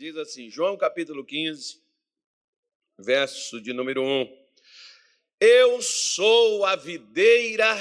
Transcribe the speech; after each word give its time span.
diz 0.00 0.16
assim, 0.16 0.48
João 0.48 0.78
capítulo 0.78 1.22
15, 1.22 1.78
verso 2.98 3.60
de 3.60 3.74
número 3.74 4.02
1. 4.02 4.46
Eu 5.38 5.82
sou 5.82 6.64
a 6.64 6.74
videira 6.74 7.78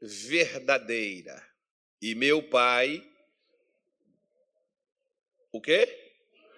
verdadeira 0.00 1.46
e 2.00 2.14
meu 2.14 2.42
pai 2.48 3.06
o 5.52 5.60
quê? 5.60 5.86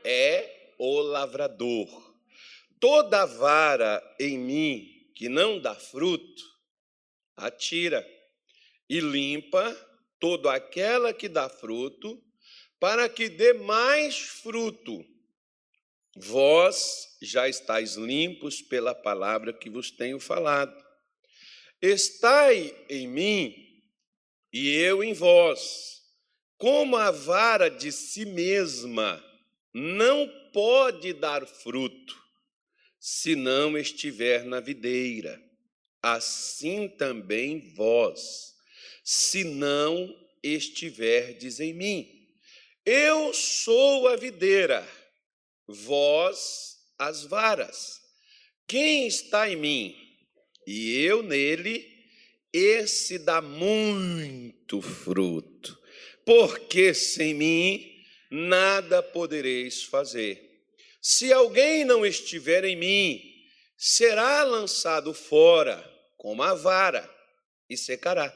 É 0.04 0.72
o 0.79 1.01
lavrador. 1.01 2.15
Toda 2.79 3.27
vara 3.27 4.01
em 4.21 4.39
mim 4.39 5.11
que 5.17 5.29
não 5.29 5.59
dá 5.59 5.75
fruto, 5.75 6.45
atira 7.37 8.09
e 8.89 9.01
limpa 9.01 9.69
toda 10.21 10.55
aquela 10.55 11.13
que 11.13 11.29
dá 11.29 11.49
fruto, 11.49 12.23
para 12.79 13.08
que 13.08 13.29
dê 13.29 13.53
mais 13.53 14.19
fruto. 14.19 15.04
Vós 16.16 17.16
já 17.21 17.49
estáis 17.49 17.97
limpos 17.97 18.62
pela 18.62 18.95
palavra 18.95 19.52
que 19.52 19.69
vos 19.69 19.91
tenho 19.91 20.19
falado. 20.19 20.75
Estai 21.80 22.75
em 22.89 23.07
mim 23.07 23.55
e 24.52 24.71
eu 24.71 25.05
em 25.05 25.12
vós. 25.12 26.02
Como 26.57 26.97
a 26.97 27.11
vara 27.11 27.69
de 27.69 27.93
si 27.93 28.25
mesma 28.25 29.23
não 29.74 30.27
pode 30.52 31.13
dar 31.13 31.47
fruto 31.47 32.16
se 32.99 33.37
não 33.37 33.77
estiver 33.77 34.45
na 34.45 34.59
videira, 34.59 35.41
assim 36.02 36.88
também 36.88 37.73
vós, 37.74 38.55
se 39.05 39.45
não 39.45 40.13
estiverdes 40.43 41.61
em 41.61 41.74
mim. 41.74 42.16
Eu 42.87 43.35
sou 43.35 44.07
a 44.07 44.15
videira 44.15 44.89
vós 45.67 46.77
as 46.97 47.25
varas. 47.25 48.01
Quem 48.69 49.09
está 49.09 49.51
em 49.51 49.57
mim 49.57 49.97
e 50.65 50.97
eu 51.02 51.21
nele, 51.21 51.85
esse 52.52 53.19
dá 53.19 53.41
muito 53.41 54.80
fruto, 54.80 55.77
porque 56.25 56.95
sem 56.95 57.35
mim 57.35 58.05
nada 58.30 59.03
podereis 59.03 59.82
fazer. 59.82 60.65
Se 61.03 61.32
alguém 61.32 61.85
não 61.85 62.07
estiver 62.07 62.65
em 62.65 62.77
mim, 62.77 63.21
será 63.77 64.44
lançado 64.44 65.12
fora 65.12 65.84
como 66.16 66.41
a 66.41 66.55
vara 66.55 67.08
e 67.69 67.77
secará. 67.77 68.32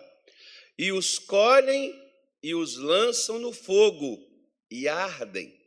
E 0.77 0.91
os 0.91 1.21
colhem 1.21 1.95
e 2.43 2.53
os 2.53 2.77
lançam 2.77 3.39
no 3.39 3.53
fogo 3.53 4.30
e 4.71 4.87
ardem. 4.89 5.59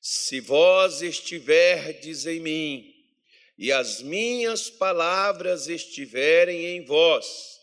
Se 0.00 0.40
vós 0.40 1.02
estiverdes 1.02 2.26
em 2.26 2.40
mim, 2.40 2.94
e 3.58 3.72
as 3.72 4.00
minhas 4.00 4.70
palavras 4.70 5.66
estiverem 5.66 6.64
em 6.66 6.84
vós, 6.84 7.58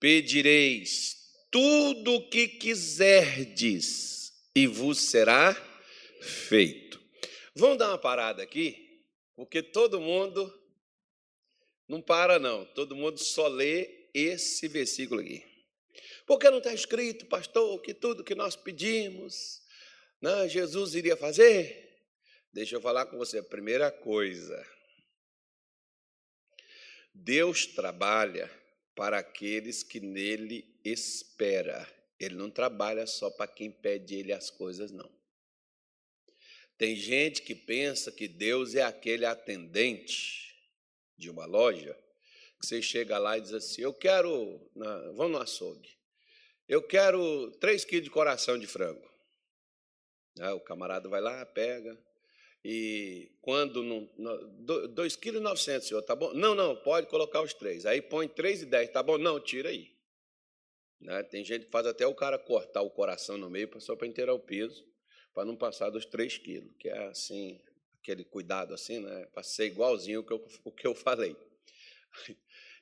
pedireis 0.00 1.16
tudo 1.50 2.16
o 2.16 2.28
que 2.28 2.48
quiserdes, 2.48 4.32
e 4.54 4.66
vos 4.66 4.98
será 4.98 5.54
feito. 6.20 7.00
Vamos 7.54 7.78
dar 7.78 7.88
uma 7.88 7.98
parada 7.98 8.42
aqui, 8.42 9.04
porque 9.36 9.62
todo 9.62 10.00
mundo 10.00 10.52
não 11.88 12.02
para, 12.02 12.38
não, 12.38 12.64
todo 12.66 12.96
mundo 12.96 13.18
só 13.18 13.46
lê 13.46 14.08
esse 14.12 14.66
versículo 14.66 15.20
aqui. 15.20 15.44
Porque 16.26 16.50
não 16.50 16.58
está 16.58 16.74
escrito, 16.74 17.26
pastor, 17.26 17.80
que 17.80 17.94
tudo 17.94 18.24
que 18.24 18.34
nós 18.34 18.56
pedimos 18.56 19.62
não, 20.20 20.48
Jesus 20.48 20.94
iria 20.94 21.16
fazer? 21.16 21.88
Deixa 22.52 22.74
eu 22.76 22.80
falar 22.80 23.06
com 23.06 23.16
você. 23.16 23.42
Primeira 23.42 23.90
coisa, 23.90 24.66
Deus 27.14 27.66
trabalha 27.66 28.50
para 28.94 29.18
aqueles 29.18 29.82
que 29.82 30.00
nele 30.00 30.76
espera. 30.84 31.88
Ele 32.18 32.34
não 32.34 32.50
trabalha 32.50 33.06
só 33.06 33.30
para 33.30 33.46
quem 33.46 33.70
pede 33.70 34.16
ele 34.16 34.32
as 34.32 34.50
coisas, 34.50 34.90
não. 34.90 35.08
Tem 36.76 36.96
gente 36.96 37.42
que 37.42 37.54
pensa 37.54 38.10
que 38.10 38.26
Deus 38.26 38.74
é 38.74 38.82
aquele 38.82 39.24
atendente 39.24 40.54
de 41.16 41.30
uma 41.30 41.44
loja 41.44 41.96
que 42.60 42.66
você 42.66 42.82
chega 42.82 43.18
lá 43.18 43.38
e 43.38 43.40
diz 43.40 43.52
assim: 43.52 43.82
Eu 43.82 43.94
quero, 43.94 44.70
vamos 45.14 45.32
no 45.32 45.38
açougue, 45.38 45.96
eu 46.68 46.82
quero 46.82 47.50
três 47.60 47.84
quilos 47.84 48.04
de 48.04 48.10
coração 48.10 48.58
de 48.58 48.66
frango. 48.66 49.07
Né? 50.38 50.50
O 50.52 50.60
camarada 50.60 51.08
vai 51.08 51.20
lá, 51.20 51.44
pega, 51.46 51.98
e 52.64 53.30
quando 53.40 53.82
não. 53.82 54.06
2,9 54.18 55.16
kg, 55.18 55.80
senhor, 55.80 56.02
tá 56.02 56.14
bom? 56.14 56.32
Não, 56.34 56.54
não, 56.54 56.76
pode 56.76 57.06
colocar 57.06 57.40
os 57.40 57.54
três. 57.54 57.86
Aí 57.86 58.02
põe 58.02 58.28
3,10, 58.28 58.92
tá 58.92 59.02
bom? 59.02 59.16
Não, 59.16 59.40
tira 59.40 59.68
aí. 59.68 59.90
Né? 61.00 61.22
Tem 61.22 61.44
gente 61.44 61.66
que 61.66 61.70
faz 61.70 61.86
até 61.86 62.06
o 62.06 62.14
cara 62.14 62.38
cortar 62.38 62.82
o 62.82 62.90
coração 62.90 63.38
no 63.38 63.48
meio 63.48 63.70
só 63.80 63.94
para 63.94 64.08
inteirar 64.08 64.34
o 64.34 64.40
peso, 64.40 64.84
para 65.32 65.44
não 65.44 65.56
passar 65.56 65.90
dos 65.90 66.04
3 66.04 66.38
quilos, 66.38 66.72
que 66.78 66.88
é 66.88 67.06
assim, 67.06 67.60
aquele 68.00 68.24
cuidado 68.24 68.74
assim, 68.74 68.98
né? 68.98 69.26
Para 69.32 69.42
ser 69.42 69.66
igualzinho 69.66 70.20
o 70.20 70.24
que, 70.24 70.34
o 70.64 70.72
que 70.72 70.86
eu 70.86 70.94
falei. 70.94 71.36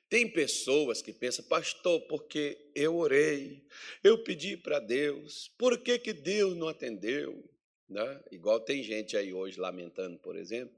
Tem 0.09 0.31
pessoas 0.31 1.01
que 1.01 1.11
pensam, 1.11 1.43
pastor, 1.45 1.99
porque 2.07 2.71
eu 2.73 2.95
orei, 2.95 3.65
eu 4.03 4.23
pedi 4.23 4.55
para 4.55 4.79
Deus, 4.79 5.49
por 5.57 5.77
que, 5.79 5.99
que 5.99 6.13
Deus 6.13 6.55
não 6.55 6.69
atendeu? 6.69 7.43
Né? 7.89 8.23
Igual 8.31 8.59
tem 8.61 8.81
gente 8.83 9.17
aí 9.17 9.33
hoje 9.33 9.59
lamentando, 9.59 10.17
por 10.19 10.37
exemplo. 10.37 10.75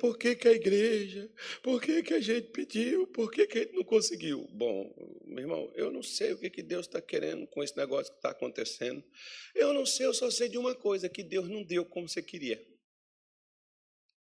Por 0.00 0.18
que, 0.18 0.34
que 0.34 0.48
a 0.48 0.52
igreja? 0.52 1.30
Por 1.62 1.80
que, 1.80 2.02
que 2.02 2.12
a 2.12 2.20
gente 2.20 2.48
pediu? 2.48 3.06
Por 3.06 3.30
que, 3.30 3.46
que 3.46 3.58
a 3.58 3.62
gente 3.62 3.74
não 3.74 3.84
conseguiu? 3.84 4.44
Bom, 4.50 4.92
meu 5.24 5.44
irmão, 5.44 5.72
eu 5.76 5.92
não 5.92 6.02
sei 6.02 6.32
o 6.32 6.38
que, 6.38 6.50
que 6.50 6.62
Deus 6.62 6.86
está 6.86 7.00
querendo 7.00 7.46
com 7.46 7.62
esse 7.62 7.76
negócio 7.76 8.12
que 8.12 8.18
está 8.18 8.30
acontecendo. 8.30 9.04
Eu 9.54 9.72
não 9.72 9.86
sei, 9.86 10.06
eu 10.06 10.12
só 10.12 10.28
sei 10.32 10.48
de 10.48 10.58
uma 10.58 10.74
coisa, 10.74 11.08
que 11.08 11.22
Deus 11.22 11.48
não 11.48 11.62
deu 11.62 11.84
como 11.84 12.08
você 12.08 12.20
queria. 12.20 12.60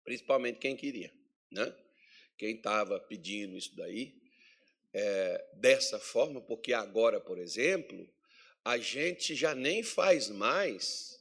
Principalmente 0.05 0.59
quem 0.59 0.77
queria, 0.77 1.11
né? 1.51 1.75
Quem 2.37 2.57
estava 2.57 2.99
pedindo 3.01 3.57
isso 3.57 3.75
daí, 3.77 4.15
é, 4.93 5.51
dessa 5.55 5.99
forma, 5.99 6.41
porque 6.41 6.73
agora, 6.73 7.21
por 7.21 7.39
exemplo, 7.39 8.09
a 8.65 8.79
gente 8.79 9.35
já 9.35 9.55
nem 9.55 9.83
faz 9.83 10.29
mais 10.29 11.17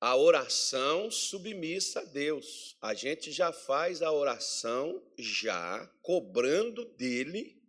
a 0.00 0.16
oração 0.16 1.10
submissa 1.10 2.00
a 2.00 2.04
Deus. 2.04 2.76
A 2.80 2.94
gente 2.94 3.32
já 3.32 3.52
faz 3.52 4.00
a 4.02 4.12
oração 4.12 5.02
já 5.18 5.84
cobrando 6.02 6.84
dele 6.84 7.60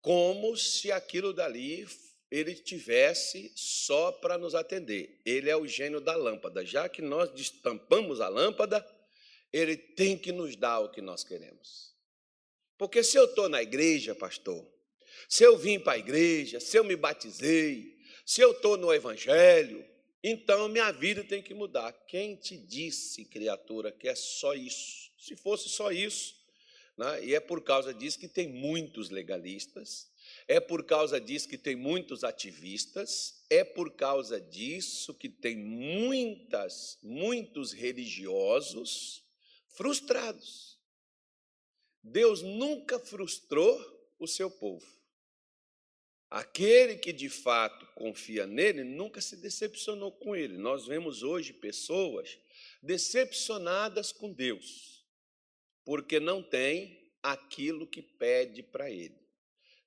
como 0.00 0.56
se 0.56 0.90
aquilo 0.90 1.32
dali 1.32 1.86
ele 2.30 2.54
tivesse 2.54 3.52
só 3.54 4.12
para 4.12 4.38
nos 4.38 4.54
atender. 4.54 5.20
Ele 5.26 5.50
é 5.50 5.56
o 5.56 5.66
gênio 5.66 6.00
da 6.00 6.14
lâmpada. 6.14 6.64
Já 6.64 6.88
que 6.88 7.02
nós 7.02 7.30
destampamos 7.32 8.20
a 8.20 8.28
lâmpada, 8.28 8.86
ele 9.52 9.76
tem 9.76 10.16
que 10.16 10.32
nos 10.32 10.56
dar 10.56 10.80
o 10.80 10.90
que 10.90 11.00
nós 11.00 11.24
queremos. 11.24 11.94
Porque 12.78 13.02
se 13.02 13.16
eu 13.16 13.26
estou 13.26 13.48
na 13.48 13.62
igreja, 13.62 14.14
pastor, 14.14 14.66
se 15.28 15.44
eu 15.44 15.56
vim 15.58 15.78
para 15.78 15.92
a 15.92 15.98
igreja, 15.98 16.60
se 16.60 16.76
eu 16.76 16.84
me 16.84 16.96
batizei, 16.96 17.98
se 18.24 18.40
eu 18.40 18.52
estou 18.52 18.76
no 18.76 18.92
evangelho, 18.92 19.84
então 20.22 20.68
minha 20.68 20.90
vida 20.90 21.24
tem 21.24 21.42
que 21.42 21.54
mudar. 21.54 21.92
Quem 22.06 22.36
te 22.36 22.56
disse, 22.56 23.24
criatura, 23.24 23.90
que 23.92 24.08
é 24.08 24.14
só 24.14 24.54
isso? 24.54 25.10
Se 25.18 25.36
fosse 25.36 25.68
só 25.68 25.90
isso, 25.90 26.34
né? 26.96 27.24
e 27.24 27.34
é 27.34 27.40
por 27.40 27.62
causa 27.62 27.92
disso 27.92 28.18
que 28.18 28.28
tem 28.28 28.48
muitos 28.48 29.10
legalistas, 29.10 30.10
é 30.46 30.60
por 30.60 30.84
causa 30.84 31.20
disso 31.20 31.48
que 31.48 31.58
tem 31.58 31.74
muitos 31.74 32.24
ativistas, 32.24 33.42
é 33.50 33.64
por 33.64 33.94
causa 33.94 34.40
disso 34.40 35.12
que 35.14 35.28
tem 35.28 35.56
muitas, 35.56 36.98
muitos 37.02 37.72
religiosos 37.72 39.24
frustrados. 39.70 40.78
Deus 42.02 42.42
nunca 42.42 42.98
frustrou 42.98 43.78
o 44.18 44.26
seu 44.26 44.50
povo. 44.50 44.86
Aquele 46.30 46.96
que 46.96 47.12
de 47.12 47.28
fato 47.28 47.84
confia 47.94 48.46
nele 48.46 48.84
nunca 48.84 49.20
se 49.20 49.36
decepcionou 49.36 50.12
com 50.12 50.36
ele. 50.36 50.56
Nós 50.56 50.86
vemos 50.86 51.22
hoje 51.22 51.52
pessoas 51.52 52.38
decepcionadas 52.80 54.12
com 54.12 54.32
Deus, 54.32 55.04
porque 55.84 56.20
não 56.20 56.42
tem 56.42 57.12
aquilo 57.22 57.86
que 57.86 58.00
pede 58.00 58.62
para 58.62 58.90
ele. 58.90 59.18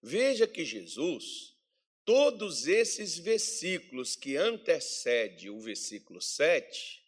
Veja 0.01 0.45
que 0.45 0.65
Jesus, 0.65 1.55
todos 2.03 2.67
esses 2.67 3.17
versículos 3.17 4.17
que 4.17 4.35
antecede 4.35 5.49
o 5.49 5.61
versículo 5.61 6.21
7, 6.21 7.02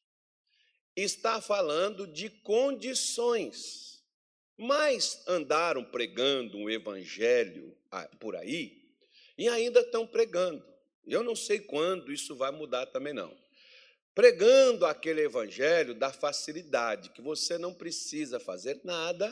está 0.96 1.42
falando 1.42 2.08
de 2.08 2.30
condições. 2.30 4.04
Mas 4.58 5.22
andaram 5.28 5.84
pregando 5.84 6.58
um 6.58 6.70
evangelho 6.70 7.76
ah, 7.92 8.08
por 8.20 8.36
aí 8.36 8.86
e 9.38 9.50
ainda 9.50 9.82
estão 9.82 10.08
pregando. 10.08 10.66
Eu 11.06 11.24
não 11.24 11.36
sei 11.36 11.60
quando 11.60 12.12
isso 12.12 12.36
vai 12.36 12.52
mudar 12.52 12.86
também 12.88 13.14
não. 13.14 13.36
pregando 14.16 14.86
aquele 14.86 15.22
evangelho 15.22 15.94
da 15.94 16.12
facilidade, 16.12 17.10
que 17.10 17.22
você 17.22 17.58
não 17.58 17.74
precisa 17.74 18.40
fazer 18.40 18.80
nada, 18.84 19.30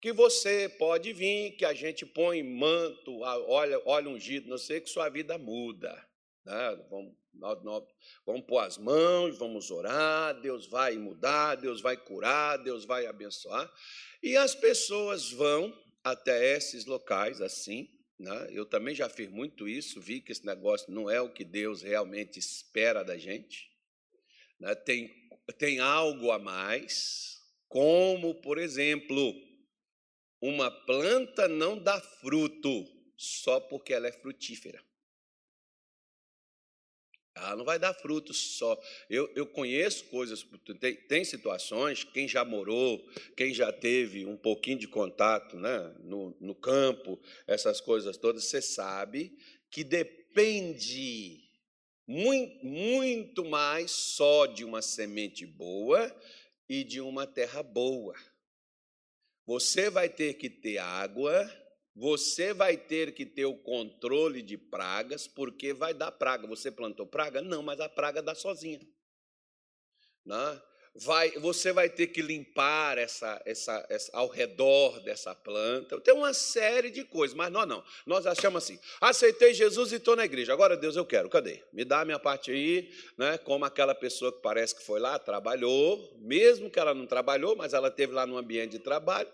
que 0.00 0.12
você 0.12 0.68
pode 0.68 1.12
vir, 1.12 1.56
que 1.56 1.64
a 1.64 1.74
gente 1.74 2.06
põe 2.06 2.40
manto, 2.42 3.18
olha, 3.20 3.82
olha 3.84 4.08
ungido, 4.08 4.48
não 4.48 4.56
sei, 4.56 4.80
que 4.80 4.88
sua 4.88 5.08
vida 5.08 5.36
muda. 5.36 5.92
Né? 6.44 6.86
Vamos, 6.88 7.12
nós, 7.34 7.62
nós, 7.62 7.84
vamos 8.26 8.46
pôr 8.46 8.58
as 8.58 8.78
mãos, 8.78 9.38
vamos 9.38 9.70
orar, 9.70 10.40
Deus 10.40 10.66
vai 10.66 10.96
mudar, 10.96 11.54
Deus 11.54 11.80
vai 11.80 11.96
curar, 11.96 12.56
Deus 12.58 12.84
vai 12.84 13.06
abençoar. 13.06 13.72
E 14.22 14.36
as 14.36 14.54
pessoas 14.54 15.30
vão 15.30 15.72
até 16.02 16.56
esses 16.56 16.84
locais 16.84 17.40
assim. 17.40 17.88
Né? 18.18 18.48
Eu 18.50 18.66
também 18.66 18.94
já 18.94 19.08
fiz 19.08 19.30
muito 19.30 19.68
isso, 19.68 20.00
vi 20.00 20.20
que 20.20 20.32
esse 20.32 20.44
negócio 20.44 20.92
não 20.92 21.08
é 21.08 21.20
o 21.20 21.32
que 21.32 21.44
Deus 21.44 21.82
realmente 21.82 22.38
espera 22.38 23.04
da 23.04 23.16
gente. 23.16 23.70
Né? 24.58 24.74
Tem, 24.74 25.08
tem 25.56 25.78
algo 25.78 26.32
a 26.32 26.38
mais, 26.38 27.40
como, 27.68 28.34
por 28.40 28.58
exemplo, 28.58 29.34
uma 30.40 30.70
planta 30.70 31.46
não 31.46 31.78
dá 31.78 32.00
fruto 32.00 32.84
só 33.16 33.60
porque 33.60 33.92
ela 33.92 34.08
é 34.08 34.12
frutífera. 34.12 34.82
Ela 37.38 37.56
não 37.56 37.64
vai 37.64 37.78
dar 37.78 37.94
fruto 37.94 38.34
só. 38.34 38.78
Eu, 39.08 39.30
eu 39.34 39.46
conheço 39.46 40.04
coisas, 40.06 40.46
tem, 40.80 40.94
tem, 40.94 41.24
situações, 41.24 42.04
quem 42.04 42.28
já 42.28 42.44
morou, 42.44 43.06
quem 43.36 43.52
já 43.52 43.72
teve 43.72 44.26
um 44.26 44.36
pouquinho 44.36 44.78
de 44.78 44.88
contato 44.88 45.56
né, 45.56 45.94
no, 46.00 46.36
no 46.40 46.54
campo, 46.54 47.18
essas 47.46 47.80
coisas 47.80 48.16
todas, 48.16 48.44
você 48.44 48.62
sabe 48.62 49.36
que 49.70 49.84
depende 49.84 51.48
muito, 52.06 52.64
muito 52.64 53.44
mais 53.44 53.90
só 53.90 54.46
de 54.46 54.64
uma 54.64 54.80
semente 54.80 55.44
boa 55.44 56.14
e 56.68 56.82
de 56.82 57.00
uma 57.00 57.26
terra 57.26 57.62
boa. 57.62 58.14
Você 59.46 59.88
vai 59.88 60.08
ter 60.08 60.34
que 60.34 60.50
ter 60.50 60.78
água, 60.78 61.50
você 61.98 62.54
vai 62.54 62.76
ter 62.76 63.12
que 63.12 63.26
ter 63.26 63.44
o 63.44 63.56
controle 63.56 64.40
de 64.40 64.56
pragas, 64.56 65.26
porque 65.26 65.72
vai 65.74 65.92
dar 65.92 66.12
praga. 66.12 66.46
Você 66.46 66.70
plantou 66.70 67.04
praga? 67.04 67.42
Não, 67.42 67.60
mas 67.60 67.80
a 67.80 67.88
praga 67.88 68.22
dá 68.22 68.36
sozinha. 68.36 68.80
Né? 70.24 70.62
Vai, 70.94 71.32
você 71.32 71.72
vai 71.72 71.90
ter 71.90 72.06
que 72.06 72.22
limpar 72.22 72.98
essa, 72.98 73.42
essa, 73.44 73.84
essa, 73.88 74.16
ao 74.16 74.28
redor 74.28 75.00
dessa 75.00 75.34
planta. 75.34 76.00
Tem 76.00 76.14
uma 76.14 76.32
série 76.32 76.88
de 76.90 77.02
coisas, 77.02 77.36
mas 77.36 77.50
nós 77.50 77.66
não. 77.66 77.82
Nós 78.06 78.26
achamos 78.26 78.62
assim: 78.62 78.78
aceitei 79.00 79.52
Jesus 79.52 79.90
e 79.90 79.96
estou 79.96 80.14
na 80.14 80.24
igreja. 80.24 80.52
Agora, 80.52 80.76
Deus, 80.76 80.94
eu 80.94 81.04
quero. 81.04 81.28
Cadê? 81.28 81.64
Me 81.72 81.84
dá 81.84 82.02
a 82.02 82.04
minha 82.04 82.18
parte 82.20 82.52
aí, 82.52 82.92
né? 83.16 83.38
Como 83.38 83.64
aquela 83.64 83.94
pessoa 83.94 84.32
que 84.32 84.40
parece 84.40 84.76
que 84.76 84.84
foi 84.84 85.00
lá, 85.00 85.18
trabalhou, 85.18 86.16
mesmo 86.20 86.70
que 86.70 86.78
ela 86.78 86.94
não 86.94 87.08
trabalhou, 87.08 87.56
mas 87.56 87.74
ela 87.74 87.90
teve 87.90 88.12
lá 88.12 88.24
no 88.24 88.36
ambiente 88.36 88.70
de 88.70 88.78
trabalho. 88.78 89.30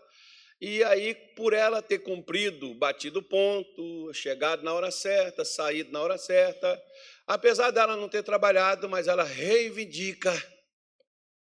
E 0.60 0.82
aí, 0.84 1.14
por 1.36 1.52
ela 1.52 1.82
ter 1.82 1.98
cumprido, 1.98 2.74
batido 2.74 3.18
o 3.18 3.22
ponto, 3.22 4.12
chegado 4.14 4.62
na 4.62 4.72
hora 4.72 4.90
certa, 4.90 5.44
saído 5.44 5.92
na 5.92 6.00
hora 6.00 6.16
certa, 6.16 6.82
apesar 7.26 7.70
dela 7.70 7.96
não 7.96 8.08
ter 8.08 8.22
trabalhado, 8.22 8.88
mas 8.88 9.08
ela 9.08 9.24
reivindica 9.24 10.32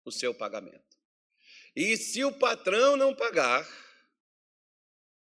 o 0.06 0.12
seu 0.12 0.34
pagamento. 0.34 0.98
E 1.76 1.96
se 1.98 2.24
o 2.24 2.34
patrão 2.34 2.98
não 2.98 3.14
pagar, 3.14 3.68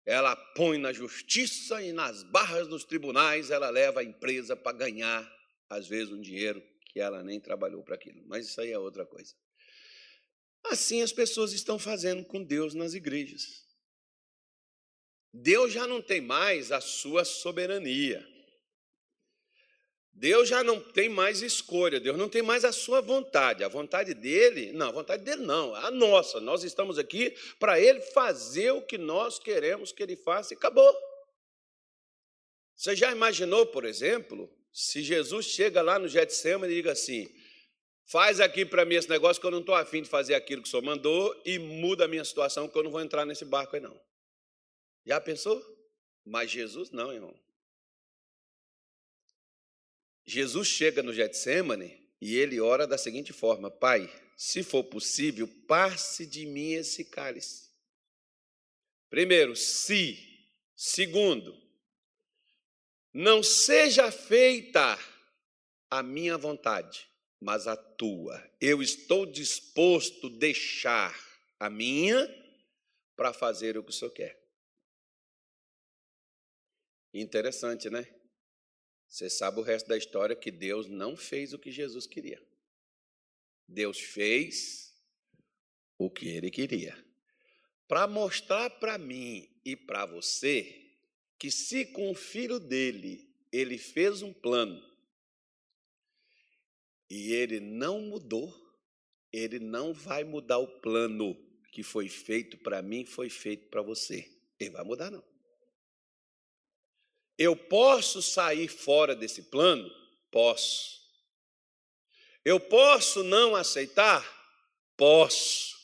ela 0.05 0.35
põe 0.35 0.77
na 0.77 0.91
justiça 0.91 1.81
e 1.81 1.93
nas 1.93 2.23
barras 2.23 2.67
dos 2.67 2.83
tribunais, 2.83 3.51
ela 3.51 3.69
leva 3.69 4.01
a 4.01 4.03
empresa 4.03 4.55
para 4.55 4.77
ganhar, 4.77 5.31
às 5.69 5.87
vezes, 5.87 6.11
um 6.11 6.21
dinheiro 6.21 6.61
que 6.91 6.99
ela 6.99 7.23
nem 7.23 7.39
trabalhou 7.39 7.83
para 7.83 7.95
aquilo. 7.95 8.21
Mas 8.27 8.47
isso 8.47 8.59
aí 8.59 8.71
é 8.71 8.79
outra 8.79 9.05
coisa. 9.05 9.33
Assim 10.65 11.01
as 11.01 11.11
pessoas 11.11 11.53
estão 11.53 11.77
fazendo 11.77 12.23
com 12.23 12.43
Deus 12.43 12.73
nas 12.73 12.93
igrejas. 12.93 13.63
Deus 15.33 15.73
já 15.73 15.87
não 15.87 16.01
tem 16.01 16.21
mais 16.21 16.71
a 16.71 16.79
sua 16.79 17.25
soberania. 17.25 18.25
Deus 20.15 20.47
já 20.47 20.63
não 20.63 20.79
tem 20.79 21.09
mais 21.09 21.41
escolha, 21.41 21.99
Deus 21.99 22.15
não 22.15 22.29
tem 22.29 22.43
mais 22.43 22.63
a 22.63 22.71
sua 22.71 23.01
vontade. 23.01 23.63
A 23.63 23.67
vontade 23.67 24.13
dele, 24.13 24.71
não, 24.71 24.89
a 24.89 24.91
vontade 24.91 25.23
dele 25.23 25.41
não, 25.41 25.73
a 25.73 25.89
nossa. 25.89 26.39
Nós 26.39 26.63
estamos 26.63 26.99
aqui 26.99 27.35
para 27.59 27.79
ele 27.79 27.99
fazer 27.99 28.71
o 28.71 28.81
que 28.81 28.97
nós 28.97 29.39
queremos 29.39 29.91
que 29.91 30.03
ele 30.03 30.15
faça 30.15 30.53
e 30.53 30.57
acabou. 30.57 30.95
Você 32.75 32.95
já 32.95 33.11
imaginou, 33.11 33.65
por 33.65 33.85
exemplo, 33.85 34.49
se 34.71 35.01
Jesus 35.01 35.47
chega 35.47 35.81
lá 35.81 35.97
no 35.97 36.07
Getsemane 36.07 36.71
e 36.71 36.75
diga 36.75 36.91
assim: 36.91 37.27
faz 38.05 38.39
aqui 38.39 38.65
para 38.65 38.85
mim 38.85 38.95
esse 38.95 39.09
negócio 39.09 39.39
que 39.39 39.47
eu 39.47 39.51
não 39.51 39.59
estou 39.59 39.75
afim 39.75 40.01
de 40.01 40.09
fazer 40.09 40.35
aquilo 40.35 40.61
que 40.61 40.67
o 40.67 40.71
senhor 40.71 40.83
mandou 40.83 41.41
e 41.45 41.57
muda 41.59 42.05
a 42.05 42.07
minha 42.07 42.23
situação 42.23 42.67
que 42.67 42.77
eu 42.77 42.83
não 42.83 42.91
vou 42.91 43.01
entrar 43.01 43.25
nesse 43.25 43.45
barco 43.45 43.75
aí 43.75 43.81
não. 43.81 43.99
Já 45.05 45.19
pensou? 45.19 45.61
Mas 46.25 46.49
Jesus 46.49 46.91
não, 46.91 47.11
irmão. 47.11 47.37
Jesus 50.25 50.67
chega 50.67 51.03
no 51.03 51.13
Getsemane 51.13 52.01
e 52.21 52.37
ele 52.37 52.59
ora 52.59 52.87
da 52.87 52.97
seguinte 52.97 53.33
forma: 53.33 53.69
Pai, 53.69 54.09
se 54.37 54.63
for 54.63 54.83
possível, 54.83 55.47
passe 55.67 56.25
de 56.25 56.45
mim 56.45 56.73
esse 56.73 57.05
cálice. 57.05 57.69
Primeiro, 59.09 59.55
se. 59.55 60.31
Segundo, 60.75 61.55
não 63.13 63.43
seja 63.43 64.11
feita 64.11 64.97
a 65.89 66.01
minha 66.01 66.35
vontade, 66.37 67.07
mas 67.43 67.67
a 67.67 67.75
tua. 67.75 68.41
Eu 68.59 68.81
estou 68.81 69.25
disposto 69.25 70.27
a 70.27 70.37
deixar 70.39 71.13
a 71.59 71.69
minha 71.69 72.25
para 73.17 73.33
fazer 73.33 73.77
o 73.77 73.83
que 73.83 73.89
o 73.89 73.93
Senhor 73.93 74.11
quer. 74.11 74.41
Interessante, 77.13 77.89
né? 77.89 78.07
Você 79.09 79.29
sabe 79.29 79.59
o 79.59 79.61
resto 79.61 79.89
da 79.89 79.97
história 79.97 80.37
que 80.37 80.49
Deus 80.49 80.87
não 80.87 81.17
fez 81.17 81.51
o 81.51 81.59
que 81.59 81.69
Jesus 81.69 82.07
queria. 82.07 82.41
Deus 83.67 83.99
fez 83.99 84.95
o 85.97 86.09
que 86.09 86.29
ele 86.29 86.49
queria. 86.49 86.97
Para 87.89 88.07
mostrar 88.07 88.69
para 88.69 88.97
mim 88.97 89.49
e 89.65 89.75
para 89.75 90.05
você 90.05 90.91
que 91.37 91.51
se 91.51 91.85
com 91.87 92.09
o 92.09 92.15
filho 92.15 92.57
dele 92.57 93.29
ele 93.51 93.77
fez 93.77 94.21
um 94.21 94.31
plano 94.31 94.92
e 97.09 97.33
ele 97.33 97.59
não 97.59 98.01
mudou, 98.01 98.53
ele 99.31 99.59
não 99.59 99.93
vai 99.93 100.23
mudar 100.23 100.57
o 100.57 100.79
plano 100.79 101.35
que 101.71 101.81
foi 101.81 102.07
feito 102.07 102.57
para 102.57 102.81
mim, 102.81 103.05
foi 103.05 103.29
feito 103.29 103.67
para 103.69 103.81
você. 103.81 104.29
Ele 104.59 104.69
vai 104.69 104.83
mudar 104.83 105.09
não. 105.09 105.23
Eu 107.37 107.55
posso 107.55 108.21
sair 108.21 108.67
fora 108.67 109.15
desse 109.15 109.43
plano? 109.43 109.89
Posso. 110.29 111.01
Eu 112.45 112.59
posso 112.59 113.23
não 113.23 113.55
aceitar? 113.55 114.23
Posso. 114.95 115.75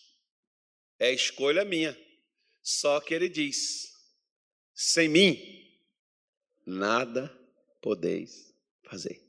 É 0.99 1.11
escolha 1.11 1.65
minha. 1.65 1.97
Só 2.61 2.99
que 2.99 3.13
ele 3.13 3.27
diz: 3.27 3.91
sem 4.75 5.09
mim, 5.09 5.37
nada 6.65 7.35
podeis 7.81 8.53
fazer. 8.83 9.21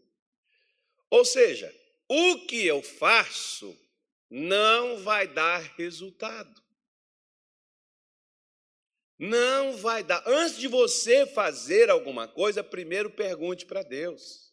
Ou 1.09 1.25
seja, 1.25 1.75
o 2.12 2.45
que 2.45 2.67
eu 2.67 2.83
faço 2.83 3.79
não 4.29 4.99
vai 4.99 5.29
dar 5.29 5.61
resultado. 5.76 6.61
Não 9.17 9.76
vai 9.76 10.02
dar. 10.02 10.21
Antes 10.26 10.59
de 10.59 10.67
você 10.67 11.25
fazer 11.25 11.88
alguma 11.88 12.26
coisa, 12.26 12.64
primeiro 12.64 13.11
pergunte 13.11 13.64
para 13.64 13.85
Deus. 13.85 14.52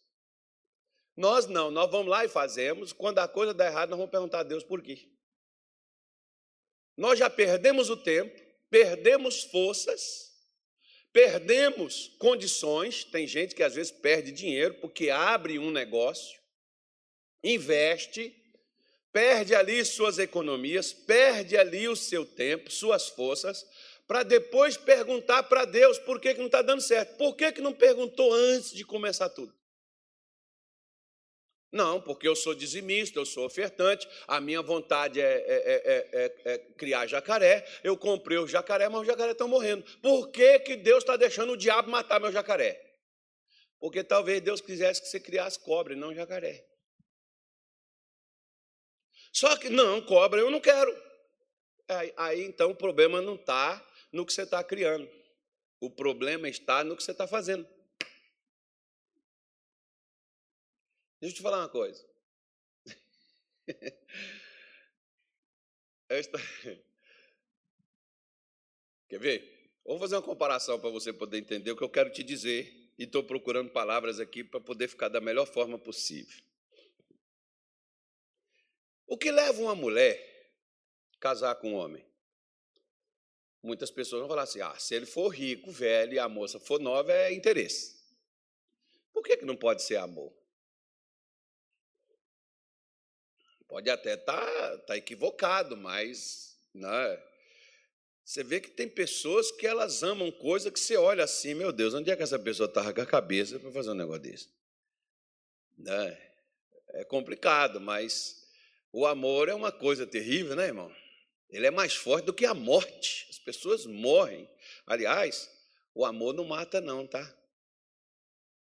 Nós 1.16 1.48
não, 1.48 1.68
nós 1.68 1.90
vamos 1.90 2.06
lá 2.06 2.24
e 2.24 2.28
fazemos. 2.28 2.92
Quando 2.92 3.18
a 3.18 3.26
coisa 3.26 3.52
dá 3.52 3.66
errado, 3.66 3.90
nós 3.90 3.98
vamos 3.98 4.12
perguntar 4.12 4.40
a 4.40 4.44
Deus 4.44 4.62
por 4.62 4.80
quê. 4.80 5.10
Nós 6.96 7.18
já 7.18 7.28
perdemos 7.28 7.90
o 7.90 7.96
tempo, 7.96 8.40
perdemos 8.70 9.42
forças, 9.42 10.32
perdemos 11.12 12.06
condições. 12.18 13.02
Tem 13.02 13.26
gente 13.26 13.52
que 13.52 13.64
às 13.64 13.74
vezes 13.74 13.90
perde 13.90 14.30
dinheiro 14.30 14.74
porque 14.74 15.10
abre 15.10 15.58
um 15.58 15.72
negócio, 15.72 16.38
investe, 17.52 18.34
perde 19.12 19.54
ali 19.54 19.84
suas 19.84 20.18
economias, 20.18 20.92
perde 20.92 21.56
ali 21.56 21.88
o 21.88 21.96
seu 21.96 22.24
tempo, 22.24 22.70
suas 22.70 23.08
forças, 23.08 23.66
para 24.06 24.22
depois 24.22 24.76
perguntar 24.76 25.42
para 25.44 25.64
Deus 25.64 25.98
por 25.98 26.20
que, 26.20 26.32
que 26.32 26.40
não 26.40 26.46
está 26.46 26.62
dando 26.62 26.80
certo. 26.80 27.16
Por 27.16 27.36
que, 27.36 27.52
que 27.52 27.60
não 27.60 27.72
perguntou 27.72 28.32
antes 28.32 28.72
de 28.72 28.84
começar 28.84 29.28
tudo? 29.28 29.52
Não, 31.70 32.00
porque 32.00 32.26
eu 32.26 32.34
sou 32.34 32.54
dizimista, 32.54 33.18
eu 33.18 33.26
sou 33.26 33.44
ofertante, 33.44 34.08
a 34.26 34.40
minha 34.40 34.62
vontade 34.62 35.20
é, 35.20 35.44
é, 35.46 36.10
é, 36.12 36.52
é, 36.52 36.58
criar 36.78 37.06
jacaré, 37.06 37.66
eu 37.84 37.94
comprei 37.94 38.38
o 38.38 38.48
jacaré, 38.48 38.88
mas 38.88 39.02
os 39.02 39.06
jacaré 39.06 39.32
estão 39.32 39.46
morrendo. 39.46 39.84
Por 40.00 40.30
que, 40.30 40.60
que 40.60 40.76
Deus 40.76 41.04
está 41.04 41.14
deixando 41.16 41.52
o 41.52 41.56
diabo 41.58 41.90
matar 41.90 42.18
meu 42.18 42.32
jacaré? 42.32 42.82
Porque 43.78 44.02
talvez 44.02 44.40
Deus 44.40 44.62
quisesse 44.62 45.02
que 45.02 45.08
você 45.08 45.20
criasse 45.20 45.58
cobra 45.60 45.92
e 45.92 45.96
não 45.96 46.14
jacaré. 46.14 46.64
Só 49.38 49.56
que 49.56 49.68
não, 49.70 50.04
cobra, 50.04 50.40
eu 50.40 50.50
não 50.50 50.60
quero. 50.60 50.90
Aí, 51.86 52.12
aí 52.16 52.42
então 52.42 52.72
o 52.72 52.74
problema 52.74 53.22
não 53.22 53.36
está 53.36 53.80
no 54.10 54.26
que 54.26 54.32
você 54.32 54.42
está 54.42 54.64
criando. 54.64 55.08
O 55.80 55.88
problema 55.88 56.48
está 56.48 56.82
no 56.82 56.96
que 56.96 57.04
você 57.04 57.12
está 57.12 57.24
fazendo. 57.24 57.64
Deixa 61.20 61.34
eu 61.34 61.36
te 61.36 61.40
falar 61.40 61.58
uma 61.58 61.68
coisa. 61.68 62.04
Esta... 66.08 66.36
Quer 69.08 69.20
ver? 69.20 69.70
Vou 69.84 70.00
fazer 70.00 70.16
uma 70.16 70.22
comparação 70.22 70.80
para 70.80 70.90
você 70.90 71.12
poder 71.12 71.38
entender 71.38 71.70
o 71.70 71.76
que 71.76 71.84
eu 71.84 71.88
quero 71.88 72.10
te 72.10 72.24
dizer. 72.24 72.92
E 72.98 73.04
estou 73.04 73.22
procurando 73.22 73.70
palavras 73.70 74.18
aqui 74.18 74.42
para 74.42 74.60
poder 74.60 74.88
ficar 74.88 75.06
da 75.08 75.20
melhor 75.20 75.46
forma 75.46 75.78
possível. 75.78 76.47
O 79.08 79.16
que 79.16 79.32
leva 79.32 79.60
uma 79.60 79.74
mulher 79.74 80.52
a 81.14 81.18
casar 81.18 81.54
com 81.56 81.72
um 81.72 81.76
homem? 81.76 82.06
Muitas 83.62 83.90
pessoas 83.90 84.20
vão 84.20 84.28
falar 84.28 84.42
assim: 84.42 84.60
ah, 84.60 84.78
se 84.78 84.94
ele 84.94 85.06
for 85.06 85.28
rico, 85.30 85.72
velho 85.72 86.12
e 86.12 86.18
a 86.18 86.28
moça 86.28 86.60
for 86.60 86.78
nova, 86.78 87.10
é 87.10 87.32
interesse. 87.32 87.98
Por 89.12 89.24
que, 89.24 89.38
que 89.38 89.46
não 89.46 89.56
pode 89.56 89.82
ser 89.82 89.96
amor? 89.96 90.32
Pode 93.66 93.90
até 93.90 94.14
estar 94.14 94.40
tá, 94.40 94.78
tá 94.78 94.96
equivocado, 94.96 95.76
mas 95.76 96.58
né, 96.72 97.22
você 98.24 98.44
vê 98.44 98.60
que 98.60 98.70
tem 98.70 98.88
pessoas 98.88 99.50
que 99.50 99.66
elas 99.66 100.02
amam 100.02 100.30
coisa 100.30 100.70
que 100.70 100.78
você 100.78 100.96
olha 100.96 101.24
assim, 101.24 101.54
meu 101.54 101.72
Deus, 101.72 101.94
onde 101.94 102.10
é 102.10 102.16
que 102.16 102.22
essa 102.22 102.38
pessoa 102.38 102.68
está 102.68 102.92
com 102.92 103.00
a 103.00 103.06
cabeça 103.06 103.58
para 103.58 103.72
fazer 103.72 103.90
um 103.90 103.94
negócio 103.94 104.22
desse? 104.22 104.48
Né? 105.76 106.32
É 106.90 107.04
complicado, 107.04 107.80
mas 107.80 108.47
o 108.92 109.06
amor 109.06 109.48
é 109.48 109.54
uma 109.54 109.72
coisa 109.72 110.06
terrível, 110.06 110.56
né, 110.56 110.66
irmão? 110.66 110.94
Ele 111.50 111.66
é 111.66 111.70
mais 111.70 111.94
forte 111.94 112.26
do 112.26 112.34
que 112.34 112.44
a 112.44 112.54
morte. 112.54 113.26
As 113.30 113.38
pessoas 113.38 113.86
morrem. 113.86 114.48
Aliás, 114.86 115.50
o 115.94 116.04
amor 116.04 116.34
não 116.34 116.44
mata, 116.44 116.80
não, 116.80 117.06
tá? 117.06 117.36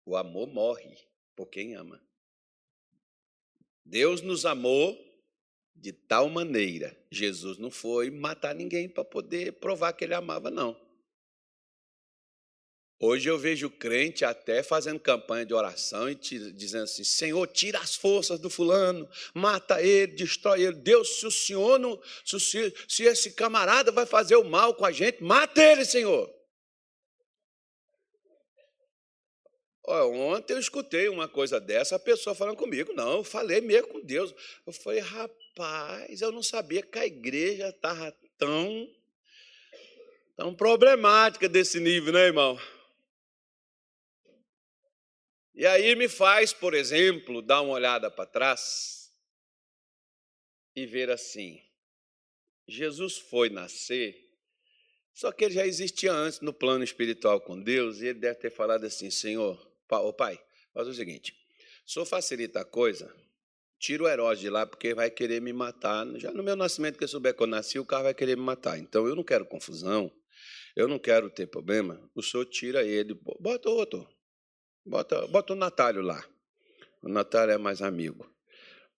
O 0.06 0.16
amor 0.16 0.48
morre 0.48 0.98
por 1.36 1.48
quem 1.48 1.76
ama. 1.76 2.02
Deus 3.86 4.22
nos 4.22 4.46
amou 4.46 4.98
de 5.76 5.92
tal 5.92 6.30
maneira. 6.30 6.96
Jesus 7.12 7.58
não 7.58 7.72
foi 7.72 8.10
matar 8.10 8.54
ninguém 8.54 8.88
para 8.90 9.04
poder 9.04 9.54
provar 9.54 9.94
que 9.94 10.04
ele 10.04 10.14
amava, 10.14 10.50
não. 10.52 10.80
Hoje 13.04 13.28
eu 13.28 13.36
vejo 13.36 13.68
crente 13.68 14.24
até 14.24 14.62
fazendo 14.62 15.00
campanha 15.00 15.44
de 15.44 15.56
oração 15.56 16.08
e 16.08 16.14
dizendo 16.14 16.84
assim: 16.84 17.04
Senhor, 17.04 17.48
tira 17.48 17.80
as 17.80 17.96
forças 17.96 18.40
do 18.40 18.48
fulano, 18.48 19.10
mata 19.34 19.82
ele, 19.82 20.12
destrói 20.12 20.62
ele. 20.62 20.76
Deus, 20.76 21.20
se 21.20 21.26
o 21.26 21.32
senhor 21.32 21.80
não. 21.80 22.00
Se, 22.24 22.40
se 22.88 23.04
esse 23.04 23.32
camarada 23.32 23.92
vai 23.92 24.06
fazer 24.06 24.36
o 24.36 24.44
mal 24.44 24.76
com 24.76 24.86
a 24.86 24.92
gente, 24.92 25.24
mata 25.24 25.64
ele, 25.64 25.84
Senhor. 25.84 26.32
ontem 29.88 30.54
eu 30.54 30.60
escutei 30.60 31.10
uma 31.10 31.28
coisa 31.28 31.60
dessa, 31.60 31.96
a 31.96 32.00
pessoa 32.00 32.36
falando 32.36 32.56
comigo. 32.56 32.94
Não, 32.94 33.18
eu 33.18 33.24
falei 33.24 33.62
mesmo 33.62 33.88
com 33.88 34.00
Deus. 34.00 34.32
Eu 34.66 34.72
falei, 34.72 35.00
rapaz, 35.00 36.22
eu 36.22 36.32
não 36.32 36.44
sabia 36.44 36.84
que 36.84 37.00
a 37.00 37.06
igreja 37.08 37.70
estava 37.70 38.16
tão, 38.38 38.88
tão 40.38 40.54
problemática 40.54 41.50
desse 41.50 41.80
nível, 41.80 42.14
né, 42.14 42.28
irmão? 42.28 42.60
E 45.54 45.66
aí 45.66 45.96
me 45.96 46.08
faz, 46.08 46.54
por 46.54 46.74
exemplo, 46.74 47.42
dar 47.42 47.62
uma 47.62 47.74
olhada 47.74 48.10
para 48.10 48.26
trás 48.26 49.12
e 50.76 50.86
ver 50.86 51.10
assim: 51.10 51.62
Jesus 52.68 53.18
foi 53.18 53.50
nascer, 53.50 54.16
só 55.14 55.32
que 55.32 55.46
ele 55.46 55.56
já 55.56 55.66
existia 55.66 56.14
antes 56.14 56.40
no 56.40 56.54
plano 56.54 56.84
espiritual 56.84 57.42
com 57.42 57.62
Deus, 57.62 58.00
e 58.00 58.08
ele 58.08 58.20
deve 58.20 58.40
ter 58.40 58.50
falado 58.50 58.86
assim: 58.86 59.12
Senhor, 59.12 59.60
ô 59.90 60.14
pai, 60.14 60.42
faz 60.74 60.88
o 60.88 60.94
seguinte: 60.94 61.36
se 61.86 62.00
eu 62.00 62.06
facilita 62.06 62.62
a 62.62 62.66
coisa, 62.66 63.14
tira 63.78 64.04
o 64.04 64.08
Herodes 64.08 64.40
de 64.40 64.50
lá, 64.50 64.66
porque 64.66 64.94
vai 64.94 65.12
querer 65.12 65.42
me 65.42 65.52
matar. 65.52 66.08
Já 66.18 66.32
no 66.32 66.44
meu 66.44 66.56
nascimento, 66.56 66.98
que 66.98 67.04
eu 67.04 67.08
souber 67.08 67.36
que 67.36 67.44
eu 67.44 67.48
nasci, 67.48 67.78
o 67.78 67.86
cara 67.86 68.04
vai 68.04 68.14
querer 68.14 68.38
me 68.38 68.44
matar. 68.44 68.80
Então 68.80 69.06
eu 69.06 69.16
não 69.16 69.24
quero 69.24 69.46
confusão, 69.46 70.10
eu 70.76 70.88
não 70.88 70.98
quero 70.98 71.30
ter 71.30 71.48
problema. 71.48 72.10
O 72.16 72.24
senhor 72.24 72.46
tira 72.46 72.84
ele, 72.84 73.14
bota 73.40 73.70
outro. 73.70 74.08
Bota, 74.86 75.28
bota 75.28 75.54
o 75.54 75.56
Natália 75.56 76.02
lá. 76.02 76.24
O 77.02 77.10
Natália 77.10 77.54
é 77.54 77.58
mais 77.58 77.82
amigo. 77.82 78.30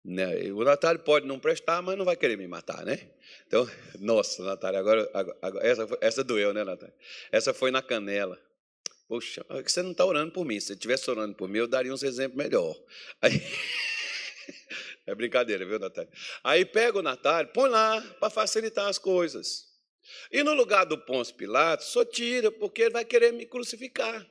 Né? 0.03 0.51
O 0.51 0.63
Natália 0.63 1.01
pode 1.01 1.25
não 1.25 1.39
prestar, 1.39 1.81
mas 1.81 1.97
não 1.97 2.05
vai 2.05 2.15
querer 2.15 2.37
me 2.37 2.47
matar, 2.47 2.85
né? 2.85 3.11
Então, 3.47 3.69
nossa, 3.99 4.43
Natália, 4.43 4.79
agora, 4.79 5.09
agora 5.41 5.65
essa, 5.65 5.87
essa 6.01 6.23
doeu, 6.23 6.53
né, 6.53 6.63
Natália? 6.63 6.95
Essa 7.31 7.53
foi 7.53 7.71
na 7.71 7.81
canela. 7.81 8.39
Poxa, 9.07 9.45
é 9.49 9.61
você 9.61 9.81
não 9.81 9.91
está 9.91 10.05
orando 10.05 10.31
por 10.31 10.45
mim. 10.45 10.59
Se 10.59 10.67
você 10.67 10.73
estivesse 10.73 11.09
orando 11.09 11.35
por 11.35 11.47
mim, 11.47 11.59
eu 11.59 11.67
daria 11.67 11.93
uns 11.93 12.03
exemplos 12.03 12.37
melhor. 12.37 12.75
Aí... 13.21 13.31
É 15.05 15.13
brincadeira, 15.13 15.65
viu, 15.65 15.77
Natália? 15.77 16.09
Aí 16.43 16.63
pega 16.63 16.97
o 16.97 17.01
Natália, 17.01 17.51
põe 17.51 17.69
lá 17.69 18.01
para 18.21 18.29
facilitar 18.29 18.87
as 18.87 18.97
coisas. 18.97 19.67
E 20.31 20.43
no 20.43 20.53
lugar 20.53 20.85
do 20.85 20.97
Pôncio 20.97 21.35
Pilatos, 21.35 21.87
só 21.87 22.05
tira, 22.05 22.49
porque 22.51 22.83
ele 22.83 22.91
vai 22.91 23.03
querer 23.03 23.33
me 23.33 23.45
crucificar. 23.45 24.25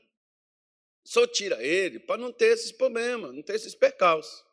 Só 1.04 1.26
tira 1.26 1.62
ele 1.62 1.98
para 1.98 2.20
não 2.20 2.32
ter 2.32 2.52
esses 2.52 2.70
problemas, 2.72 3.34
não 3.34 3.42
ter 3.42 3.54
esses 3.54 3.74
percalços. 3.74 4.44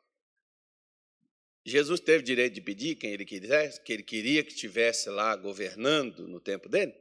Jesus 1.66 2.00
teve 2.00 2.24
direito 2.24 2.54
de 2.54 2.62
pedir 2.62 2.96
quem 2.96 3.12
ele 3.12 3.26
quisesse, 3.26 3.82
que 3.84 3.94
ele 3.94 4.04
queria 4.04 4.44
que 4.44 4.52
estivesse 4.52 5.10
lá 5.10 5.36
governando 5.36 6.28
no 6.28 6.40
tempo 6.40 6.68
dele? 6.68 6.94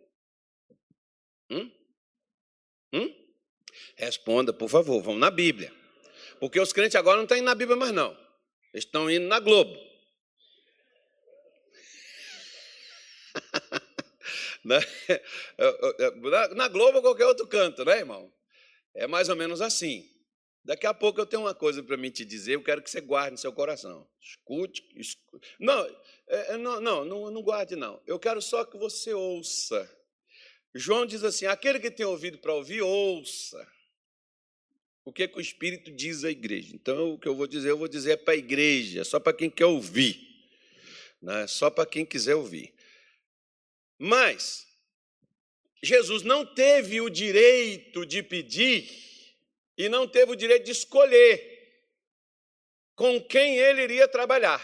Hum? 1.51 1.71
Hum? 2.93 3.15
Responda, 3.97 4.53
por 4.53 4.69
favor, 4.69 5.03
vamos 5.03 5.21
na 5.21 5.31
Bíblia. 5.31 5.73
Porque 6.39 6.61
os 6.61 6.73
crentes 6.73 6.97
agora 6.97 7.17
não 7.17 7.25
estão 7.25 7.39
indo 7.39 7.47
na 7.47 7.55
Bíblia 7.55 7.77
mais, 7.77 7.93
não. 7.93 8.13
Eles 8.73 8.85
estão 8.85 9.11
indo 9.11 9.27
na 9.27 9.41
Globo. 9.41 9.79
na 16.55 16.69
Globo 16.69 16.99
ou 16.99 17.03
qualquer 17.03 17.27
outro 17.27 17.47
canto, 17.47 17.85
né, 17.85 17.99
irmão? 17.99 18.33
É 18.99 19.07
mais 19.07 19.29
ou 19.29 19.37
menos 19.37 19.61
assim. 19.61 20.11
Daqui 20.65 20.87
a 20.87 20.93
pouco 20.93 21.21
eu 21.21 21.25
tenho 21.25 21.43
uma 21.43 21.55
coisa 21.55 21.83
para 21.83 21.97
mim 21.97 22.11
te 22.11 22.25
dizer, 22.25 22.57
eu 22.57 22.63
quero 22.63 22.83
que 22.83 22.91
você 22.91 23.01
guarde 23.01 23.31
no 23.31 23.39
seu 23.39 23.53
coração. 23.53 24.07
Escute, 24.21 24.85
escute. 24.97 25.49
Não, 25.59 25.87
é, 26.27 26.55
é, 26.55 26.57
não, 26.57 26.81
não, 26.81 27.05
não, 27.05 27.31
não 27.31 27.43
guarde, 27.43 27.77
não. 27.77 28.03
Eu 28.07 28.19
quero 28.19 28.43
só 28.43 28.65
que 28.65 28.77
você 28.77 29.15
ouça. 29.15 29.89
João 30.75 31.07
diz 31.07 31.23
assim: 31.23 31.47
aquele 31.47 31.79
que 31.79 31.91
tem 31.91 32.05
ouvido 32.05 32.39
para 32.39 32.53
ouvir, 32.53 32.83
ouça. 32.83 33.67
O 35.05 35.13
que, 35.13 35.27
que 35.29 35.39
o 35.39 35.41
Espírito 35.41 35.91
diz 35.93 36.25
à 36.25 36.31
igreja? 36.31 36.75
Então, 36.75 37.15
o 37.15 37.19
que 37.19 37.29
eu 37.29 37.35
vou 37.35 37.47
dizer, 37.47 37.71
eu 37.71 37.79
vou 37.79 37.89
dizer 37.89 38.11
é 38.11 38.17
para 38.17 38.35
a 38.35 38.37
igreja, 38.37 39.05
só 39.05 39.19
para 39.19 39.33
quem 39.33 39.49
quer 39.49 39.65
ouvir. 39.65 40.21
Né? 41.23 41.47
Só 41.47 41.71
para 41.71 41.87
quem 41.87 42.05
quiser 42.05 42.35
ouvir. 42.35 42.75
Mas, 43.97 44.68
Jesus 45.83 46.23
não 46.23 46.45
teve 46.45 47.01
o 47.01 47.09
direito 47.09 48.05
de 48.05 48.23
pedir 48.23 48.89
e 49.77 49.89
não 49.89 50.09
teve 50.09 50.33
o 50.33 50.37
direito 50.37 50.65
de 50.65 50.73
escolher 50.73 51.57
com 52.97 53.23
quem 53.23 53.57
ele 53.57 53.83
iria 53.83 54.09
trabalhar. 54.09 54.61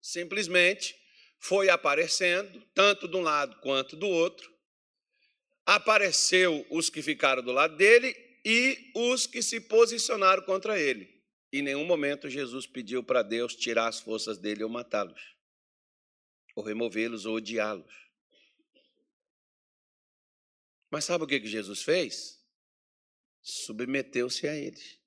Simplesmente 0.00 0.94
foi 1.38 1.68
aparecendo, 1.68 2.62
tanto 2.72 3.08
de 3.08 3.16
um 3.16 3.22
lado 3.22 3.56
quanto 3.60 3.96
do 3.96 4.08
outro. 4.08 4.54
Apareceu 5.64 6.64
os 6.70 6.88
que 6.88 7.02
ficaram 7.02 7.42
do 7.42 7.50
lado 7.50 7.76
dele 7.76 8.14
e 8.44 8.92
os 8.94 9.26
que 9.26 9.42
se 9.42 9.60
posicionaram 9.60 10.44
contra 10.44 10.78
ele. 10.78 11.12
Em 11.52 11.60
nenhum 11.60 11.84
momento 11.84 12.30
Jesus 12.30 12.66
pediu 12.66 13.02
para 13.02 13.22
Deus 13.22 13.56
tirar 13.56 13.88
as 13.88 13.98
forças 13.98 14.38
dele 14.38 14.62
ou 14.62 14.70
matá-los, 14.70 15.34
ou 16.54 16.62
removê-los 16.62 17.26
ou 17.26 17.34
odiá-los. 17.34 18.05
Mas 20.90 21.04
sabe 21.04 21.24
o 21.24 21.26
que 21.26 21.44
Jesus 21.44 21.82
fez? 21.82 22.40
Submeteu-se 23.42 24.46
a 24.46 24.54
eles. 24.54 24.98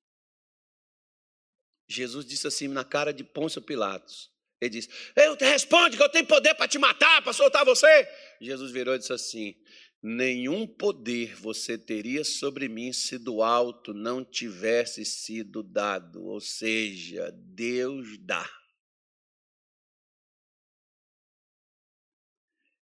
Jesus 1.88 2.26
disse 2.26 2.48
assim 2.48 2.68
na 2.68 2.86
cara 2.86 3.12
de 3.12 3.24
Pôncio 3.24 3.62
Pilatos. 3.62 4.32
Ele 4.62 4.70
disse: 4.70 4.90
Eu 5.16 5.36
te 5.36 5.46
responde 5.46 5.98
que 5.98 6.04
eu 6.04 6.10
tenho 6.10 6.28
poder 6.28 6.54
para 6.54 6.68
te 6.68 6.78
matar, 6.78 7.22
para 7.22 7.34
soltar 7.34 7.66
você. 7.66 8.08
Jesus 8.40 8.72
virou 8.72 8.96
e 8.96 9.00
disse 9.00 9.14
assim: 9.14 9.56
Nenhum 10.02 10.68
poder 10.68 11.36
você 11.36 11.78
teria 11.78 12.24
sobre 12.24 12.70
mim 12.70 12.94
se 12.94 13.18
do 13.18 13.42
alto 13.42 13.94
não 13.94 14.24
tivesse 14.24 15.04
sido 15.04 15.64
dado. 15.64 16.24
Ou 16.24 16.40
seja, 16.40 17.32
Deus 17.32 18.18
dá. 18.20 18.48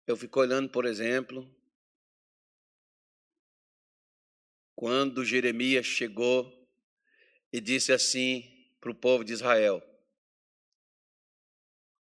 Eu 0.06 0.15
fico 0.15 0.39
olhando, 0.39 0.70
por 0.70 0.86
exemplo, 0.86 1.50
quando 4.77 5.25
Jeremias 5.25 5.88
chegou 5.88 6.53
e 7.51 7.60
disse 7.60 7.91
assim 7.91 8.48
para 8.79 8.91
o 8.91 8.96
povo 8.96 9.24
de 9.24 9.34
Israel: 9.34 9.81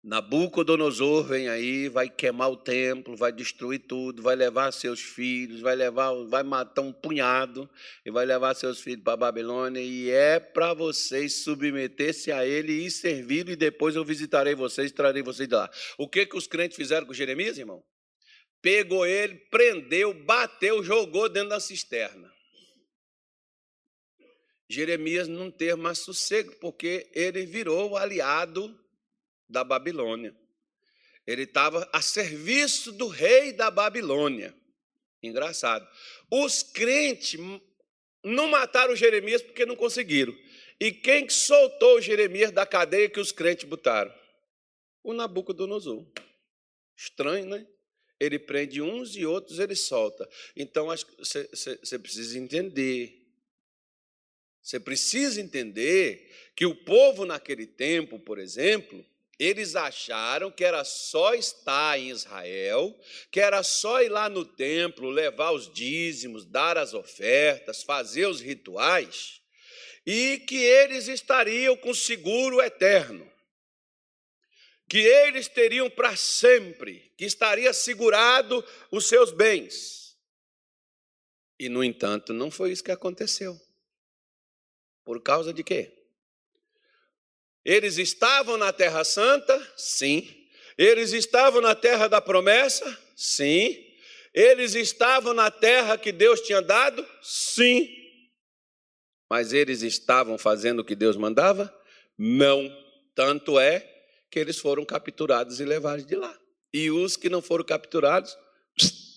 Nabucodonosor 0.02 1.26
vem 1.26 1.50
aí, 1.50 1.90
vai 1.90 2.10
queimar 2.10 2.50
o 2.50 2.56
templo, 2.56 3.18
vai 3.18 3.34
destruir 3.34 3.80
tudo, 3.80 4.22
vai 4.24 4.38
levar 4.38 4.72
seus 4.72 5.02
filhos, 5.02 5.60
vai 5.60 5.76
levar, 5.76 6.14
vai 6.30 6.44
matar 6.44 6.82
um 6.82 6.94
punhado 6.94 7.70
e 8.06 8.10
vai 8.10 8.26
levar 8.26 8.56
seus 8.56 8.80
filhos 8.80 9.04
para 9.04 9.18
Babilônia 9.18 9.82
e 9.82 10.10
é 10.10 10.40
para 10.40 10.74
vocês 10.74 11.44
submeter-se 11.44 12.32
a 12.32 12.48
ele 12.48 12.72
e 12.72 12.90
servir 12.90 13.50
e 13.50 13.58
depois 13.58 13.98
eu 13.98 14.06
visitarei 14.06 14.56
vocês 14.56 14.94
trarei 14.94 15.22
vocês 15.22 15.50
de 15.50 15.56
lá. 15.56 15.70
O 15.98 16.08
que 16.08 16.26
que 16.26 16.38
os 16.38 16.48
crentes 16.48 16.78
fizeram 16.78 17.06
com 17.06 17.14
Jeremias, 17.14 17.58
irmão? 17.58 17.84
Pegou 18.62 19.06
ele, 19.06 19.36
prendeu, 19.52 20.14
bateu, 20.14 20.82
jogou 20.82 21.28
dentro 21.28 21.50
da 21.50 21.60
cisterna. 21.60 22.31
Jeremias 24.72 25.28
não 25.28 25.52
teve 25.52 25.76
mais 25.76 26.00
sossego 26.00 26.56
porque 26.56 27.10
ele 27.14 27.46
virou 27.46 27.98
aliado 27.98 28.78
da 29.48 29.64
Babilônia. 29.64 30.36
Ele 31.28 31.44
estava 31.44 31.88
a 31.92 32.02
serviço 32.02 32.92
do 32.92 33.08
rei 33.08 33.54
da 33.54 33.70
Babilônia. 33.70 34.56
Engraçado. 35.22 35.88
Os 36.30 36.64
crentes 36.64 37.40
não 38.24 38.48
mataram 38.48 38.96
Jeremias 38.96 39.42
porque 39.42 39.66
não 39.66 39.76
conseguiram. 39.76 40.36
E 40.80 40.92
quem 40.92 41.30
soltou 41.30 42.02
Jeremias 42.02 42.52
da 42.52 42.66
cadeia 42.66 43.10
que 43.10 43.20
os 43.20 43.32
crentes 43.32 43.66
botaram? 43.66 44.12
O 45.04 45.14
Nabucodonosor. 45.14 46.08
Estranho, 46.96 47.46
né? 47.46 47.68
Ele 48.20 48.40
prende 48.40 48.82
uns 48.82 49.16
e 49.16 49.26
outros 49.26 49.60
ele 49.60 49.76
solta. 49.76 50.28
Então 50.56 50.88
você 50.88 52.00
precisa 52.00 52.40
entender. 52.40 53.21
Você 54.62 54.80
precisa 54.80 55.42
entender 55.42 56.52
que 56.56 56.66
o 56.66 56.76
povo 56.76 57.26
naquele 57.26 57.66
tempo, 57.66 58.20
por 58.20 58.38
exemplo, 58.38 59.04
eles 59.40 59.76
acharam 59.76 60.52
que 60.52 60.64
era 60.64 60.84
só 60.84 61.34
estar 61.34 61.98
em 62.00 62.12
Israel, 62.12 62.96
que 63.32 63.40
era 63.40 63.64
só 63.64 64.00
ir 64.02 64.10
lá 64.10 64.30
no 64.30 64.46
templo, 64.46 65.10
levar 65.10 65.52
os 65.52 65.72
dízimos, 65.74 66.46
dar 66.46 66.78
as 66.78 66.94
ofertas, 66.94 67.82
fazer 67.82 68.28
os 68.28 68.40
rituais, 68.40 69.42
e 70.06 70.38
que 70.48 70.58
eles 70.58 71.08
estariam 71.08 71.76
com 71.76 71.92
seguro 71.92 72.62
eterno, 72.62 73.28
que 74.88 75.00
eles 75.00 75.48
teriam 75.48 75.90
para 75.90 76.16
sempre, 76.16 77.12
que 77.18 77.26
estaria 77.26 77.74
segurado 77.74 78.64
os 78.92 79.08
seus 79.08 79.32
bens. 79.32 80.16
E, 81.58 81.68
no 81.68 81.84
entanto, 81.84 82.32
não 82.32 82.52
foi 82.52 82.72
isso 82.72 82.84
que 82.84 82.92
aconteceu. 82.92 83.60
Por 85.04 85.22
causa 85.22 85.54
de 85.54 85.64
quê? 85.64 85.92
Eles 87.64 87.98
estavam 87.98 88.58
na 88.58 88.74
Terra 88.74 89.04
Santa? 89.04 89.74
Sim. 89.78 90.28
Eles 90.78 91.14
estavam 91.14 91.62
na 91.62 91.76
terra 91.76 92.08
da 92.08 92.20
promessa? 92.20 92.98
Sim. 93.16 93.78
Eles 94.34 94.74
estavam 94.74 95.34
na 95.34 95.52
terra 95.52 95.98
que 95.98 96.12
Deus 96.12 96.42
tinha 96.42 96.62
dado? 96.62 97.06
Sim. 97.22 97.88
Mas 99.30 99.54
eles 99.54 99.82
estavam 99.82 100.38
fazendo 100.38 100.80
o 100.80 100.86
que 100.86 100.96
Deus 100.96 101.16
mandava? 101.16 101.74
Não. 102.18 102.70
Tanto 103.14 103.60
é 103.60 103.88
que 104.30 104.40
eles 104.40 104.58
foram 104.58 104.86
capturados 104.86 105.60
e 105.60 105.66
levados 105.66 106.06
de 106.06 106.16
lá. 106.16 106.36
E 106.74 106.90
os 106.90 107.18
que 107.18 107.30
não 107.30 107.42
foram 107.42 107.66
capturados 107.66 108.36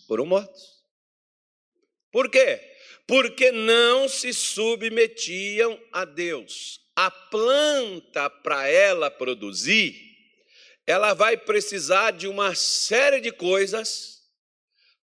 foram 0.06 0.26
mortos. 0.26 0.82
Por 2.10 2.28
quê? 2.28 2.73
Porque 3.06 3.52
não 3.52 4.08
se 4.08 4.32
submetiam 4.32 5.78
a 5.92 6.04
Deus 6.04 6.84
a 6.96 7.10
planta, 7.10 8.30
para 8.30 8.68
ela 8.68 9.10
produzir, 9.10 10.00
ela 10.86 11.14
vai 11.14 11.36
precisar 11.36 12.12
de 12.12 12.28
uma 12.28 12.54
série 12.54 13.20
de 13.20 13.32
coisas 13.32 14.22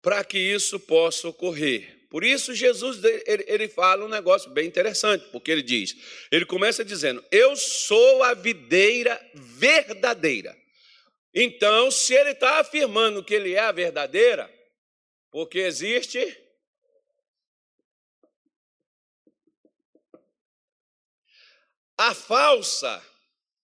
para 0.02 0.22
que 0.22 0.38
isso 0.38 0.78
possa 0.78 1.28
ocorrer. 1.28 1.98
Por 2.08 2.24
isso, 2.24 2.54
Jesus 2.54 2.98
ele, 3.24 3.68
fala 3.68 4.04
um 4.04 4.08
negócio 4.08 4.50
bem 4.50 4.66
interessante, 4.66 5.26
porque 5.30 5.50
ele 5.50 5.62
diz: 5.62 5.96
ele 6.30 6.44
começa 6.44 6.84
dizendo, 6.84 7.24
Eu 7.30 7.56
sou 7.56 8.22
a 8.22 8.34
videira 8.34 9.20
verdadeira. 9.34 10.56
Então, 11.32 11.90
se 11.90 12.12
ele 12.12 12.30
está 12.30 12.58
afirmando 12.58 13.22
que 13.22 13.34
ele 13.34 13.54
é 13.54 13.60
a 13.60 13.70
verdadeira, 13.70 14.52
porque 15.30 15.60
existe 15.60 16.36
A 22.02 22.14
falsa, 22.14 23.06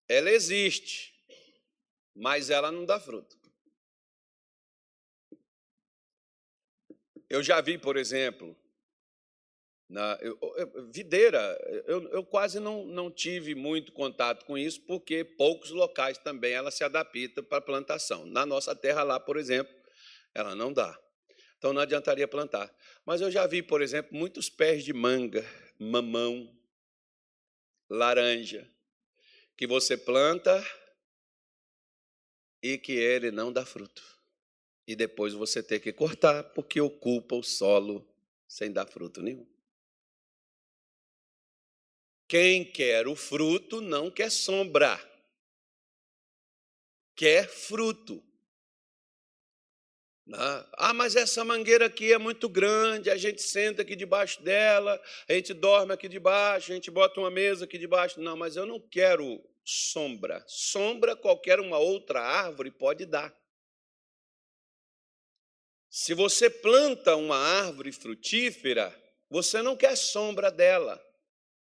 ela 0.07 0.31
existe, 0.31 1.15
mas 2.15 2.51
ela 2.51 2.71
não 2.71 2.85
dá 2.85 3.01
fruto. 3.01 3.35
Eu 7.31 7.43
já 7.43 7.63
vi, 7.63 7.79
por 7.79 7.97
exemplo, 7.97 8.55
na 9.89 10.19
eu, 10.21 10.39
eu, 10.55 10.93
videira, 10.93 11.39
eu, 11.87 12.07
eu 12.11 12.23
quase 12.23 12.61
não, 12.61 12.85
não 12.85 13.11
tive 13.11 13.55
muito 13.55 13.91
contato 13.93 14.45
com 14.45 14.59
isso, 14.59 14.83
porque 14.83 15.25
poucos 15.25 15.71
locais 15.71 16.19
também 16.19 16.53
ela 16.53 16.71
se 16.71 16.85
adapta 16.85 17.43
para 17.43 17.63
plantação. 17.63 18.27
Na 18.27 18.45
nossa 18.45 18.77
terra 18.77 19.03
lá, 19.03 19.19
por 19.19 19.39
exemplo, 19.39 19.75
ela 20.35 20.55
não 20.55 20.75
dá. 20.75 20.95
Então 21.57 21.73
não 21.73 21.81
adiantaria 21.81 22.29
plantar. 22.29 22.71
Mas 23.07 23.23
eu 23.23 23.31
já 23.31 23.47
vi, 23.47 23.63
por 23.63 23.81
exemplo, 23.81 24.15
muitos 24.15 24.51
pés 24.51 24.85
de 24.85 24.93
manga, 24.93 25.43
mamão, 25.79 26.55
laranja, 27.89 28.71
que 29.57 29.67
você 29.67 29.97
planta 29.97 30.65
e 32.63 32.79
que 32.79 32.93
ele 32.93 33.31
não 33.31 33.53
dá 33.53 33.65
fruto. 33.65 34.03
E 34.87 34.95
depois 34.95 35.33
você 35.35 35.63
tem 35.63 35.81
que 35.81 35.93
cortar, 35.93 36.43
porque 36.55 36.81
ocupa 36.81 37.35
o 37.35 37.43
solo 37.43 38.07
sem 38.47 38.73
dar 38.73 38.87
fruto 38.87 39.21
nenhum. 39.21 39.47
Quem 42.29 42.65
quer 42.65 43.07
o 43.07 43.15
fruto 43.15 43.81
não 43.81 44.11
quer 44.11 44.31
sombra, 44.31 44.99
quer 47.15 47.49
fruto. 47.49 48.26
Né? 50.27 50.39
Ah, 50.73 50.93
mas 50.93 51.15
essa 51.15 51.45
mangueira 51.45 51.87
aqui 51.87 52.13
é 52.13 52.19
muito 52.19 52.49
grande, 52.49 53.11
a 53.11 53.17
gente 53.17 53.41
senta 53.41 53.83
aqui 53.83 53.95
debaixo 53.95 54.43
dela, 54.43 55.01
a 55.29 55.33
gente 55.33 55.55
dorme 55.55 55.93
aqui 55.93 56.09
debaixo, 56.09 56.73
a 56.73 56.75
gente 56.75 56.91
bota 56.91 57.21
uma 57.21 57.31
mesa 57.31 57.65
aqui 57.65 57.79
debaixo. 57.79 58.21
Não, 58.21 58.37
mas 58.37 58.57
eu 58.57 58.67
não 58.67 58.81
quero 58.81 59.41
sombra. 59.65 60.43
Sombra 60.47 61.15
qualquer 61.15 61.61
uma 61.61 61.79
outra 61.79 62.21
árvore 62.21 62.71
pode 62.71 63.07
dar. 63.07 63.33
Se 65.89 66.13
você 66.13 66.51
planta 66.51 67.17
uma 67.17 67.37
árvore 67.37 67.93
frutífera, 67.93 68.95
você 69.31 69.63
não 69.63 69.77
quer 69.77 69.97
sombra 69.97 70.51
dela. 70.51 71.03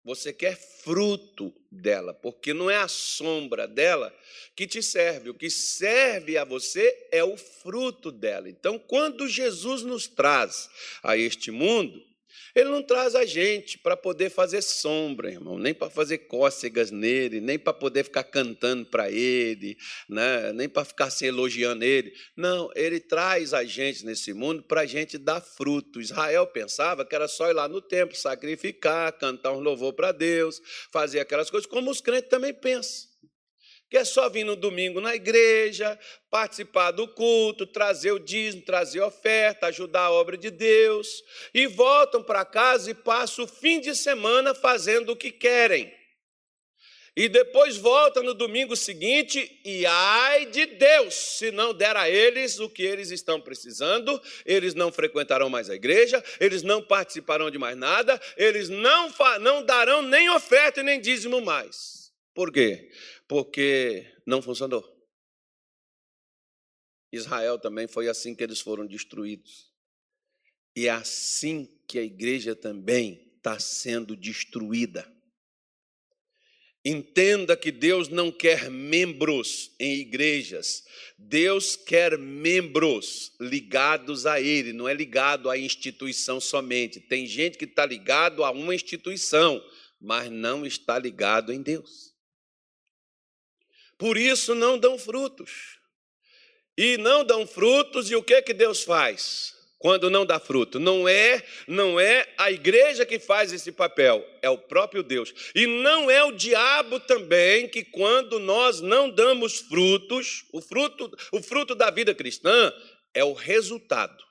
Você 0.05 0.31
quer 0.31 0.55
fruto 0.55 1.51
dela, 1.71 2.13
porque 2.13 2.53
não 2.53 2.69
é 2.69 2.77
a 2.77 2.87
sombra 2.87 3.67
dela 3.67 4.15
que 4.55 4.67
te 4.67 4.83
serve. 4.83 5.31
O 5.31 5.33
que 5.33 5.49
serve 5.49 6.37
a 6.37 6.45
você 6.45 7.07
é 7.11 7.23
o 7.23 7.35
fruto 7.35 8.11
dela. 8.11 8.47
Então, 8.47 8.77
quando 8.77 9.27
Jesus 9.27 9.81
nos 9.81 10.07
traz 10.07 10.69
a 11.01 11.17
este 11.17 11.49
mundo, 11.49 12.05
ele 12.55 12.69
não 12.69 12.81
traz 12.81 13.15
a 13.15 13.25
gente 13.25 13.77
para 13.77 13.97
poder 13.97 14.29
fazer 14.29 14.61
sombra, 14.61 15.29
irmão, 15.29 15.59
nem 15.59 15.73
para 15.73 15.89
fazer 15.89 16.19
cócegas 16.19 16.89
nele, 16.89 17.41
nem 17.41 17.59
para 17.59 17.73
poder 17.73 18.05
ficar 18.05 18.23
cantando 18.23 18.85
para 18.85 19.11
ele, 19.11 19.77
né? 20.07 20.53
nem 20.53 20.69
para 20.69 20.85
ficar 20.85 21.09
se 21.09 21.25
elogiando 21.25 21.83
ele. 21.83 22.13
Não, 22.35 22.71
ele 22.73 22.99
traz 22.99 23.53
a 23.53 23.65
gente 23.65 24.05
nesse 24.05 24.33
mundo 24.33 24.63
para 24.63 24.81
a 24.81 24.85
gente 24.85 25.17
dar 25.17 25.41
fruto. 25.41 25.99
Israel 25.99 26.47
pensava 26.47 27.05
que 27.05 27.13
era 27.13 27.27
só 27.27 27.49
ir 27.49 27.53
lá 27.53 27.67
no 27.67 27.81
templo, 27.81 28.15
sacrificar, 28.15 29.11
cantar 29.17 29.51
um 29.51 29.59
louvor 29.59 29.93
para 29.93 30.13
Deus, 30.13 30.61
fazer 30.91 31.19
aquelas 31.19 31.49
coisas, 31.49 31.69
como 31.69 31.91
os 31.91 31.99
crentes 31.99 32.29
também 32.29 32.53
pensam 32.53 33.14
que 33.89 33.97
é 33.97 34.03
só 34.03 34.29
vir 34.29 34.43
no 34.43 34.55
domingo 34.55 34.99
na 34.99 35.15
igreja, 35.15 35.97
participar 36.29 36.91
do 36.91 37.07
culto, 37.07 37.67
trazer 37.67 38.11
o 38.11 38.19
dízimo, 38.19 38.63
trazer 38.63 39.01
oferta, 39.01 39.67
ajudar 39.67 40.05
a 40.05 40.11
obra 40.11 40.37
de 40.37 40.49
Deus, 40.49 41.23
e 41.53 41.67
voltam 41.67 42.23
para 42.23 42.43
casa 42.43 42.91
e 42.91 42.93
passam 42.93 43.45
o 43.45 43.47
fim 43.47 43.79
de 43.79 43.95
semana 43.95 44.55
fazendo 44.55 45.11
o 45.11 45.15
que 45.15 45.31
querem. 45.31 45.93
E 47.17 47.29
depois 47.29 47.77
voltam 47.77 48.21
no 48.23 48.33
domingo 48.33 48.75
seguinte 48.75 49.61
e 49.63 49.85
ai 49.85 50.47
de 50.47 50.65
Deus, 50.65 51.13
se 51.13 51.49
não 51.49 51.73
der 51.73 51.95
a 51.95 52.09
eles 52.09 52.59
o 52.59 52.69
que 52.69 52.83
eles 52.83 53.09
estão 53.09 53.39
precisando, 53.39 54.21
eles 54.45 54.73
não 54.73 54.91
frequentarão 54.91 55.49
mais 55.49 55.69
a 55.69 55.75
igreja, 55.75 56.21
eles 56.41 56.61
não 56.61 56.81
participarão 56.81 57.49
de 57.49 57.57
mais 57.57 57.77
nada, 57.77 58.19
eles 58.35 58.67
não, 58.67 59.09
não 59.39 59.63
darão 59.63 60.01
nem 60.01 60.29
oferta 60.29 60.81
e 60.81 60.83
nem 60.83 60.99
dízimo 60.99 61.39
mais. 61.39 62.11
Por 62.33 62.51
quê? 62.51 62.89
Porque 63.27 64.05
não 64.25 64.41
funcionou. 64.41 64.83
Israel 67.11 67.57
também 67.57 67.87
foi 67.87 68.07
assim 68.07 68.35
que 68.35 68.43
eles 68.43 68.59
foram 68.59 68.85
destruídos. 68.85 69.71
E 70.75 70.87
é 70.87 70.91
assim 70.91 71.69
que 71.87 71.97
a 71.97 72.03
igreja 72.03 72.55
também 72.55 73.31
está 73.37 73.59
sendo 73.59 74.15
destruída. 74.15 75.09
Entenda 76.87 77.57
que 77.57 77.71
Deus 77.71 78.09
não 78.09 78.31
quer 78.31 78.69
membros 78.69 79.71
em 79.79 79.95
igrejas. 79.95 80.83
Deus 81.17 81.75
quer 81.75 82.15
membros 82.15 83.31
ligados 83.41 84.27
a 84.27 84.39
Ele, 84.39 84.71
não 84.71 84.87
é 84.87 84.93
ligado 84.93 85.49
à 85.49 85.57
instituição 85.57 86.39
somente. 86.39 86.99
Tem 86.99 87.25
gente 87.25 87.57
que 87.57 87.65
está 87.65 87.87
ligado 87.87 88.43
a 88.43 88.51
uma 88.51 88.75
instituição, 88.75 89.63
mas 89.99 90.29
não 90.29 90.63
está 90.63 90.99
ligado 90.99 91.51
em 91.51 91.59
Deus. 91.59 92.04
Por 93.97 94.17
isso 94.17 94.53
não 94.53 94.77
dão 94.77 94.97
frutos. 94.97 95.79
E 96.77 96.97
não 96.97 97.23
dão 97.23 97.47
frutos, 97.47 98.11
e 98.11 98.15
o 98.15 98.23
que 98.23 98.41
que 98.41 98.53
Deus 98.53 98.83
faz? 98.83 99.55
quando 99.85 100.09
não 100.09 100.25
dá 100.25 100.39
fruto. 100.39 100.79
Não 100.79 101.07
é, 101.07 101.43
não 101.67 101.99
é 101.99 102.27
a 102.39 102.51
igreja 102.51 103.05
que 103.05 103.19
faz 103.19 103.53
esse 103.53 103.71
papel, 103.71 104.27
é 104.41 104.49
o 104.49 104.57
próprio 104.57 105.03
Deus. 105.03 105.31
E 105.53 105.67
não 105.67 106.09
é 106.09 106.23
o 106.23 106.31
diabo 106.31 106.99
também 106.99 107.67
que 107.67 107.83
quando 107.83 108.39
nós 108.39 108.81
não 108.81 109.11
damos 109.11 109.59
frutos, 109.59 110.45
o 110.51 110.59
fruto, 110.59 111.15
o 111.31 111.39
fruto 111.39 111.75
da 111.75 111.91
vida 111.91 112.15
cristã 112.15 112.73
é 113.13 113.23
o 113.23 113.33
resultado. 113.33 114.23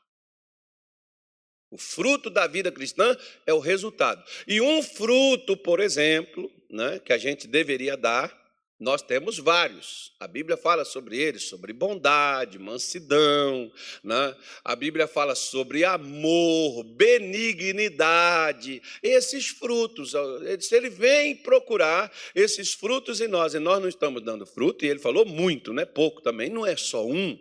O 1.71 1.79
fruto 1.79 2.31
da 2.31 2.49
vida 2.49 2.73
cristã 2.73 3.17
é 3.47 3.55
o 3.55 3.61
resultado. 3.61 4.25
E 4.49 4.61
um 4.61 4.83
fruto, 4.83 5.57
por 5.57 5.79
exemplo, 5.79 6.51
né, 6.69 6.99
que 6.99 7.13
a 7.13 7.19
gente 7.19 7.47
deveria 7.47 7.97
dar 7.97 8.44
nós 8.85 9.01
temos 9.01 9.39
vários. 9.39 10.13
A 10.21 10.29
Bíblia 10.29 10.59
fala 10.59 10.85
sobre 10.85 11.17
eles, 11.19 11.45
sobre 11.45 11.73
bondade, 11.73 12.59
mansidão. 12.59 13.73
Né? 14.03 14.37
A 14.63 14.77
Bíblia 14.77 15.09
fala 15.09 15.35
sobre 15.35 15.85
amor, 15.85 16.85
benignidade. 16.85 18.83
Esses 19.03 19.49
frutos, 19.49 20.13
se 20.61 20.77
ele 20.77 20.91
vem 20.91 21.35
procurar 21.35 22.13
esses 22.35 22.75
frutos 22.75 23.23
em 23.23 23.27
nós, 23.27 23.55
e 23.55 23.59
nós 23.59 23.81
não 23.81 23.89
estamos 23.89 24.23
dando 24.23 24.45
fruto, 24.45 24.85
e 24.85 24.89
ele 24.89 24.99
falou 25.01 25.25
muito, 25.25 25.73
não 25.73 25.83
é 25.83 25.87
pouco 25.87 26.21
também, 26.21 26.51
não 26.51 26.67
é 26.67 26.77
só 26.77 27.07
um. 27.07 27.39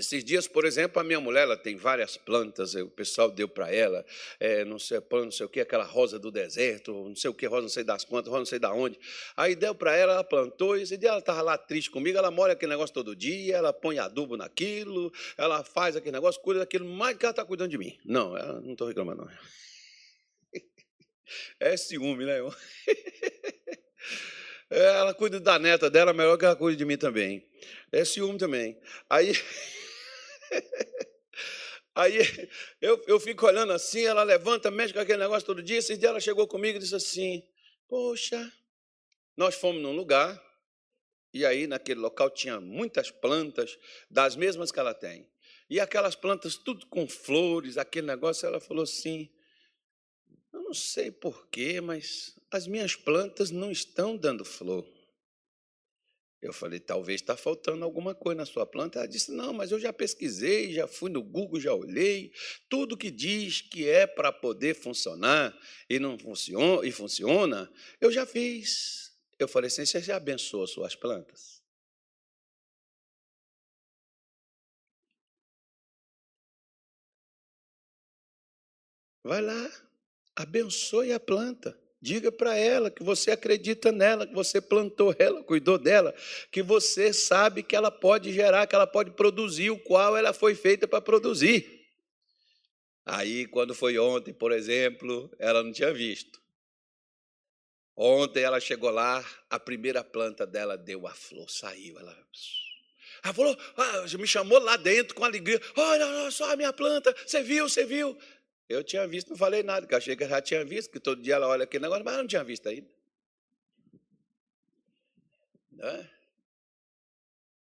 Esses 0.00 0.24
dias, 0.24 0.48
por 0.48 0.64
exemplo, 0.64 0.98
a 0.98 1.04
minha 1.04 1.20
mulher 1.20 1.42
ela 1.42 1.58
tem 1.58 1.76
várias 1.76 2.16
plantas, 2.16 2.74
o 2.74 2.88
pessoal 2.88 3.30
deu 3.30 3.46
para 3.46 3.70
ela, 3.70 4.02
é, 4.40 4.64
não 4.64 4.78
sei 4.78 4.98
não 5.10 5.30
sei 5.30 5.44
o 5.44 5.48
que, 5.48 5.60
aquela 5.60 5.84
rosa 5.84 6.18
do 6.18 6.30
deserto, 6.30 6.90
não 6.90 7.14
sei 7.14 7.28
o 7.28 7.34
que, 7.34 7.46
rosa 7.46 7.60
não 7.60 7.68
sei 7.68 7.84
das 7.84 8.02
quantas, 8.02 8.30
rosa 8.30 8.38
não 8.38 8.46
sei 8.46 8.58
da 8.58 8.72
onde. 8.72 8.98
Aí 9.36 9.54
deu 9.54 9.74
para 9.74 9.94
ela, 9.94 10.14
ela 10.14 10.24
plantou, 10.24 10.78
e 10.78 10.82
esse 10.82 10.96
dia 10.96 11.10
ela 11.10 11.18
estava 11.18 11.42
lá 11.42 11.58
triste 11.58 11.90
comigo, 11.90 12.16
ela 12.16 12.30
molha 12.30 12.54
aquele 12.54 12.70
negócio 12.70 12.94
todo 12.94 13.14
dia, 13.14 13.58
ela 13.58 13.74
põe 13.74 13.98
adubo 13.98 14.38
naquilo, 14.38 15.12
ela 15.36 15.62
faz 15.62 15.96
aquele 15.96 16.12
negócio, 16.12 16.40
cuida 16.40 16.60
daquilo, 16.60 16.86
mais 16.86 17.18
que 17.18 17.26
ela 17.26 17.32
está 17.32 17.44
cuidando 17.44 17.68
de 17.68 17.76
mim. 17.76 17.98
Não, 18.02 18.34
ela 18.34 18.58
não 18.58 18.72
estou 18.72 18.88
reclamando, 18.88 19.26
não. 19.26 19.30
É 21.60 21.76
ciúme, 21.76 22.24
né? 22.24 22.38
Ela 24.70 25.12
cuida 25.12 25.40
da 25.40 25.58
neta 25.58 25.90
dela 25.90 26.12
melhor 26.12 26.38
que 26.38 26.44
ela 26.44 26.54
cuida 26.54 26.76
de 26.76 26.84
mim 26.84 26.96
também. 26.96 27.44
É 27.92 28.04
ciúme 28.04 28.38
também. 28.38 28.78
Aí. 29.08 29.32
Aí 31.94 32.18
eu, 32.80 33.02
eu 33.06 33.18
fico 33.18 33.46
olhando 33.46 33.72
assim, 33.72 34.04
ela 34.04 34.22
levanta, 34.22 34.70
mexe 34.70 34.94
com 34.94 35.00
aquele 35.00 35.18
negócio 35.18 35.46
todo 35.46 35.62
dia. 35.62 35.78
Esse 35.78 35.96
dia 35.96 36.08
ela 36.08 36.20
chegou 36.20 36.46
comigo 36.46 36.78
e 36.78 36.80
disse 36.80 36.94
assim: 36.94 37.42
Poxa, 37.88 38.52
nós 39.36 39.54
fomos 39.54 39.82
num 39.82 39.94
lugar, 39.94 40.40
e 41.32 41.44
aí 41.44 41.66
naquele 41.66 42.00
local 42.00 42.30
tinha 42.30 42.60
muitas 42.60 43.10
plantas, 43.10 43.78
das 44.10 44.36
mesmas 44.36 44.70
que 44.70 44.78
ela 44.78 44.94
tem. 44.94 45.28
E 45.68 45.78
aquelas 45.78 46.14
plantas 46.14 46.56
tudo 46.56 46.86
com 46.86 47.08
flores, 47.08 47.76
aquele 47.76 48.06
negócio, 48.06 48.46
ela 48.46 48.60
falou 48.60 48.84
assim: 48.84 49.28
Eu 50.52 50.62
não 50.62 50.74
sei 50.74 51.10
porquê, 51.10 51.80
mas 51.80 52.36
as 52.50 52.66
minhas 52.66 52.96
plantas 52.96 53.50
não 53.50 53.70
estão 53.70 54.16
dando 54.16 54.44
flor. 54.44 54.86
Eu 56.42 56.54
falei, 56.54 56.80
talvez 56.80 57.20
está 57.20 57.36
faltando 57.36 57.84
alguma 57.84 58.14
coisa 58.14 58.38
na 58.38 58.46
sua 58.46 58.64
planta. 58.64 58.98
Ela 58.98 59.08
disse, 59.08 59.30
não, 59.30 59.52
mas 59.52 59.70
eu 59.72 59.78
já 59.78 59.92
pesquisei, 59.92 60.72
já 60.72 60.86
fui 60.86 61.10
no 61.10 61.22
Google, 61.22 61.60
já 61.60 61.74
olhei. 61.74 62.32
Tudo 62.68 62.96
que 62.96 63.10
diz 63.10 63.60
que 63.60 63.86
é 63.86 64.06
para 64.06 64.32
poder 64.32 64.74
funcionar 64.74 65.54
e 65.88 65.98
não 65.98 66.18
funciona, 66.18 66.86
e 66.86 66.90
funciona, 66.90 67.70
eu 68.00 68.10
já 68.10 68.24
fiz. 68.24 69.12
Eu 69.38 69.48
falei 69.48 69.68
assim, 69.68 69.84
você 69.84 70.00
já 70.00 70.16
abençoou 70.16 70.66
suas 70.66 70.94
plantas? 70.94 71.60
Vai 79.22 79.42
lá, 79.42 79.70
abençoe 80.34 81.12
a 81.12 81.20
planta. 81.20 81.78
Diga 82.02 82.32
para 82.32 82.56
ela 82.56 82.90
que 82.90 83.02
você 83.02 83.30
acredita 83.30 83.92
nela, 83.92 84.26
que 84.26 84.32
você 84.32 84.58
plantou 84.58 85.14
ela, 85.18 85.42
cuidou 85.42 85.76
dela, 85.76 86.14
que 86.50 86.62
você 86.62 87.12
sabe 87.12 87.62
que 87.62 87.76
ela 87.76 87.90
pode 87.90 88.32
gerar, 88.32 88.66
que 88.66 88.74
ela 88.74 88.86
pode 88.86 89.10
produzir 89.10 89.70
o 89.70 89.78
qual 89.78 90.16
ela 90.16 90.32
foi 90.32 90.54
feita 90.54 90.88
para 90.88 91.02
produzir. 91.02 91.78
Aí, 93.04 93.46
quando 93.46 93.74
foi 93.74 93.98
ontem, 93.98 94.32
por 94.32 94.50
exemplo, 94.50 95.30
ela 95.38 95.62
não 95.62 95.72
tinha 95.72 95.92
visto. 95.92 96.40
Ontem 97.94 98.42
ela 98.42 98.60
chegou 98.60 98.88
lá, 98.90 99.22
a 99.50 99.60
primeira 99.60 100.02
planta 100.02 100.46
dela 100.46 100.78
deu 100.78 101.06
a 101.06 101.14
flor, 101.14 101.50
saiu. 101.50 101.98
Ela, 101.98 102.16
ela 103.22 103.34
falou, 103.34 103.58
ah, 103.76 104.06
me 104.18 104.26
chamou 104.26 104.58
lá 104.58 104.78
dentro 104.78 105.14
com 105.14 105.22
alegria. 105.22 105.60
Olha 105.76 106.30
só 106.30 106.50
a 106.50 106.56
minha 106.56 106.72
planta, 106.72 107.14
você 107.26 107.42
viu, 107.42 107.68
você 107.68 107.84
viu. 107.84 108.16
Eu 108.70 108.84
tinha 108.84 109.04
visto, 109.04 109.30
não 109.30 109.36
falei 109.36 109.64
nada, 109.64 109.84
que 109.84 109.96
achei 109.96 110.14
que 110.14 110.22
ela 110.22 110.36
já 110.36 110.40
tinha 110.40 110.64
visto, 110.64 110.92
que 110.92 111.00
todo 111.00 111.20
dia 111.20 111.34
ela 111.34 111.48
olha 111.48 111.64
aquele 111.64 111.82
negócio, 111.82 112.04
mas 112.04 112.14
eu 112.14 112.20
não 112.20 112.28
tinha 112.28 112.44
visto 112.44 112.68
ainda. 112.68 112.88
Né? 115.72 116.10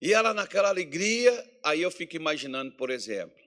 E 0.02 0.14
ela 0.14 0.34
naquela 0.34 0.70
alegria, 0.70 1.60
aí 1.62 1.82
eu 1.82 1.92
fico 1.92 2.16
imaginando, 2.16 2.78
por 2.78 2.90
exemplo, 2.90 3.44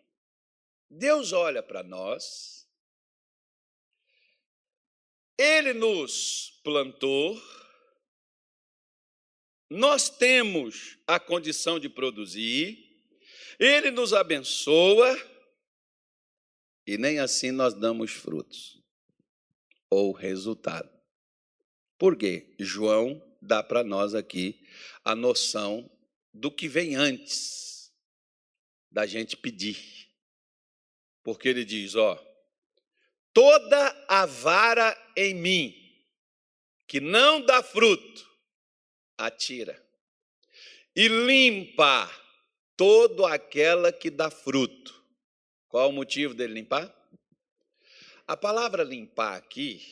Deus 0.91 1.33
olha 1.33 1.63
para 1.63 1.83
nós, 1.83 2.69
Ele 5.39 5.73
nos 5.73 6.61
plantou, 6.63 7.43
nós 9.71 10.11
temos 10.11 10.99
a 11.07 11.19
condição 11.19 11.81
de 11.81 11.89
produzir, 11.89 12.79
Ele 13.59 13.91
nos 13.91 14.13
abençoa, 14.13 15.19
e 16.89 16.97
nem 16.97 17.19
assim 17.19 17.51
nós 17.51 17.75
damos 17.75 18.13
frutos 18.13 18.83
ou 19.91 20.11
resultado. 20.11 20.89
Por 21.99 22.17
quê? 22.17 22.55
João 22.59 23.23
dá 23.43 23.63
para 23.63 23.85
nós 23.85 24.15
aqui 24.15 24.67
a 25.05 25.15
noção 25.15 25.91
do 26.33 26.51
que 26.51 26.67
vem 26.67 26.97
antes 26.97 27.93
da 28.91 29.05
gente 29.05 29.37
pedir. 29.37 30.09
Porque 31.23 31.51
ele 31.51 31.63
diz, 31.63 31.95
ó, 31.95 32.19
toda 33.35 34.07
a 34.09 34.25
vara 34.25 34.97
em 35.15 35.35
mim 35.35 35.75
que 36.87 37.01
não 37.01 37.43
dá 37.43 37.63
fruto, 37.63 38.27
atira. 39.19 39.79
E 40.97 41.07
limpa 41.07 42.11
todo 42.79 43.27
aquela 43.27 43.93
que 43.93 44.09
dá 44.09 44.31
fruto 44.31 44.98
qual 45.69 45.91
o 45.91 45.93
motivo 45.93 46.35
dele 46.35 46.55
limpar? 46.55 46.95
A 48.27 48.37
palavra 48.37 48.83
limpar 48.83 49.37
aqui 49.37 49.83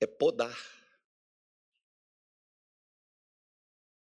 é 0.00 0.06
podar. 0.06 0.58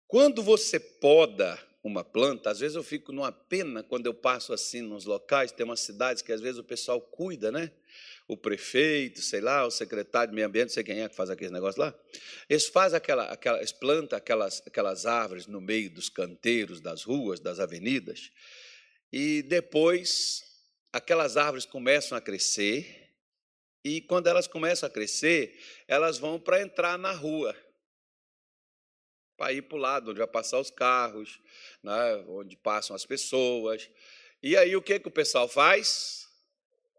Quando 0.06 0.42
você 0.42 0.78
poda 0.78 1.58
uma 1.82 2.04
planta, 2.04 2.50
às 2.50 2.60
vezes 2.60 2.76
eu 2.76 2.82
fico 2.82 3.12
numa 3.12 3.32
pena 3.32 3.82
quando 3.82 4.06
eu 4.06 4.14
passo 4.14 4.52
assim 4.52 4.80
nos 4.80 5.04
locais, 5.04 5.52
tem 5.52 5.64
umas 5.64 5.80
cidades 5.80 6.22
que 6.22 6.32
às 6.32 6.40
vezes 6.40 6.58
o 6.58 6.64
pessoal 6.64 7.00
cuida, 7.00 7.50
né? 7.52 7.70
O 8.28 8.36
prefeito, 8.36 9.20
sei 9.20 9.40
lá, 9.40 9.64
o 9.64 9.70
secretário 9.70 10.30
de 10.30 10.34
meio 10.34 10.48
ambiente, 10.48 10.68
não 10.68 10.74
sei 10.74 10.84
quem 10.84 11.00
é 11.00 11.08
que 11.08 11.14
faz 11.14 11.30
aquele 11.30 11.52
negócio 11.52 11.80
lá. 11.80 11.94
Eles 12.48 12.66
fazem 12.66 12.96
aquela, 12.96 13.24
aquela 13.30 13.58
eles 13.58 13.72
plantam 13.72 14.16
aquelas, 14.16 14.62
aquelas 14.66 15.06
árvores 15.06 15.46
no 15.46 15.60
meio 15.60 15.90
dos 15.90 16.08
canteiros, 16.08 16.80
das 16.80 17.04
ruas, 17.04 17.38
das 17.38 17.60
avenidas. 17.60 18.32
E 19.12 19.42
depois 19.42 20.42
aquelas 20.92 21.36
árvores 21.36 21.66
começam 21.66 22.16
a 22.16 22.20
crescer, 22.20 23.06
e 23.84 24.00
quando 24.00 24.26
elas 24.26 24.48
começam 24.48 24.88
a 24.88 24.90
crescer, 24.90 25.60
elas 25.86 26.18
vão 26.18 26.40
para 26.40 26.60
entrar 26.60 26.98
na 26.98 27.12
rua, 27.12 27.54
para 29.36 29.52
ir 29.52 29.62
para 29.62 29.76
o 29.76 29.80
lado 29.80 30.10
onde 30.10 30.18
vai 30.18 30.26
passar 30.26 30.58
os 30.58 30.70
carros, 30.70 31.40
né, 31.84 32.16
onde 32.26 32.56
passam 32.56 32.96
as 32.96 33.06
pessoas. 33.06 33.88
E 34.42 34.56
aí 34.56 34.74
o 34.74 34.82
que, 34.82 34.98
que 34.98 35.06
o 35.06 35.12
pessoal 35.12 35.46
faz? 35.46 36.26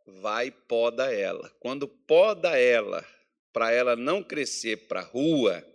Vai 0.05 0.49
poda 0.49 1.13
ela. 1.13 1.49
Quando 1.59 1.89
poda 1.89 2.57
ela, 2.57 3.05
para 3.51 3.71
ela 3.71 3.95
não 3.95 4.23
crescer 4.23 4.87
para 4.87 5.01
a 5.01 5.03
rua, 5.03 5.65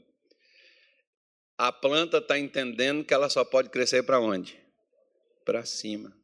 a 1.59 1.71
planta 1.71 2.19
está 2.19 2.39
entendendo 2.39 3.05
que 3.05 3.13
ela 3.13 3.29
só 3.29 3.45
pode 3.45 3.69
crescer 3.69 4.03
para 4.03 4.19
onde? 4.19 4.59
Para 5.45 5.65
cima. 5.67 6.22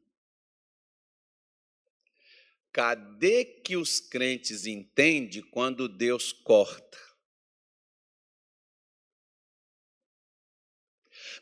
Cadê 2.73 3.45
que 3.45 3.77
os 3.77 4.01
crentes 4.01 4.67
entendem 4.67 5.43
quando 5.43 5.89
Deus 5.89 6.33
corta? 6.33 6.99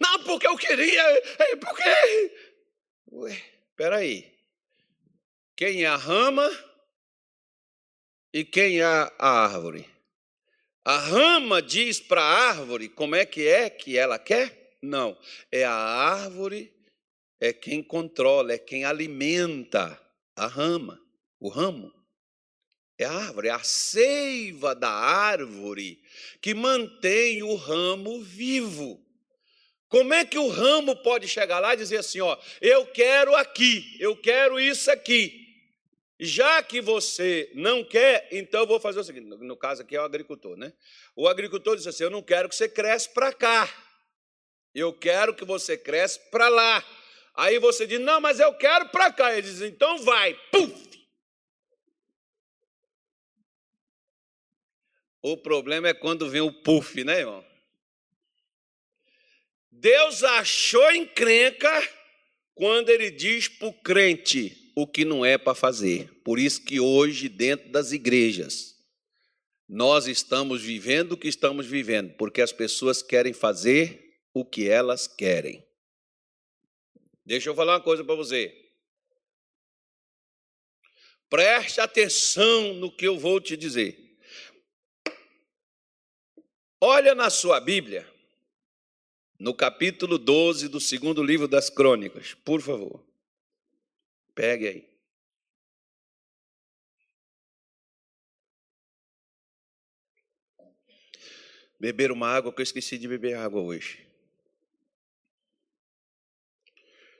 Não, 0.01 0.23
porque 0.25 0.47
eu 0.47 0.57
queria, 0.57 1.03
porque. 1.61 2.37
Ué, 3.13 3.43
peraí. 3.77 4.37
Quem 5.57 5.85
é 5.85 5.87
a 5.87 5.97
rama 5.97 6.49
e 8.33 8.45
quem 8.45 8.81
é 8.81 8.85
a 8.85 9.13
árvore? 9.19 9.89
A 10.85 10.99
rama 10.99 11.63
diz 11.63 11.99
para 11.99 12.21
a 12.21 12.49
árvore 12.51 12.89
como 12.89 13.15
é 13.15 13.25
que 13.25 13.49
é 13.49 13.71
que 13.71 13.97
ela 13.97 14.19
quer? 14.19 14.77
Não. 14.83 15.19
É 15.51 15.65
a 15.65 15.73
árvore, 15.73 16.73
é 17.41 17.53
quem 17.53 17.83
controla, 17.83 18.53
é 18.53 18.59
quem 18.59 18.85
alimenta 18.85 20.01
a 20.37 20.47
rama, 20.47 21.01
o 21.41 21.49
ramo. 21.49 21.93
É 22.99 23.05
a 23.05 23.13
árvore, 23.13 23.49
é 23.49 23.51
a 23.51 23.63
seiva 23.63 24.75
da 24.75 24.91
árvore 24.91 26.01
que 26.41 26.55
mantém 26.55 27.43
o 27.43 27.55
ramo 27.55 28.23
vivo. 28.23 29.05
Como 29.89 30.15
é 30.15 30.25
que 30.25 30.39
o 30.39 30.49
ramo 30.49 30.97
pode 30.97 31.29
chegar 31.29 31.61
lá 31.61 31.75
e 31.75 31.77
dizer 31.77 31.99
assim, 31.99 32.21
ó, 32.21 32.37
eu 32.61 32.87
quero 32.87 33.35
aqui, 33.37 33.97
eu 34.01 34.17
quero 34.17 34.59
isso 34.59 34.91
aqui. 34.91 35.45
Já 36.19 36.63
que 36.63 36.81
você 36.81 37.51
não 37.55 37.85
quer, 37.85 38.27
então 38.33 38.61
eu 38.61 38.67
vou 38.67 38.81
fazer 38.81 38.99
o 38.99 39.05
seguinte, 39.05 39.27
no 39.27 39.57
caso 39.57 39.83
aqui 39.83 39.95
é 39.95 40.01
o 40.01 40.05
agricultor, 40.05 40.57
né? 40.57 40.73
O 41.15 41.29
agricultor 41.29 41.77
diz 41.77 41.87
assim, 41.87 42.05
eu 42.05 42.11
não 42.11 42.23
quero 42.23 42.49
que 42.49 42.57
você 42.57 42.69
cresça 42.69 43.11
para 43.11 43.33
cá. 43.33 43.69
Eu 44.75 44.93
quero 44.93 45.35
que 45.35 45.45
você 45.45 45.77
cresça 45.77 46.19
para 46.31 46.49
lá. 46.49 46.85
Aí 47.35 47.59
você 47.59 47.87
diz, 47.87 48.01
não, 48.01 48.21
mas 48.21 48.41
eu 48.41 48.55
quero 48.55 48.89
para 48.89 49.13
cá. 49.13 49.33
Ele 49.33 49.43
diz, 49.43 49.61
então 49.61 49.99
vai. 49.99 50.35
Puf! 50.51 50.86
O 55.29 55.37
problema 55.37 55.89
é 55.89 55.93
quando 55.93 56.31
vem 56.31 56.41
o 56.41 56.53
puff, 56.53 57.03
né, 57.03 57.19
irmão? 57.19 57.45
Deus 59.73 60.23
achou 60.23 60.89
encrenca 60.93 61.69
quando 62.55 62.91
ele 62.91 63.11
diz 63.11 63.49
para 63.49 63.67
o 63.67 63.73
crente 63.73 64.73
o 64.77 64.87
que 64.87 65.05
não 65.05 65.25
é 65.25 65.37
para 65.37 65.53
fazer. 65.53 66.13
Por 66.23 66.39
isso 66.39 66.65
que 66.65 66.79
hoje, 66.79 67.29
dentro 67.29 67.69
das 67.73 67.91
igrejas, 67.91 68.77
nós 69.69 70.07
estamos 70.07 70.63
vivendo 70.63 71.13
o 71.13 71.17
que 71.17 71.27
estamos 71.27 71.67
vivendo, 71.67 72.15
porque 72.15 72.41
as 72.41 72.53
pessoas 72.53 73.03
querem 73.03 73.33
fazer 73.33 74.21
o 74.33 74.45
que 74.45 74.69
elas 74.69 75.09
querem. 75.09 75.67
Deixa 77.25 77.49
eu 77.49 77.55
falar 77.57 77.73
uma 77.73 77.83
coisa 77.83 78.05
para 78.05 78.15
você. 78.15 78.55
Preste 81.29 81.81
atenção 81.81 82.75
no 82.75 82.95
que 82.95 83.09
eu 83.09 83.19
vou 83.19 83.41
te 83.41 83.57
dizer. 83.57 84.06
Olha 86.81 87.15
na 87.15 87.31
sua 87.31 87.59
Bíblia 87.59 88.07
no 89.39 89.55
capítulo 89.55 90.19
12 90.19 90.69
do 90.69 90.81
segundo 90.81 91.23
livro 91.23 91.49
das 91.49 91.71
Crônicas, 91.71 92.35
por 92.35 92.61
favor. 92.61 93.03
Pegue 94.35 94.69
aí. 94.69 94.97
Beber 101.79 102.11
uma 102.11 102.29
água 102.29 102.53
que 102.53 102.61
eu 102.61 102.65
esqueci 102.65 102.99
de 102.99 103.07
beber 103.09 103.37
água 103.37 103.61
hoje. 103.61 104.07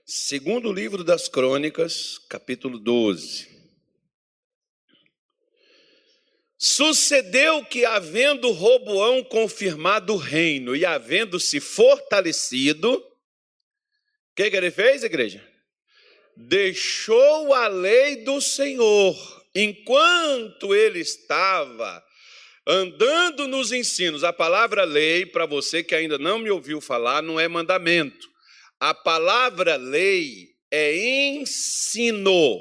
Segundo 0.05 0.73
livro 0.73 1.03
das 1.03 1.29
Crônicas, 1.29 2.19
capítulo 2.29 2.79
12. 2.79 3.56
Sucedeu 6.59 7.65
que, 7.65 7.85
havendo 7.85 8.51
Roboão 8.51 9.23
confirmado 9.23 10.15
o 10.15 10.17
reino 10.17 10.75
e 10.75 10.87
havendo 10.87 11.39
se 11.39 11.61
fortalecido, 11.61 12.95
o 12.95 13.03
que, 14.35 14.51
que 14.51 14.57
ele 14.57 14.71
fez, 14.71 15.03
igreja? 15.03 15.47
Deixou 16.37 17.55
a 17.55 17.69
lei 17.69 18.25
do 18.25 18.41
Senhor, 18.41 19.45
enquanto 19.55 20.75
ele 20.75 21.01
estava 21.01 22.03
andando 22.67 23.47
nos 23.47 23.71
ensinos. 23.71 24.25
A 24.25 24.33
palavra 24.33 24.85
lei, 24.85 25.25
para 25.25 25.47
você 25.47 25.83
que 25.85 25.95
ainda 25.95 26.19
não 26.19 26.39
me 26.39 26.51
ouviu 26.51 26.81
falar, 26.81 27.23
não 27.23 27.39
é 27.39 27.47
mandamento. 27.47 28.29
A 28.81 28.93
palavra 28.93 29.77
lei 29.77 30.51
é 30.71 30.97
ensino. 31.37 32.61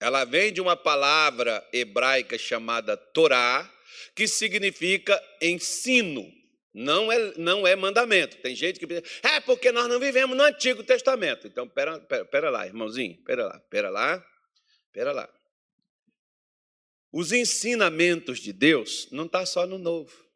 Ela 0.00 0.24
vem 0.24 0.52
de 0.52 0.60
uma 0.60 0.76
palavra 0.76 1.66
hebraica 1.72 2.38
chamada 2.38 2.96
Torá, 2.96 3.68
que 4.14 4.28
significa 4.28 5.20
ensino. 5.40 6.32
Não 6.72 7.10
é, 7.10 7.32
não 7.36 7.66
é 7.66 7.74
mandamento. 7.74 8.36
Tem 8.36 8.54
gente 8.54 8.78
que 8.78 8.86
pensa, 8.86 9.02
é 9.22 9.40
porque 9.40 9.72
nós 9.72 9.88
não 9.88 9.98
vivemos 9.98 10.36
no 10.36 10.44
Antigo 10.44 10.84
Testamento. 10.84 11.46
Então, 11.46 11.68
pera, 11.68 11.98
pera, 11.98 12.24
pera 12.24 12.50
lá, 12.50 12.66
irmãozinho, 12.66 13.16
pera 13.24 13.46
lá, 13.46 13.60
pera 13.68 13.90
lá, 13.90 14.24
pera 14.92 15.12
lá. 15.12 15.28
Os 17.10 17.32
ensinamentos 17.32 18.38
de 18.38 18.52
Deus 18.52 19.08
não 19.10 19.26
está 19.26 19.44
só 19.44 19.66
no 19.66 19.78
Novo. 19.78 20.28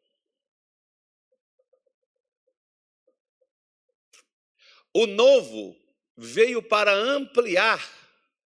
O 4.93 5.07
Novo 5.07 5.75
veio 6.17 6.61
para 6.61 6.93
ampliar 6.93 8.02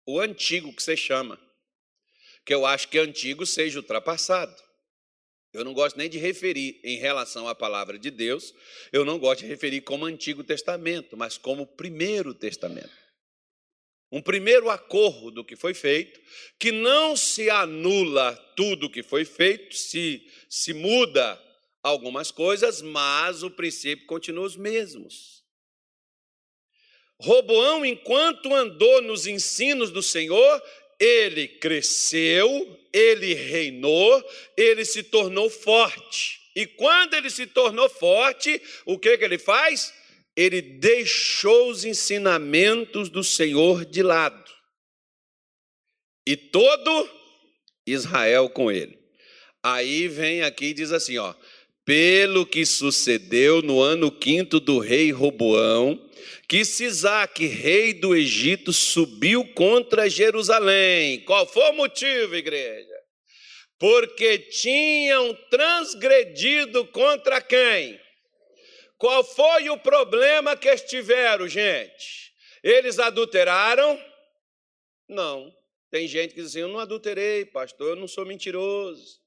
o 0.05 0.19
antigo 0.19 0.73
que 0.73 0.83
você 0.83 0.95
chama, 0.95 1.39
que 2.45 2.53
eu 2.53 2.65
acho 2.65 2.87
que 2.87 2.99
antigo 2.99 3.45
seja 3.45 3.79
ultrapassado. 3.79 4.55
Eu 5.51 5.63
não 5.63 5.73
gosto 5.73 5.97
nem 5.97 6.09
de 6.09 6.17
referir 6.17 6.79
em 6.83 6.97
relação 6.97 7.47
à 7.47 7.55
palavra 7.55 7.97
de 7.97 8.11
Deus, 8.11 8.53
eu 8.91 9.05
não 9.05 9.17
gosto 9.17 9.41
de 9.41 9.47
referir 9.47 9.81
como 9.81 10.05
Antigo 10.05 10.43
Testamento, 10.43 11.15
mas 11.15 11.37
como 11.37 11.65
Primeiro 11.65 12.33
Testamento. 12.33 13.05
Um 14.11 14.21
primeiro 14.21 14.69
acordo 14.69 15.43
que 15.43 15.55
foi 15.55 15.73
feito, 15.73 16.19
que 16.59 16.71
não 16.71 17.15
se 17.15 17.49
anula 17.49 18.35
tudo 18.55 18.89
que 18.89 19.01
foi 19.01 19.25
feito, 19.25 19.75
se, 19.75 20.21
se 20.49 20.73
muda 20.73 21.41
algumas 21.81 22.31
coisas, 22.31 22.81
mas 22.81 23.41
o 23.41 23.49
princípio 23.49 24.05
continua 24.05 24.45
os 24.45 24.55
mesmos. 24.55 25.44
Roboão, 27.21 27.85
enquanto 27.85 28.53
andou 28.53 29.01
nos 29.01 29.25
ensinos 29.25 29.89
do 29.91 30.01
Senhor, 30.01 30.61
ele 30.99 31.47
cresceu, 31.47 32.79
ele 32.91 33.33
reinou, 33.33 34.23
ele 34.57 34.83
se 34.85 35.03
tornou 35.03 35.49
forte. 35.49 36.41
E 36.55 36.65
quando 36.65 37.13
ele 37.13 37.29
se 37.29 37.45
tornou 37.45 37.89
forte, 37.89 38.61
o 38.85 38.97
que, 38.97 39.17
que 39.17 39.25
ele 39.25 39.37
faz? 39.37 39.93
Ele 40.35 40.61
deixou 40.61 41.69
os 41.69 41.83
ensinamentos 41.85 43.09
do 43.09 43.23
Senhor 43.23 43.85
de 43.85 44.01
lado. 44.01 44.51
E 46.27 46.35
todo 46.35 47.09
Israel 47.85 48.49
com 48.49 48.71
ele. 48.71 48.97
Aí 49.63 50.07
vem 50.07 50.41
aqui 50.43 50.67
e 50.67 50.73
diz 50.73 50.91
assim, 50.91 51.17
ó: 51.17 51.33
pelo 51.85 52.45
que 52.45 52.65
sucedeu 52.65 53.61
no 53.61 53.79
ano 53.79 54.11
quinto 54.11 54.59
do 54.59 54.79
rei 54.79 55.11
Roboão, 55.11 56.01
que 56.47 56.65
Sisaque, 56.65 57.45
rei 57.45 57.93
do 57.93 58.15
Egito, 58.15 58.73
subiu 58.73 59.45
contra 59.53 60.09
Jerusalém. 60.09 61.21
Qual 61.21 61.45
foi 61.45 61.69
o 61.69 61.73
motivo, 61.73 62.35
igreja? 62.35 62.93
Porque 63.77 64.39
tinham 64.39 65.33
transgredido 65.49 66.85
contra 66.87 67.39
quem? 67.39 67.99
Qual 68.97 69.23
foi 69.23 69.69
o 69.69 69.77
problema 69.77 70.55
que 70.55 70.69
estiveram, 70.69 71.47
gente? 71.47 72.33
Eles 72.63 72.97
adulteraram? 72.97 74.01
Não. 75.07 75.53
Tem 75.91 76.07
gente 76.07 76.33
que 76.33 76.41
diz 76.41 76.51
assim: 76.51 76.61
Eu 76.61 76.69
não 76.69 76.79
adulterei, 76.79 77.45
pastor, 77.45 77.89
eu 77.89 77.95
não 77.95 78.07
sou 78.07 78.25
mentiroso. 78.25 79.19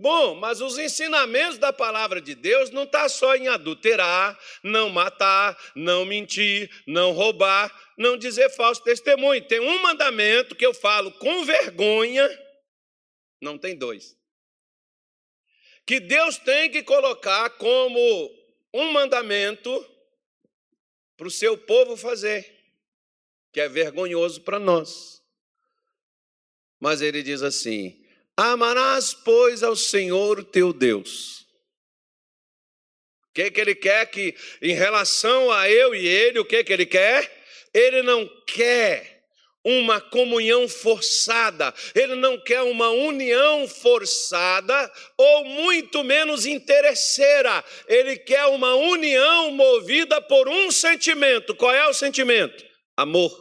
Bom, 0.00 0.36
mas 0.36 0.60
os 0.60 0.78
ensinamentos 0.78 1.58
da 1.58 1.72
palavra 1.72 2.20
de 2.20 2.32
Deus 2.32 2.70
não 2.70 2.84
está 2.84 3.08
só 3.08 3.34
em 3.34 3.48
adulterar, 3.48 4.38
não 4.62 4.88
matar, 4.88 5.58
não 5.74 6.04
mentir, 6.04 6.70
não 6.86 7.10
roubar, 7.10 7.68
não 7.96 8.16
dizer 8.16 8.48
falso 8.50 8.80
testemunho. 8.84 9.44
Tem 9.48 9.58
um 9.58 9.82
mandamento 9.82 10.54
que 10.54 10.64
eu 10.64 10.72
falo 10.72 11.10
com 11.10 11.44
vergonha, 11.44 12.30
não 13.40 13.58
tem 13.58 13.76
dois. 13.76 14.16
Que 15.84 15.98
Deus 15.98 16.38
tem 16.38 16.70
que 16.70 16.84
colocar 16.84 17.50
como 17.50 17.98
um 18.72 18.92
mandamento 18.92 19.84
para 21.16 21.26
o 21.26 21.30
seu 21.30 21.58
povo 21.58 21.96
fazer, 21.96 22.48
que 23.52 23.60
é 23.60 23.68
vergonhoso 23.68 24.42
para 24.42 24.60
nós. 24.60 25.20
Mas 26.78 27.00
ele 27.00 27.20
diz 27.20 27.42
assim: 27.42 27.97
Amarás, 28.40 29.12
pois, 29.12 29.64
ao 29.64 29.74
Senhor 29.74 30.44
teu 30.44 30.72
Deus. 30.72 31.40
O 33.24 33.32
que, 33.34 33.50
que 33.50 33.60
ele 33.60 33.74
quer 33.74 34.08
que, 34.08 34.32
em 34.62 34.74
relação 34.74 35.50
a 35.50 35.68
eu 35.68 35.92
e 35.92 36.06
ele, 36.06 36.38
o 36.38 36.44
que, 36.44 36.62
que 36.62 36.72
ele 36.72 36.86
quer? 36.86 37.44
Ele 37.74 38.00
não 38.00 38.28
quer 38.46 39.26
uma 39.64 40.00
comunhão 40.00 40.68
forçada, 40.68 41.74
ele 41.96 42.14
não 42.14 42.38
quer 42.40 42.62
uma 42.62 42.90
união 42.90 43.66
forçada 43.66 44.92
ou 45.16 45.44
muito 45.44 46.04
menos 46.04 46.46
interesseira, 46.46 47.64
ele 47.88 48.16
quer 48.16 48.46
uma 48.46 48.72
união 48.76 49.50
movida 49.50 50.22
por 50.22 50.48
um 50.48 50.70
sentimento. 50.70 51.56
Qual 51.56 51.74
é 51.74 51.88
o 51.88 51.92
sentimento? 51.92 52.64
Amor. 52.96 53.36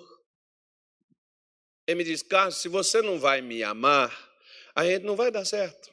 Ele 1.87 1.99
me 1.99 2.03
diz, 2.03 2.23
Carlos, 2.23 2.57
se 2.57 2.67
você 2.67 2.99
não 2.99 3.19
vai 3.19 3.41
me 3.41 3.63
amar, 3.63 4.26
a 4.77 4.85
gente 4.85 5.05
não 5.05 5.15
vai 5.15 5.31
dar 5.31 5.43
certo. 5.43 5.91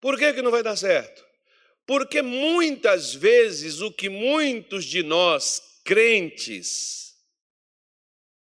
Por 0.00 0.18
que, 0.18 0.32
que 0.32 0.40
não 0.40 0.50
vai 0.50 0.62
dar 0.62 0.74
certo? 0.74 1.22
Porque 1.86 2.22
muitas 2.22 3.12
vezes 3.12 3.82
o 3.82 3.92
que 3.92 4.08
muitos 4.08 4.86
de 4.86 5.02
nós, 5.02 5.60
crentes, 5.84 7.14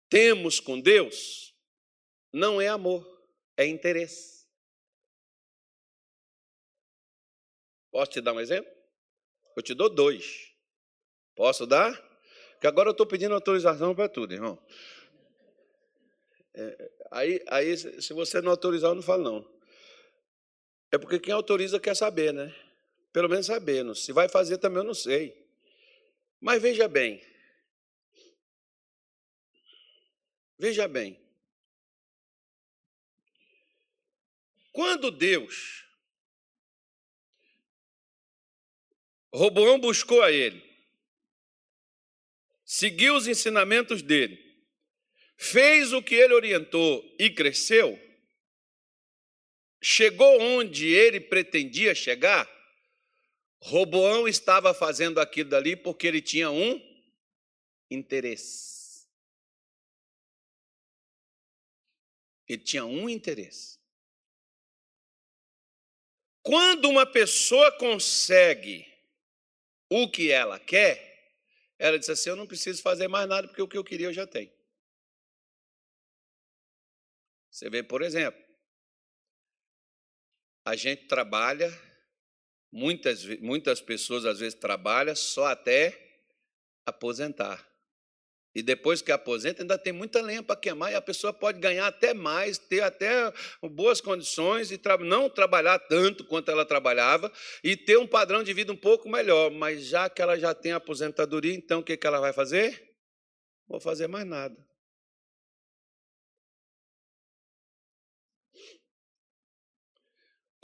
temos 0.09 0.61
com 0.61 0.81
Deus, 0.81 1.55
não 2.33 2.59
é 2.59 2.69
amor, 2.69 3.07
é 3.55 3.67
interesse. 3.67 4.47
Posso 7.91 8.13
te 8.13 8.23
dar 8.23 8.33
um 8.33 8.41
exemplo? 8.41 8.73
Eu 9.55 9.63
te 9.63 9.75
dou 9.75 9.91
dois. 9.91 10.55
Posso 11.35 11.67
dar? 11.67 11.93
Que 12.63 12.67
agora 12.67 12.89
eu 12.89 12.93
estou 12.93 13.07
pedindo 13.07 13.35
autorização 13.35 13.95
para 13.95 14.09
tudo, 14.09 14.33
irmão. 14.33 14.59
É, 16.55 16.96
aí, 17.17 17.43
aí, 17.49 17.77
se 17.77 18.13
você 18.13 18.41
não 18.41 18.51
autorizar, 18.51 18.91
eu 18.91 18.95
não 18.95 19.03
falo, 19.03 19.23
não. 19.23 19.57
É 20.93 20.99
porque 20.99 21.19
quem 21.19 21.33
autoriza 21.33 21.81
quer 21.81 21.97
saber, 21.97 22.33
né? 22.33 22.55
Pelo 23.13 23.29
menos 23.29 23.47
sabendo. 23.47 23.95
Se 23.95 24.13
vai 24.13 24.29
fazer 24.29 24.59
também, 24.59 24.79
eu 24.79 24.85
não 24.85 24.95
sei. 24.95 25.47
Mas 26.41 26.61
veja 26.61 26.87
bem. 26.87 27.21
Veja 30.59 30.87
bem. 30.87 31.21
Quando 34.73 35.11
Deus 35.11 35.85
Roboão 39.33 39.79
buscou 39.79 40.23
a 40.23 40.33
ele, 40.33 40.65
seguiu 42.65 43.17
os 43.17 43.27
ensinamentos 43.27 44.01
dele, 44.01 44.46
fez 45.37 45.93
o 45.93 46.03
que 46.03 46.15
ele 46.15 46.35
orientou 46.35 47.05
e 47.19 47.31
cresceu, 47.31 48.01
chegou 49.83 50.41
onde 50.41 50.89
ele 50.89 51.21
pretendia 51.21 51.95
chegar, 51.95 52.49
Roboão 53.61 54.27
estava 54.29 54.73
fazendo 54.73 55.21
aquilo 55.21 55.51
dali 55.51 55.77
porque 55.77 56.07
ele 56.07 56.23
tinha 56.23 56.51
um 56.51 56.81
interesse. 57.91 59.07
Ele 62.49 62.63
tinha 62.63 62.85
um 62.85 63.09
interesse. 63.09 63.77
Quando 66.43 66.89
uma 66.89 67.05
pessoa 67.05 67.73
consegue 67.73 68.87
o 69.91 70.09
que 70.09 70.31
ela 70.31 70.61
quer, 70.61 71.35
ela 71.77 71.99
diz 71.99 72.09
assim: 72.09 72.31
Eu 72.31 72.37
não 72.37 72.47
preciso 72.47 72.81
fazer 72.83 73.09
mais 73.09 73.29
nada 73.29 73.49
porque 73.49 73.63
o 73.63 73.67
que 73.67 73.77
eu 73.77 73.83
queria 73.83 74.07
eu 74.07 74.13
já 74.13 74.27
tenho. 74.29 74.56
Você 77.57 77.71
vê, 77.71 77.83
por 77.83 78.03
exemplo, 78.03 78.39
a 80.63 80.77
gente 80.77 81.07
trabalha, 81.07 81.73
muitas, 82.71 83.25
muitas 83.39 83.81
pessoas 83.81 84.27
às 84.27 84.41
vezes 84.41 84.59
trabalham 84.59 85.17
só 85.17 85.47
até 85.47 86.21
aposentar. 86.85 87.67
E 88.55 88.63
depois 88.63 89.01
que 89.01 89.11
aposenta, 89.11 89.63
ainda 89.63 89.79
tem 89.79 89.91
muita 89.91 90.21
lenha 90.21 90.43
para 90.43 90.61
queimar, 90.61 90.93
e 90.93 90.97
a 90.97 91.01
pessoa 91.01 91.33
pode 91.33 91.59
ganhar 91.59 91.87
até 91.87 92.13
mais, 92.13 92.59
ter 92.59 92.83
até 92.83 93.33
boas 93.63 94.03
condições 94.03 94.71
e 94.71 94.77
tra 94.77 94.99
não 94.99 95.31
trabalhar 95.31 95.79
tanto 95.79 96.27
quanto 96.27 96.51
ela 96.51 96.67
trabalhava 96.67 97.33
e 97.65 97.75
ter 97.75 97.97
um 97.97 98.07
padrão 98.07 98.43
de 98.43 98.53
vida 98.53 98.71
um 98.71 98.77
pouco 98.77 99.09
melhor. 99.09 99.51
Mas 99.51 99.87
já 99.87 100.11
que 100.11 100.21
ela 100.21 100.39
já 100.39 100.55
tem 100.55 100.73
aposentadoria, 100.73 101.55
então 101.55 101.81
o 101.81 101.83
que, 101.83 101.97
que 101.97 102.07
ela 102.07 102.21
vai 102.21 102.35
fazer? 102.35 102.95
Vou 103.67 103.81
fazer 103.81 104.09
mais 104.09 104.27
nada. 104.27 104.76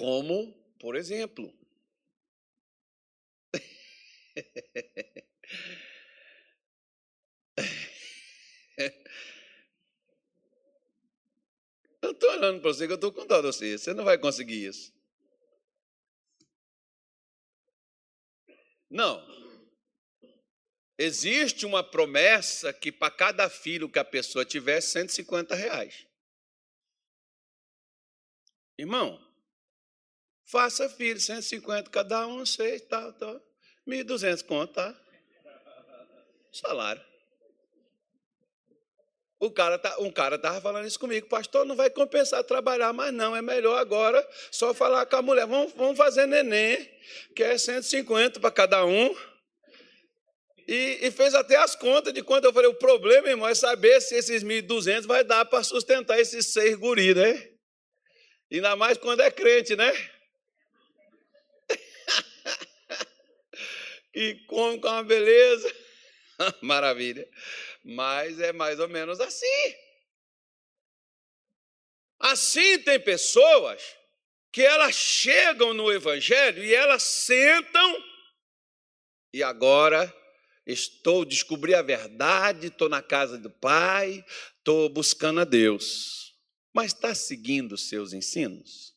Como, 0.02 0.52
por 0.80 0.96
exemplo, 0.96 1.54
Eu 12.02 12.10
estou 12.10 12.30
olhando 12.32 12.60
para 12.60 12.72
você 12.72 12.86
que 12.88 12.92
eu 12.92 12.96
estou 12.96 13.12
dó 13.12 13.40
de 13.40 13.46
você. 13.46 13.78
Você 13.78 13.94
não 13.94 14.02
vai 14.02 14.18
conseguir 14.18 14.66
isso. 14.66 14.92
Não. 18.90 19.24
Existe 20.98 21.64
uma 21.64 21.84
promessa 21.84 22.72
que 22.72 22.90
para 22.90 23.14
cada 23.14 23.48
filho 23.48 23.88
que 23.88 24.00
a 24.00 24.04
pessoa 24.04 24.44
tiver, 24.44 24.80
150 24.80 25.54
reais. 25.54 26.08
Irmão, 28.76 29.31
Faça 30.52 30.86
filho, 30.86 31.18
150 31.18 31.88
cada 31.88 32.26
um, 32.26 32.44
sei, 32.44 32.78
tá, 32.78 33.10
tá. 33.12 33.40
1.200 33.88 34.44
conto, 34.44 34.74
tá? 34.74 34.94
Salário. 36.52 37.02
O 39.40 39.50
cara 39.50 39.78
tá, 39.78 39.98
um 39.98 40.10
cara 40.10 40.36
estava 40.36 40.60
falando 40.60 40.86
isso 40.86 41.00
comigo, 41.00 41.26
pastor, 41.26 41.64
não 41.64 41.74
vai 41.74 41.88
compensar 41.88 42.44
trabalhar 42.44 42.92
mais 42.92 43.14
não, 43.14 43.34
é 43.34 43.40
melhor 43.40 43.78
agora 43.78 44.24
só 44.50 44.74
falar 44.74 45.06
com 45.06 45.16
a 45.16 45.22
mulher, 45.22 45.46
vamos, 45.46 45.72
vamos 45.72 45.96
fazer 45.96 46.26
neném, 46.26 46.86
que 47.34 47.42
é 47.42 47.56
150 47.56 48.38
para 48.38 48.50
cada 48.50 48.84
um. 48.84 49.16
E, 50.68 50.98
e, 51.00 51.10
fez 51.10 51.34
até 51.34 51.56
as 51.56 51.74
contas 51.74 52.12
de 52.12 52.22
quanto 52.22 52.44
eu 52.44 52.52
falei, 52.52 52.68
o 52.68 52.74
problema, 52.74 53.30
irmão, 53.30 53.48
é 53.48 53.54
saber 53.54 54.02
se 54.02 54.14
esses 54.16 54.44
1.200 54.44 55.06
vai 55.06 55.24
dar 55.24 55.46
para 55.46 55.64
sustentar 55.64 56.20
esses 56.20 56.52
seis 56.52 56.76
guris, 56.76 57.16
né? 57.16 57.48
Ainda 58.52 58.76
mais 58.76 58.98
quando 58.98 59.22
é 59.22 59.30
crente, 59.30 59.74
né? 59.74 59.92
E 64.14 64.34
come 64.46 64.80
com 64.80 64.88
uma 64.88 65.02
beleza. 65.02 65.74
Maravilha. 66.62 67.28
Mas 67.84 68.40
é 68.40 68.52
mais 68.52 68.78
ou 68.78 68.88
menos 68.88 69.20
assim. 69.20 69.74
Assim 72.18 72.78
tem 72.80 73.00
pessoas 73.00 73.82
que 74.52 74.62
elas 74.62 74.94
chegam 74.94 75.72
no 75.72 75.90
Evangelho 75.90 76.62
e 76.62 76.74
elas 76.74 77.02
sentam 77.02 78.12
e 79.32 79.42
agora 79.42 80.14
estou 80.66 81.24
descobri 81.24 81.74
a 81.74 81.82
verdade, 81.82 82.66
estou 82.66 82.88
na 82.88 83.02
casa 83.02 83.38
do 83.38 83.50
Pai, 83.50 84.24
estou 84.58 84.88
buscando 84.88 85.40
a 85.40 85.44
Deus. 85.44 86.34
Mas 86.72 86.92
está 86.92 87.14
seguindo 87.14 87.72
os 87.72 87.88
seus 87.88 88.12
ensinos? 88.12 88.94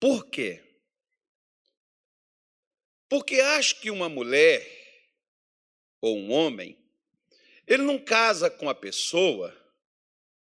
Por 0.00 0.26
quê? 0.28 0.71
Porque 3.12 3.42
acho 3.42 3.78
que 3.78 3.90
uma 3.90 4.08
mulher 4.08 4.66
ou 6.00 6.16
um 6.16 6.32
homem, 6.32 6.78
ele 7.66 7.82
não 7.82 7.98
casa 7.98 8.48
com 8.48 8.70
a 8.70 8.74
pessoa 8.74 9.54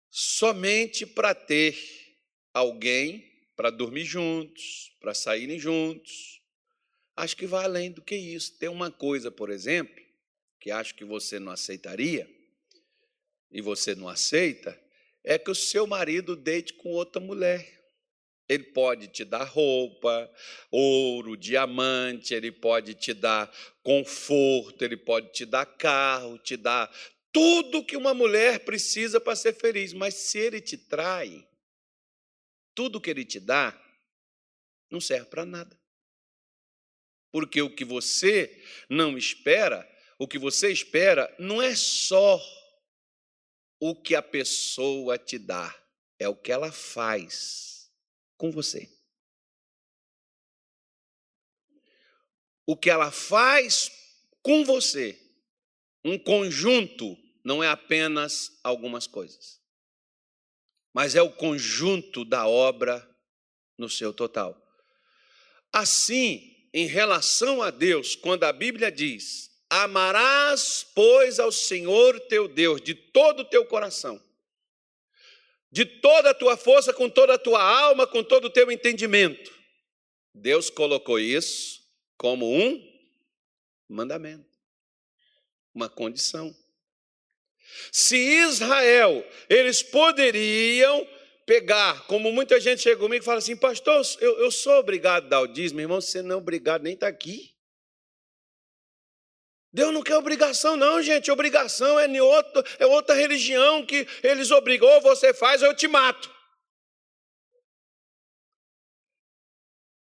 somente 0.08 1.04
para 1.04 1.34
ter 1.34 1.76
alguém 2.54 3.28
para 3.56 3.72
dormir 3.72 4.06
juntos, 4.06 4.96
para 5.00 5.16
saírem 5.16 5.58
juntos. 5.58 6.44
Acho 7.16 7.36
que 7.36 7.48
vai 7.48 7.66
além 7.66 7.92
do 7.92 8.04
que 8.04 8.16
isso. 8.16 8.56
Tem 8.60 8.70
uma 8.70 8.92
coisa, 8.92 9.32
por 9.32 9.50
exemplo, 9.50 10.06
que 10.60 10.70
acho 10.70 10.94
que 10.94 11.04
você 11.04 11.40
não 11.40 11.52
aceitaria, 11.52 12.30
e 13.50 13.62
você 13.62 13.96
não 13.96 14.08
aceita, 14.08 14.80
é 15.24 15.40
que 15.40 15.50
o 15.50 15.56
seu 15.56 15.88
marido 15.88 16.36
deite 16.36 16.76
com 16.76 16.90
outra 16.90 17.20
mulher. 17.20 17.83
Ele 18.54 18.66
pode 18.66 19.08
te 19.08 19.26
dar 19.26 19.46
roupa, 19.46 20.32
ouro, 20.70 21.36
diamante, 21.36 22.36
ele 22.36 22.52
pode 22.52 22.94
te 22.94 23.12
dar 23.12 23.52
conforto, 23.82 24.84
ele 24.84 24.96
pode 24.96 25.32
te 25.32 25.44
dar 25.44 25.66
carro, 25.66 26.38
te 26.38 26.56
dar 26.56 26.94
tudo 27.32 27.84
que 27.84 27.98
uma 27.98 28.14
mulher 28.14 28.64
precisa 28.64 29.20
para 29.20 29.36
ser 29.36 29.54
feliz. 29.54 29.92
Mas 29.92 30.14
se 30.14 30.38
ele 30.38 30.62
te 30.62 30.78
trai, 30.78 31.48
tudo 32.76 33.02
que 33.02 33.10
ele 33.10 33.26
te 33.26 33.40
dá 33.40 33.76
não 34.90 35.02
serve 35.02 35.26
para 35.26 35.44
nada. 35.44 35.76
Porque 37.32 37.60
o 37.60 37.76
que 37.76 37.84
você 37.84 38.64
não 38.88 39.18
espera, 39.18 39.90
o 40.20 40.28
que 40.28 40.38
você 40.38 40.72
espera 40.72 41.34
não 41.40 41.60
é 41.60 41.76
só 41.76 42.40
o 43.80 43.96
que 43.96 44.14
a 44.14 44.22
pessoa 44.22 45.18
te 45.18 45.40
dá, 45.40 45.76
é 46.20 46.30
o 46.30 46.36
que 46.36 46.52
ela 46.52 46.72
faz 46.72 47.73
com 48.38 48.52
você. 48.52 48.90
O 52.66 52.78
que 52.78 52.90
ela 52.90 53.12
faz 53.12 53.92
com 54.42 54.64
você. 54.64 55.20
Um 56.04 56.20
conjunto 56.20 57.18
não 57.44 57.64
é 57.64 57.70
apenas 57.70 58.60
algumas 58.64 59.08
coisas, 59.08 59.62
mas 60.94 61.16
é 61.16 61.22
o 61.22 61.32
conjunto 61.32 62.26
da 62.26 62.46
obra 62.46 63.10
no 63.78 63.90
seu 63.90 64.14
total. 64.14 64.62
Assim, 65.72 66.68
em 66.74 66.86
relação 66.86 67.62
a 67.62 67.72
Deus, 67.72 68.16
quando 68.16 68.44
a 68.44 68.54
Bíblia 68.54 68.92
diz: 68.92 69.50
Amarás, 69.70 70.86
pois, 70.94 71.40
ao 71.40 71.52
Senhor 71.52 72.20
teu 72.28 72.48
Deus 72.48 72.82
de 72.82 72.94
todo 72.94 73.42
o 73.42 73.46
teu 73.46 73.66
coração, 73.66 74.22
de 75.74 75.86
toda 75.86 76.30
a 76.30 76.34
tua 76.36 76.56
força, 76.56 76.94
com 76.94 77.10
toda 77.10 77.34
a 77.34 77.38
tua 77.38 77.60
alma, 77.60 78.06
com 78.06 78.24
todo 78.24 78.46
o 78.46 78.50
teu 78.50 78.72
entendimento. 78.72 79.52
Deus 80.32 80.70
colocou 80.70 81.20
isso 81.20 81.82
como 82.16 82.46
um 82.48 82.80
mandamento, 83.90 84.46
uma 85.74 85.90
condição. 85.90 86.56
Se 87.92 88.16
Israel, 88.16 89.28
eles 89.50 89.82
poderiam 89.82 91.08
pegar, 91.44 92.06
como 92.06 92.32
muita 92.32 92.60
gente 92.60 92.84
chega 92.84 92.98
comigo 92.98 93.24
e 93.24 93.26
fala 93.26 93.40
assim, 93.40 93.58
pastor, 93.58 94.00
eu, 94.22 94.42
eu 94.42 94.52
sou 94.52 94.74
obrigado 94.74 95.26
a 95.26 95.30
dar 95.30 95.42
o 95.42 95.48
dízimo, 95.48 95.82
irmão, 95.82 96.00
você 96.00 96.22
não 96.22 96.36
é 96.36 96.38
obrigado 96.38 96.84
nem 96.84 96.94
estar 96.94 97.08
tá 97.08 97.12
aqui. 97.12 97.52
Deus 99.74 99.92
não 99.92 100.04
quer 100.04 100.16
obrigação, 100.16 100.78
não, 100.78 101.02
gente. 101.02 101.32
Obrigação 101.32 102.00
é, 102.00 102.22
outro, 102.22 102.64
é 102.78 102.86
outra 102.86 103.16
religião 103.16 103.84
que 103.84 104.08
eles 104.22 104.52
obrigam, 104.52 104.88
ou 104.88 105.02
você 105.02 105.34
faz 105.34 105.64
eu 105.64 105.76
te 105.76 105.88
mato. 105.88 106.32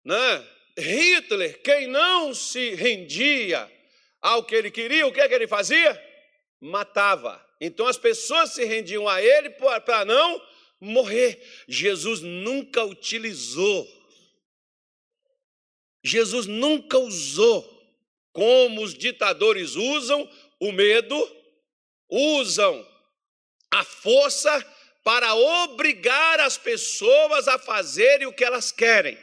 Né? 0.05 0.47
Hitler, 0.78 1.61
quem 1.61 1.88
não 1.88 2.34
se 2.34 2.76
rendia 2.76 3.70
ao 4.22 4.45
que 4.45 4.55
ele 4.55 4.72
queria, 4.72 5.05
o 5.05 5.11
que, 5.11 5.20
é 5.20 5.28
que 5.28 5.34
ele 5.34 5.47
fazia? 5.47 6.01
Matava. 6.61 7.45
Então 7.59 7.88
as 7.88 7.97
pessoas 7.97 8.53
se 8.53 8.63
rendiam 8.63 9.05
a 9.05 9.22
ele 9.22 9.49
para 9.49 10.05
não 10.05 10.41
morrer. 10.80 11.43
Jesus 11.68 12.22
nunca 12.22 12.86
utilizou, 12.86 13.86
Jesus 16.03 16.45
nunca 16.45 16.97
usou, 16.97 17.76
como 18.38 18.83
os 18.83 18.93
ditadores 18.93 19.75
usam 19.75 20.29
o 20.59 20.71
medo, 20.71 21.15
usam 22.07 22.88
a 23.71 23.83
força 23.83 24.63
para 25.03 25.33
obrigar 25.33 26.39
as 26.41 26.55
pessoas 26.55 27.47
a 27.47 27.57
fazerem 27.57 28.27
o 28.27 28.31
que 28.31 28.43
elas 28.43 28.71
querem. 28.71 29.17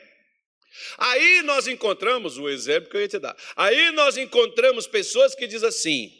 Aí 0.99 1.43
nós 1.43 1.69
encontramos 1.69 2.39
o 2.39 2.49
exemplo 2.49 2.91
que 2.91 2.97
eu 2.97 3.03
ia 3.03 3.07
te 3.07 3.21
dar. 3.21 3.37
Aí 3.55 3.93
nós 3.93 4.17
encontramos 4.17 4.89
pessoas 4.89 5.33
que 5.33 5.47
dizem 5.47 5.69
assim: 5.69 6.13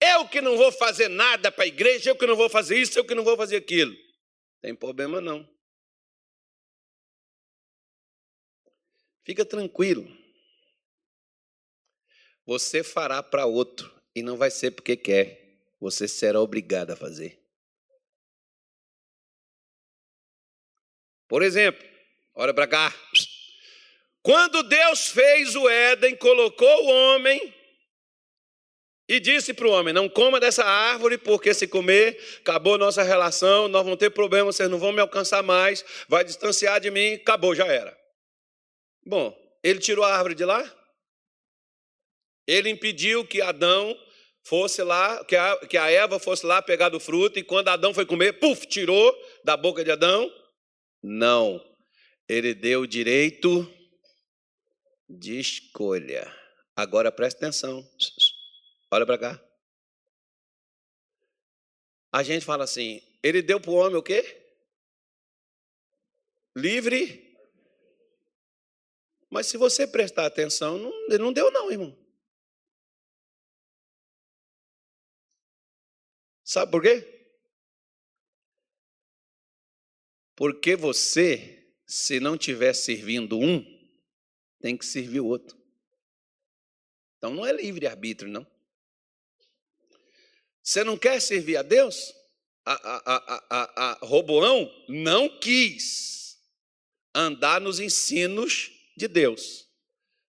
eu 0.00 0.26
que 0.26 0.40
não 0.40 0.56
vou 0.56 0.72
fazer 0.72 1.08
nada 1.08 1.52
para 1.52 1.64
a 1.64 1.68
igreja, 1.68 2.08
eu 2.08 2.16
que 2.16 2.26
não 2.26 2.34
vou 2.34 2.48
fazer 2.48 2.78
isso, 2.78 2.98
eu 2.98 3.04
que 3.04 3.14
não 3.14 3.24
vou 3.24 3.36
fazer 3.36 3.56
aquilo. 3.56 3.94
Tem 4.62 4.74
problema 4.74 5.20
não. 5.20 5.46
Fica 9.22 9.44
tranquilo. 9.44 10.17
Você 12.48 12.82
fará 12.82 13.22
para 13.22 13.44
outro 13.44 13.94
e 14.16 14.22
não 14.22 14.38
vai 14.38 14.50
ser 14.50 14.70
porque 14.70 14.96
quer. 14.96 15.38
Você 15.78 16.08
será 16.08 16.40
obrigado 16.40 16.90
a 16.92 16.96
fazer. 16.96 17.38
Por 21.28 21.42
exemplo, 21.42 21.86
olha 22.34 22.54
para 22.54 22.66
cá. 22.66 22.94
Quando 24.22 24.62
Deus 24.62 25.08
fez 25.08 25.54
o 25.54 25.68
Éden, 25.68 26.16
colocou 26.16 26.86
o 26.86 26.88
homem 26.88 27.54
e 29.06 29.20
disse 29.20 29.52
para 29.52 29.68
o 29.68 29.70
homem: 29.70 29.92
Não 29.92 30.08
coma 30.08 30.40
dessa 30.40 30.64
árvore, 30.64 31.18
porque 31.18 31.52
se 31.52 31.68
comer, 31.68 32.18
acabou 32.40 32.78
nossa 32.78 33.02
relação, 33.02 33.68
nós 33.68 33.84
vamos 33.84 33.98
ter 33.98 34.08
problema, 34.08 34.50
vocês 34.50 34.70
não 34.70 34.78
vão 34.78 34.90
me 34.90 35.00
alcançar 35.02 35.42
mais, 35.42 35.84
vai 36.08 36.24
distanciar 36.24 36.80
de 36.80 36.90
mim, 36.90 37.12
acabou, 37.12 37.54
já 37.54 37.66
era. 37.66 37.94
Bom, 39.04 39.38
ele 39.62 39.80
tirou 39.80 40.02
a 40.02 40.14
árvore 40.14 40.34
de 40.34 40.46
lá? 40.46 40.77
Ele 42.48 42.70
impediu 42.70 43.26
que 43.26 43.42
Adão 43.42 43.94
fosse 44.42 44.82
lá, 44.82 45.22
que 45.26 45.36
a, 45.36 45.66
que 45.66 45.76
a 45.76 45.90
Eva 45.90 46.18
fosse 46.18 46.46
lá 46.46 46.62
pegar 46.62 46.88
do 46.88 46.98
fruto, 46.98 47.38
e 47.38 47.44
quando 47.44 47.68
Adão 47.68 47.92
foi 47.92 48.06
comer, 48.06 48.40
puf, 48.40 48.66
tirou 48.66 49.14
da 49.44 49.54
boca 49.54 49.84
de 49.84 49.90
Adão? 49.90 50.32
Não. 51.02 51.62
Ele 52.26 52.54
deu 52.54 52.80
o 52.80 52.86
direito 52.86 53.70
de 55.06 55.38
escolha. 55.38 56.34
Agora 56.74 57.12
preste 57.12 57.36
atenção. 57.36 57.86
Olha 58.90 59.04
para 59.04 59.18
cá. 59.18 59.44
A 62.10 62.22
gente 62.22 62.46
fala 62.46 62.64
assim: 62.64 63.02
ele 63.22 63.42
deu 63.42 63.60
para 63.60 63.70
o 63.70 63.74
homem 63.74 63.96
o 63.96 64.02
quê? 64.02 64.24
Livre. 66.56 67.28
Mas 69.30 69.46
se 69.48 69.58
você 69.58 69.86
prestar 69.86 70.24
atenção, 70.24 70.78
não, 70.78 70.90
ele 71.08 71.18
não 71.18 71.32
deu, 71.32 71.50
não, 71.50 71.70
irmão. 71.70 72.07
Sabe 76.48 76.72
por 76.72 76.80
quê? 76.80 77.06
Porque 80.34 80.74
você, 80.76 81.74
se 81.86 82.18
não 82.20 82.36
estiver 82.36 82.72
servindo 82.72 83.38
um, 83.38 83.62
tem 84.58 84.74
que 84.74 84.86
servir 84.86 85.20
o 85.20 85.26
outro. 85.26 85.54
Então 87.18 87.34
não 87.34 87.44
é 87.44 87.52
livre-arbítrio, 87.52 88.30
não. 88.30 88.46
Você 90.62 90.82
não 90.82 90.96
quer 90.96 91.20
servir 91.20 91.58
a 91.58 91.62
Deus? 91.62 92.14
A, 92.64 92.72
a, 92.72 93.46
a, 93.50 93.90
a, 93.90 94.06
Roboão 94.06 94.70
não 94.88 95.38
quis 95.38 96.38
andar 97.14 97.60
nos 97.60 97.78
ensinos 97.78 98.70
de 98.96 99.06
Deus. 99.06 99.68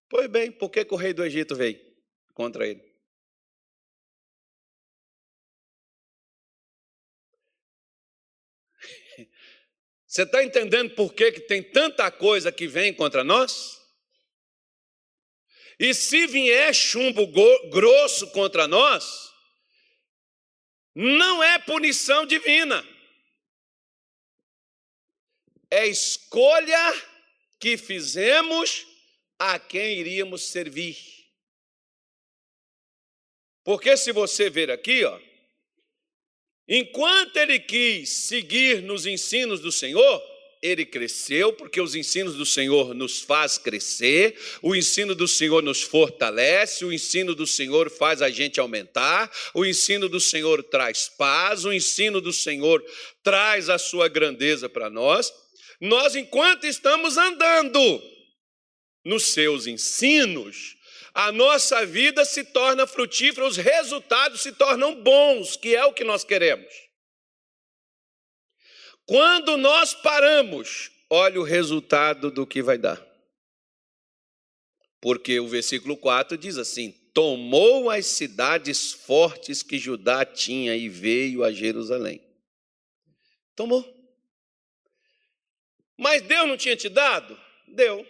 Pois 0.10 0.28
bem, 0.28 0.52
por 0.52 0.70
que, 0.70 0.84
que 0.84 0.94
o 0.94 0.98
rei 0.98 1.14
do 1.14 1.24
Egito 1.24 1.56
veio 1.56 1.80
contra 2.34 2.68
ele? 2.68 2.89
Você 10.10 10.24
está 10.24 10.44
entendendo 10.44 10.96
por 10.96 11.14
que, 11.14 11.32
que 11.32 11.42
tem 11.42 11.62
tanta 11.62 12.10
coisa 12.10 12.52
que 12.52 12.68
vem 12.68 12.92
contra 12.92 13.24
nós? 13.24 13.80
E 15.80 15.94
se 15.94 16.26
vier 16.26 16.74
chumbo 16.74 17.28
grosso 17.70 18.32
contra 18.32 18.68
nós, 18.68 19.32
não 20.96 21.44
é 21.44 21.60
punição 21.60 22.26
divina, 22.26 22.84
é 25.70 25.86
escolha 25.86 27.08
que 27.60 27.78
fizemos 27.78 28.88
a 29.38 29.60
quem 29.60 30.00
iríamos 30.00 30.50
servir. 30.50 30.98
Porque 33.64 33.96
se 33.96 34.12
você 34.12 34.50
ver 34.50 34.72
aqui, 34.72 35.06
ó, 35.06 35.29
enquanto 36.70 37.36
ele 37.38 37.60
quis 37.60 38.10
seguir 38.10 38.82
nos 38.84 39.06
ensinos 39.06 39.60
do 39.60 39.72
Senhor, 39.72 40.22
ele 40.62 40.86
cresceu, 40.86 41.54
porque 41.54 41.80
os 41.80 41.96
ensinos 41.96 42.36
do 42.36 42.46
Senhor 42.46 42.94
nos 42.94 43.22
faz 43.22 43.58
crescer, 43.58 44.38
o 44.62 44.76
ensino 44.76 45.16
do 45.16 45.28
Senhor 45.28 45.64
nos 45.64 45.82
fortalece, 45.82 46.84
o 46.84 46.92
ensino 46.92 47.34
do 47.34 47.48
Senhor 47.48 47.90
faz 47.90 48.22
a 48.22 48.30
gente 48.30 48.60
aumentar, 48.60 49.32
o 49.54 49.66
ensino 49.66 50.10
do 50.10 50.20
Senhor 50.20 50.62
traz 50.64 51.10
paz, 51.18 51.64
o 51.64 51.72
ensino 51.72 52.20
do 52.20 52.34
Senhor 52.34 52.84
traz 53.24 53.70
a 53.70 53.78
sua 53.78 54.08
grandeza 54.10 54.68
para 54.68 54.90
nós. 54.90 55.32
Nós, 55.80 56.16
enquanto 56.16 56.66
estamos 56.66 57.18
andando 57.18 58.04
nos 59.06 59.24
seus 59.24 59.66
ensinos, 59.66 60.76
a 61.20 61.34
nossa 61.34 61.86
vida 61.86 62.24
se 62.24 62.46
torna 62.46 62.88
frutífera, 62.88 63.46
os 63.46 63.58
resultados 63.58 64.40
se 64.40 64.54
tornam 64.54 65.04
bons, 65.04 65.58
que 65.58 65.76
é 65.76 65.84
o 65.84 65.92
que 65.92 66.06
nós 66.06 66.24
queremos. 66.24 66.74
Quando 69.06 69.58
nós 69.58 69.94
paramos, 69.94 70.90
olha 71.10 71.42
o 71.42 71.44
resultado 71.44 72.32
do 72.32 72.48
que 72.48 72.62
vai 72.62 72.78
dar. 72.78 73.06
Porque 75.02 75.42
o 75.42 75.48
versículo 75.50 75.98
4 75.98 76.38
diz 76.38 76.58
assim: 76.58 76.92
Tomou 77.14 77.90
as 77.90 78.06
cidades 78.06 78.94
fortes 78.94 79.62
que 79.62 79.78
Judá 79.78 80.24
tinha 80.24 80.74
e 80.74 80.88
veio 80.88 81.44
a 81.44 81.52
Jerusalém. 81.52 82.26
Tomou. 83.58 83.84
Mas 85.98 86.22
Deus 86.22 86.48
não 86.48 86.56
tinha 86.56 86.78
te 86.78 86.88
dado? 86.88 87.38
Deu. 87.68 88.08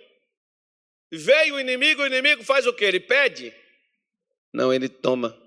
Veio 1.12 1.56
o 1.56 1.60
inimigo, 1.60 2.04
o 2.04 2.08
inimigo 2.08 2.44
faz 2.44 2.68
o 2.68 2.74
que? 2.74 2.86
Ele 2.86 3.00
pede? 3.00 3.54
Não, 4.54 4.74
ele 4.74 4.88
toma. 4.88 5.38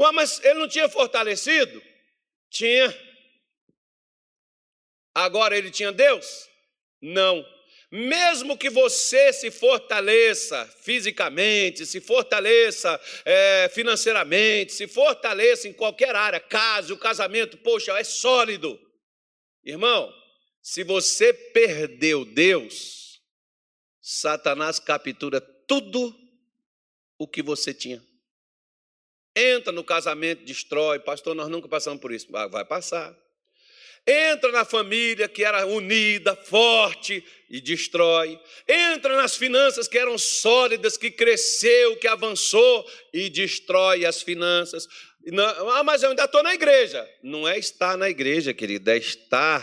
Ué, 0.00 0.10
mas 0.12 0.42
ele 0.44 0.58
não 0.58 0.68
tinha 0.68 0.88
fortalecido? 0.88 1.82
Tinha. 2.50 2.92
Agora 5.14 5.56
ele 5.56 5.70
tinha 5.70 5.92
Deus? 5.92 6.48
Não. 7.00 7.44
mesmo 7.90 8.56
que 8.56 8.68
você 8.68 9.32
se 9.32 9.50
fortaleça 9.50 10.66
fisicamente, 10.82 11.86
se 11.86 12.00
fortaleça 12.00 13.00
é, 13.24 13.70
financeiramente, 13.72 14.72
se 14.72 14.86
fortaleça 14.86 15.66
em 15.66 15.72
qualquer 15.72 16.14
área, 16.14 16.38
case, 16.38 16.92
o 16.92 16.98
casamento, 16.98 17.56
poxa, 17.58 17.98
é 17.98 18.04
sólido. 18.04 18.78
Irmão, 19.64 20.12
se 20.62 20.84
você 20.84 21.32
perdeu 21.32 22.24
Deus, 22.24 23.07
Satanás 24.10 24.78
captura 24.78 25.38
tudo 25.38 26.18
o 27.18 27.28
que 27.28 27.42
você 27.42 27.74
tinha. 27.74 28.02
Entra 29.36 29.70
no 29.70 29.84
casamento, 29.84 30.46
destrói. 30.46 30.98
Pastor, 30.98 31.34
nós 31.34 31.48
nunca 31.48 31.68
passamos 31.68 32.00
por 32.00 32.10
isso. 32.10 32.26
Vai 32.30 32.64
passar. 32.64 33.14
Entra 34.06 34.50
na 34.50 34.64
família 34.64 35.28
que 35.28 35.44
era 35.44 35.66
unida, 35.66 36.34
forte 36.34 37.22
e 37.50 37.60
destrói. 37.60 38.40
Entra 38.66 39.14
nas 39.14 39.36
finanças 39.36 39.86
que 39.86 39.98
eram 39.98 40.16
sólidas, 40.16 40.96
que 40.96 41.10
cresceu, 41.10 41.98
que 41.98 42.08
avançou 42.08 42.90
e 43.12 43.28
destrói 43.28 44.06
as 44.06 44.22
finanças. 44.22 44.88
Ah, 45.74 45.84
mas 45.84 46.02
eu 46.02 46.08
ainda 46.08 46.24
estou 46.24 46.42
na 46.42 46.54
igreja. 46.54 47.06
Não 47.22 47.46
é 47.46 47.58
estar 47.58 47.94
na 47.98 48.08
igreja, 48.08 48.54
querida, 48.54 48.94
é 48.94 48.96
estar 48.96 49.62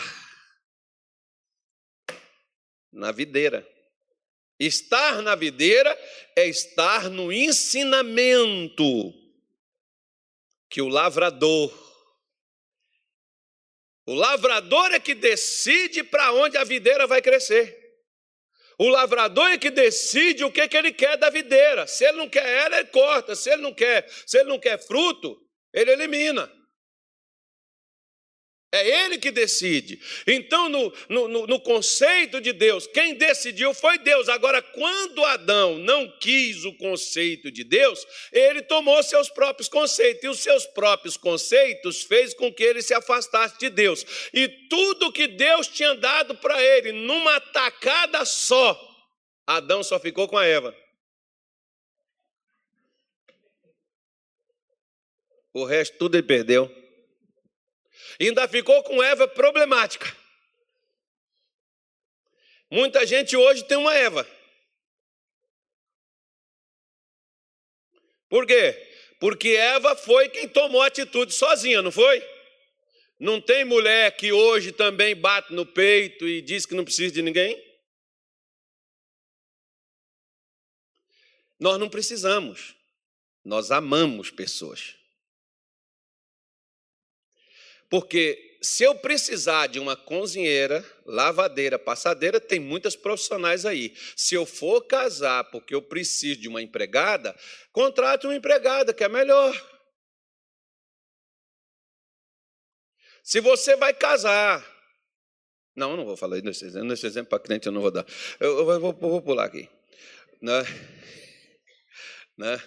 na 2.93 3.11
videira. 3.11 3.67
Estar 4.59 5.21
na 5.21 5.35
videira 5.35 5.97
é 6.35 6.47
estar 6.47 7.09
no 7.09 7.31
ensinamento 7.31 8.83
que 10.69 10.81
o 10.81 10.87
lavrador 10.87 11.85
o 14.07 14.13
lavrador 14.13 14.93
é 14.93 14.99
que 14.99 15.15
decide 15.15 16.03
para 16.03 16.31
onde 16.31 16.57
a 16.57 16.63
videira 16.63 17.07
vai 17.07 17.21
crescer. 17.21 17.75
O 18.77 18.87
lavrador 18.87 19.47
é 19.47 19.57
que 19.57 19.71
decide 19.71 20.43
o 20.43 20.51
que, 20.51 20.67
que 20.67 20.77
ele 20.77 20.91
quer 20.91 21.17
da 21.17 21.29
videira. 21.29 21.87
Se 21.87 22.05
ele 22.05 22.17
não 22.17 22.29
quer 22.29 22.47
ela, 22.47 22.77
ele 22.77 22.89
corta. 22.89 23.35
Se 23.35 23.49
ele 23.49 23.61
não 23.63 23.73
quer, 23.73 24.07
se 24.25 24.37
ele 24.37 24.49
não 24.49 24.59
quer 24.59 24.77
fruto, 24.77 25.41
ele 25.73 25.91
elimina. 25.91 26.51
É 28.75 29.05
Ele 29.05 29.17
que 29.17 29.31
decide. 29.31 29.99
Então, 30.27 30.67
no, 30.67 30.93
no, 31.07 31.47
no, 31.47 31.59
conceito 31.61 32.41
de 32.41 32.51
Deus, 32.51 32.85
quem 32.87 33.15
decidiu 33.15 33.73
foi 33.73 33.97
Deus. 33.99 34.27
Agora, 34.27 34.61
quando 34.61 35.23
Adão 35.23 35.77
não 35.77 36.11
quis 36.19 36.65
o 36.65 36.73
conceito 36.73 37.49
de 37.49 37.63
Deus, 37.63 38.05
ele 38.33 38.61
tomou 38.61 39.01
seus 39.01 39.29
próprios 39.29 39.69
conceitos. 39.69 40.23
E 40.23 40.27
os 40.27 40.39
seus 40.39 40.65
próprios 40.65 41.15
conceitos 41.15 42.03
fez 42.03 42.33
com 42.33 42.53
que 42.53 42.63
ele 42.63 42.81
se 42.81 42.93
afastasse 42.93 43.57
de 43.57 43.69
Deus. 43.69 44.05
E 44.33 44.47
tudo 44.69 45.11
que 45.11 45.27
Deus 45.27 45.67
tinha 45.67 45.95
dado 45.95 46.35
para 46.35 46.61
ele, 46.61 46.91
numa 46.91 47.39
tacada 47.39 48.25
só, 48.25 48.77
Adão 49.47 49.83
só 49.83 49.97
ficou 49.97 50.27
com 50.27 50.37
a 50.37 50.45
Eva. 50.45 50.75
O 55.53 55.63
resto 55.63 55.97
tudo 55.97 56.15
ele 56.15 56.27
perdeu. 56.27 56.84
Ainda 58.19 58.47
ficou 58.47 58.81
com 58.83 59.03
Eva 59.03 59.27
problemática. 59.27 60.15
Muita 62.69 63.05
gente 63.05 63.35
hoje 63.35 63.63
tem 63.63 63.77
uma 63.77 63.93
Eva. 63.93 64.27
Por 68.29 68.45
quê? 68.45 68.73
Porque 69.19 69.49
Eva 69.49 69.95
foi 69.95 70.29
quem 70.29 70.47
tomou 70.47 70.81
atitude 70.81 71.33
sozinha, 71.33 71.81
não 71.81 71.91
foi? 71.91 72.21
Não 73.19 73.39
tem 73.39 73.63
mulher 73.63 74.15
que 74.17 74.31
hoje 74.31 74.71
também 74.71 75.15
bate 75.15 75.53
no 75.53 75.65
peito 75.65 76.27
e 76.27 76.41
diz 76.41 76.65
que 76.65 76.75
não 76.75 76.83
precisa 76.83 77.13
de 77.13 77.21
ninguém? 77.21 77.63
Nós 81.59 81.79
não 81.79 81.89
precisamos. 81.89 82.75
Nós 83.43 83.71
amamos 83.71 84.29
pessoas. 84.29 84.95
Porque 87.95 88.57
se 88.61 88.83
eu 88.83 88.93
precisar 88.93 89.67
de 89.67 89.79
uma 89.79 89.95
cozinheira, 89.95 90.83
lavadeira, 91.05 91.79
passadeira, 91.79 92.41
tem 92.41 92.59
muitas 92.59 92.93
profissionais 92.93 93.65
aí. 93.65 93.95
Se 94.17 94.35
eu 94.35 94.45
for 94.45 94.81
casar 94.81 95.45
porque 95.45 95.73
eu 95.73 95.81
preciso 95.81 96.41
de 96.41 96.49
uma 96.49 96.61
empregada, 96.61 97.33
contrate 97.71 98.27
uma 98.27 98.35
empregada, 98.35 98.93
que 98.93 99.01
é 99.01 99.07
melhor. 99.07 99.55
Se 103.23 103.39
você 103.39 103.77
vai 103.77 103.93
casar. 103.93 104.61
Não, 105.73 105.91
eu 105.91 105.97
não 105.97 106.05
vou 106.05 106.17
falar 106.17 106.41
nesse 106.41 106.65
exemplo, 106.65 106.89
nesse 106.89 107.07
exemplo 107.07 107.29
para 107.29 107.39
crente 107.39 107.67
eu 107.67 107.71
não 107.71 107.79
vou 107.79 107.91
dar. 107.91 108.05
Eu, 108.41 108.69
eu 108.69 108.79
vou, 108.81 108.91
vou, 108.91 109.21
pular 109.21 109.45
aqui. 109.45 109.69
Né? 110.41 110.63
Né? 112.37 112.61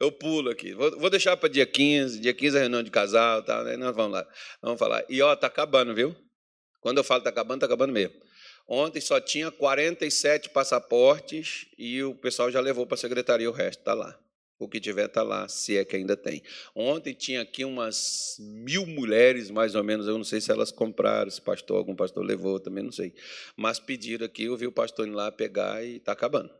Eu 0.00 0.12
pulo 0.12 0.50
aqui. 0.50 0.72
Vou, 0.74 0.98
vou 0.98 1.10
deixar 1.10 1.36
para 1.36 1.48
dia 1.48 1.66
15. 1.66 2.20
Dia 2.20 2.32
15 2.32 2.56
é 2.56 2.60
reunião 2.60 2.82
de 2.82 2.90
casal. 2.90 3.42
Tá, 3.42 3.64
né? 3.64 3.76
Nós 3.76 3.94
vamos 3.94 4.12
lá. 4.12 4.26
Vamos 4.62 4.78
falar. 4.78 5.04
E 5.08 5.20
ó, 5.20 5.34
tá 5.34 5.46
acabando, 5.48 5.94
viu? 5.94 6.14
Quando 6.80 6.98
eu 6.98 7.04
falo 7.04 7.22
tá 7.22 7.30
acabando, 7.30 7.60
tá 7.60 7.66
acabando 7.66 7.92
mesmo. 7.92 8.14
Ontem 8.66 9.00
só 9.00 9.18
tinha 9.20 9.50
47 9.50 10.50
passaportes 10.50 11.66
e 11.76 12.02
o 12.02 12.14
pessoal 12.14 12.50
já 12.50 12.60
levou 12.60 12.86
para 12.86 12.94
a 12.94 12.98
secretaria 12.98 13.48
o 13.48 13.52
resto. 13.52 13.80
Está 13.80 13.94
lá. 13.94 14.18
O 14.58 14.68
que 14.68 14.80
tiver 14.80 15.06
está 15.06 15.22
lá, 15.22 15.46
se 15.48 15.76
é 15.76 15.84
que 15.84 15.94
ainda 15.94 16.16
tem. 16.16 16.42
Ontem 16.74 17.14
tinha 17.14 17.42
aqui 17.42 17.64
umas 17.64 18.36
mil 18.40 18.84
mulheres, 18.86 19.50
mais 19.50 19.76
ou 19.76 19.84
menos. 19.84 20.06
Eu 20.08 20.16
não 20.16 20.24
sei 20.24 20.40
se 20.40 20.50
elas 20.50 20.72
compraram, 20.72 21.30
se 21.30 21.40
pastor, 21.40 21.76
algum 21.76 21.94
pastor 21.94 22.24
levou, 22.24 22.58
também 22.58 22.82
não 22.82 22.90
sei. 22.90 23.14
Mas 23.56 23.78
pediram 23.78 24.26
aqui, 24.26 24.44
eu 24.44 24.56
vi 24.56 24.66
o 24.66 24.72
pastor 24.72 25.06
ir 25.06 25.12
lá 25.12 25.30
pegar 25.30 25.84
e 25.84 25.96
está 25.96 26.10
acabando. 26.10 26.50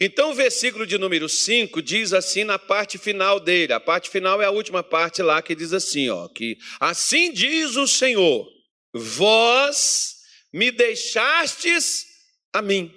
Então, 0.00 0.30
o 0.30 0.34
versículo 0.34 0.86
de 0.86 0.98
número 0.98 1.28
5 1.28 1.80
diz 1.80 2.12
assim 2.12 2.42
na 2.42 2.58
parte 2.58 2.98
final 2.98 3.38
dele. 3.38 3.72
A 3.72 3.80
parte 3.80 4.10
final 4.10 4.42
é 4.42 4.44
a 4.44 4.50
última 4.50 4.82
parte 4.82 5.22
lá 5.22 5.40
que 5.40 5.54
diz 5.54 5.72
assim, 5.72 6.08
ó, 6.08 6.28
que 6.28 6.58
assim 6.80 7.32
diz 7.32 7.76
o 7.76 7.86
Senhor: 7.86 8.48
Vós 8.92 10.16
me 10.52 10.72
deixastes 10.72 12.06
a 12.52 12.60
mim, 12.60 12.92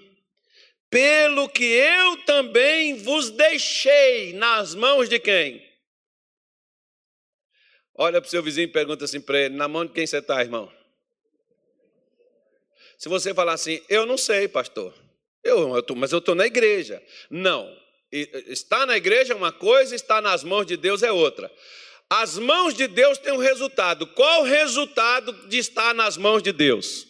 pelo 0.90 1.48
que 1.50 1.64
eu 1.64 2.18
também 2.26 2.96
vos 2.96 3.30
deixei 3.30 4.34
nas 4.34 4.74
mãos 4.74 5.08
de 5.08 5.20
quem? 5.20 5.66
Olha 7.94 8.22
para 8.22 8.28
o 8.28 8.30
seu 8.30 8.44
vizinho 8.44 8.66
e 8.66 8.72
pergunta 8.72 9.06
assim 9.06 9.22
para 9.22 9.40
ele: 9.40 9.56
na 9.56 9.68
mão 9.68 9.86
de 9.86 9.94
quem 9.94 10.06
você 10.06 10.18
está, 10.18 10.42
irmão? 10.42 10.72
Se 12.98 13.08
você 13.08 13.34
falar 13.34 13.54
assim, 13.54 13.84
eu 13.88 14.06
não 14.06 14.18
sei, 14.18 14.48
pastor. 14.48 15.07
Eu, 15.48 15.76
eu 15.76 15.84
tô, 15.84 15.96
mas 15.96 16.12
eu 16.12 16.20
estou 16.20 16.36
na 16.36 16.46
igreja. 16.46 17.02
Não. 17.30 17.74
Estar 18.12 18.86
na 18.86 18.98
igreja 18.98 19.34
é 19.34 19.36
uma 19.36 19.52
coisa, 19.52 19.96
estar 19.96 20.22
nas 20.22 20.44
mãos 20.44 20.66
de 20.66 20.78
Deus 20.78 21.04
é 21.04 21.12
outra. 21.12 21.52
As 22.10 22.38
mãos 22.38 22.74
de 22.74 22.88
Deus 22.88 23.18
têm 23.18 23.34
um 23.34 23.38
resultado. 23.38 24.08
Qual 24.08 24.42
o 24.42 24.46
resultado 24.46 25.34
de 25.48 25.58
estar 25.58 25.94
nas 25.94 26.16
mãos 26.16 26.42
de 26.42 26.54
Deus? 26.54 27.06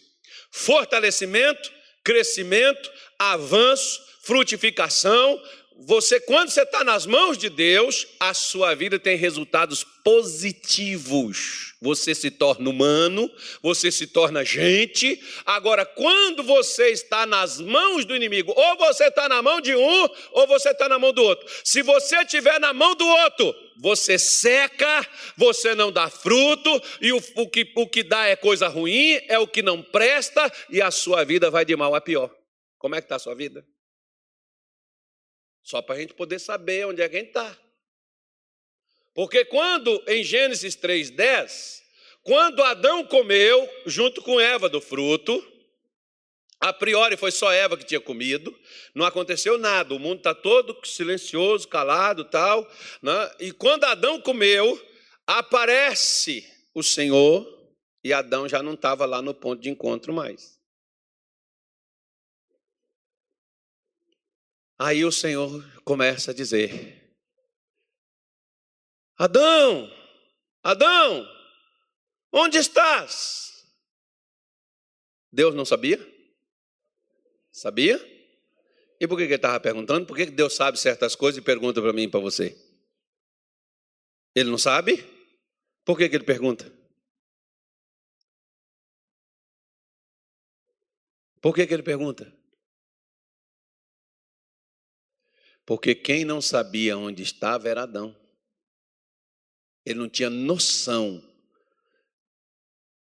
Fortalecimento, 0.50 1.70
crescimento, 2.02 2.90
avanço, 3.18 4.00
frutificação, 4.22 5.40
você, 5.80 6.18
quando 6.18 6.50
você 6.50 6.62
está 6.62 6.82
nas 6.82 7.06
mãos 7.06 7.38
de 7.38 7.48
Deus, 7.48 8.04
a 8.18 8.34
sua 8.34 8.74
vida 8.74 8.98
tem 8.98 9.16
resultados 9.16 9.84
positivos. 10.02 11.72
Você 11.80 12.16
se 12.16 12.32
torna 12.32 12.68
humano, 12.68 13.30
você 13.62 13.92
se 13.92 14.08
torna 14.08 14.44
gente. 14.44 15.22
Agora, 15.46 15.86
quando 15.86 16.42
você 16.42 16.88
está 16.88 17.24
nas 17.24 17.60
mãos 17.60 18.04
do 18.04 18.16
inimigo, 18.16 18.52
ou 18.56 18.76
você 18.76 19.04
está 19.04 19.28
na 19.28 19.40
mão 19.40 19.60
de 19.60 19.76
um, 19.76 20.08
ou 20.32 20.48
você 20.48 20.70
está 20.70 20.88
na 20.88 20.98
mão 20.98 21.12
do 21.12 21.22
outro. 21.22 21.48
Se 21.62 21.80
você 21.80 22.16
estiver 22.22 22.58
na 22.58 22.72
mão 22.72 22.96
do 22.96 23.06
outro, 23.06 23.54
você 23.80 24.18
seca, 24.18 25.06
você 25.36 25.76
não 25.76 25.92
dá 25.92 26.10
fruto, 26.10 26.82
e 27.00 27.12
o, 27.12 27.22
o, 27.36 27.48
que, 27.48 27.72
o 27.76 27.86
que 27.86 28.02
dá 28.02 28.26
é 28.26 28.34
coisa 28.34 28.66
ruim, 28.66 29.20
é 29.28 29.38
o 29.38 29.46
que 29.46 29.62
não 29.62 29.80
presta, 29.80 30.52
e 30.70 30.82
a 30.82 30.90
sua 30.90 31.24
vida 31.24 31.52
vai 31.52 31.64
de 31.64 31.76
mal 31.76 31.94
a 31.94 32.00
pior. 32.00 32.34
Como 32.78 32.96
é 32.96 33.00
que 33.00 33.04
está 33.04 33.14
a 33.14 33.20
sua 33.20 33.36
vida? 33.36 33.64
Só 35.68 35.82
para 35.82 35.96
a 35.96 35.98
gente 36.00 36.14
poder 36.14 36.38
saber 36.38 36.86
onde 36.86 37.02
é 37.02 37.08
que 37.10 37.16
a 37.16 37.18
gente 37.18 37.28
está. 37.28 37.58
Porque 39.12 39.44
quando, 39.44 40.02
em 40.06 40.24
Gênesis 40.24 40.74
3,10, 40.74 41.82
quando 42.22 42.62
Adão 42.62 43.04
comeu, 43.04 43.68
junto 43.84 44.22
com 44.22 44.40
Eva, 44.40 44.66
do 44.70 44.80
fruto, 44.80 45.46
a 46.58 46.72
priori 46.72 47.18
foi 47.18 47.30
só 47.30 47.52
Eva 47.52 47.76
que 47.76 47.84
tinha 47.84 48.00
comido, 48.00 48.58
não 48.94 49.04
aconteceu 49.04 49.58
nada, 49.58 49.92
o 49.92 49.98
mundo 49.98 50.20
está 50.20 50.34
todo 50.34 50.74
silencioso, 50.86 51.68
calado 51.68 52.24
tal. 52.24 52.66
Né? 53.02 53.30
E 53.38 53.52
quando 53.52 53.84
Adão 53.84 54.18
comeu, 54.22 54.82
aparece 55.26 56.50
o 56.74 56.82
Senhor 56.82 57.46
e 58.02 58.10
Adão 58.10 58.48
já 58.48 58.62
não 58.62 58.72
estava 58.72 59.04
lá 59.04 59.20
no 59.20 59.34
ponto 59.34 59.60
de 59.60 59.68
encontro 59.68 60.14
mais. 60.14 60.57
Aí 64.78 65.04
o 65.04 65.10
Senhor 65.10 65.64
começa 65.82 66.30
a 66.30 66.34
dizer: 66.34 67.12
Adão, 69.16 69.90
Adão, 70.62 71.26
onde 72.32 72.58
estás? 72.58 73.66
Deus 75.32 75.54
não 75.54 75.64
sabia? 75.64 75.98
Sabia? 77.50 77.98
E 79.00 79.06
por 79.08 79.16
que 79.16 79.24
ele 79.24 79.34
estava 79.34 79.58
perguntando? 79.58 80.06
Por 80.06 80.16
que 80.16 80.26
Deus 80.26 80.54
sabe 80.54 80.78
certas 80.78 81.16
coisas 81.16 81.38
e 81.40 81.44
pergunta 81.44 81.82
para 81.82 81.92
mim 81.92 82.04
e 82.04 82.10
para 82.10 82.20
você? 82.20 82.56
Ele 84.34 84.50
não 84.50 84.58
sabe? 84.58 85.04
Por 85.84 85.98
que, 85.98 86.08
que 86.08 86.14
ele 86.14 86.24
pergunta? 86.24 86.72
Por 91.40 91.54
que, 91.54 91.66
que 91.66 91.74
ele 91.74 91.82
pergunta? 91.82 92.37
Porque 95.68 95.94
quem 95.94 96.24
não 96.24 96.40
sabia 96.40 96.96
onde 96.96 97.22
estava 97.22 97.68
era 97.68 97.82
Adão. 97.82 98.16
Ele 99.84 99.98
não 99.98 100.08
tinha 100.08 100.30
noção 100.30 101.22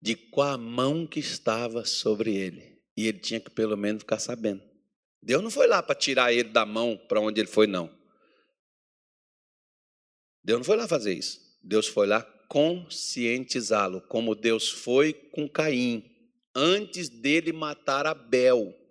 de 0.02 0.14
qual 0.14 0.50
a 0.50 0.58
mão 0.58 1.06
que 1.06 1.18
estava 1.18 1.86
sobre 1.86 2.36
ele. 2.36 2.78
E 2.94 3.08
ele 3.08 3.20
tinha 3.20 3.40
que 3.40 3.48
pelo 3.48 3.74
menos 3.74 4.02
ficar 4.02 4.18
sabendo. 4.18 4.62
Deus 5.22 5.42
não 5.42 5.50
foi 5.50 5.66
lá 5.66 5.82
para 5.82 5.94
tirar 5.94 6.30
ele 6.30 6.50
da 6.50 6.66
mão 6.66 6.94
para 7.08 7.22
onde 7.22 7.40
ele 7.40 7.48
foi, 7.48 7.66
não. 7.66 7.88
Deus 10.44 10.58
não 10.58 10.64
foi 10.64 10.76
lá 10.76 10.86
fazer 10.86 11.14
isso. 11.14 11.40
Deus 11.62 11.86
foi 11.86 12.06
lá 12.06 12.22
conscientizá-lo, 12.48 14.02
como 14.02 14.34
Deus 14.34 14.68
foi 14.68 15.14
com 15.14 15.48
Caim, 15.48 16.04
antes 16.54 17.08
dele 17.08 17.50
matar 17.50 18.06
Abel. 18.06 18.81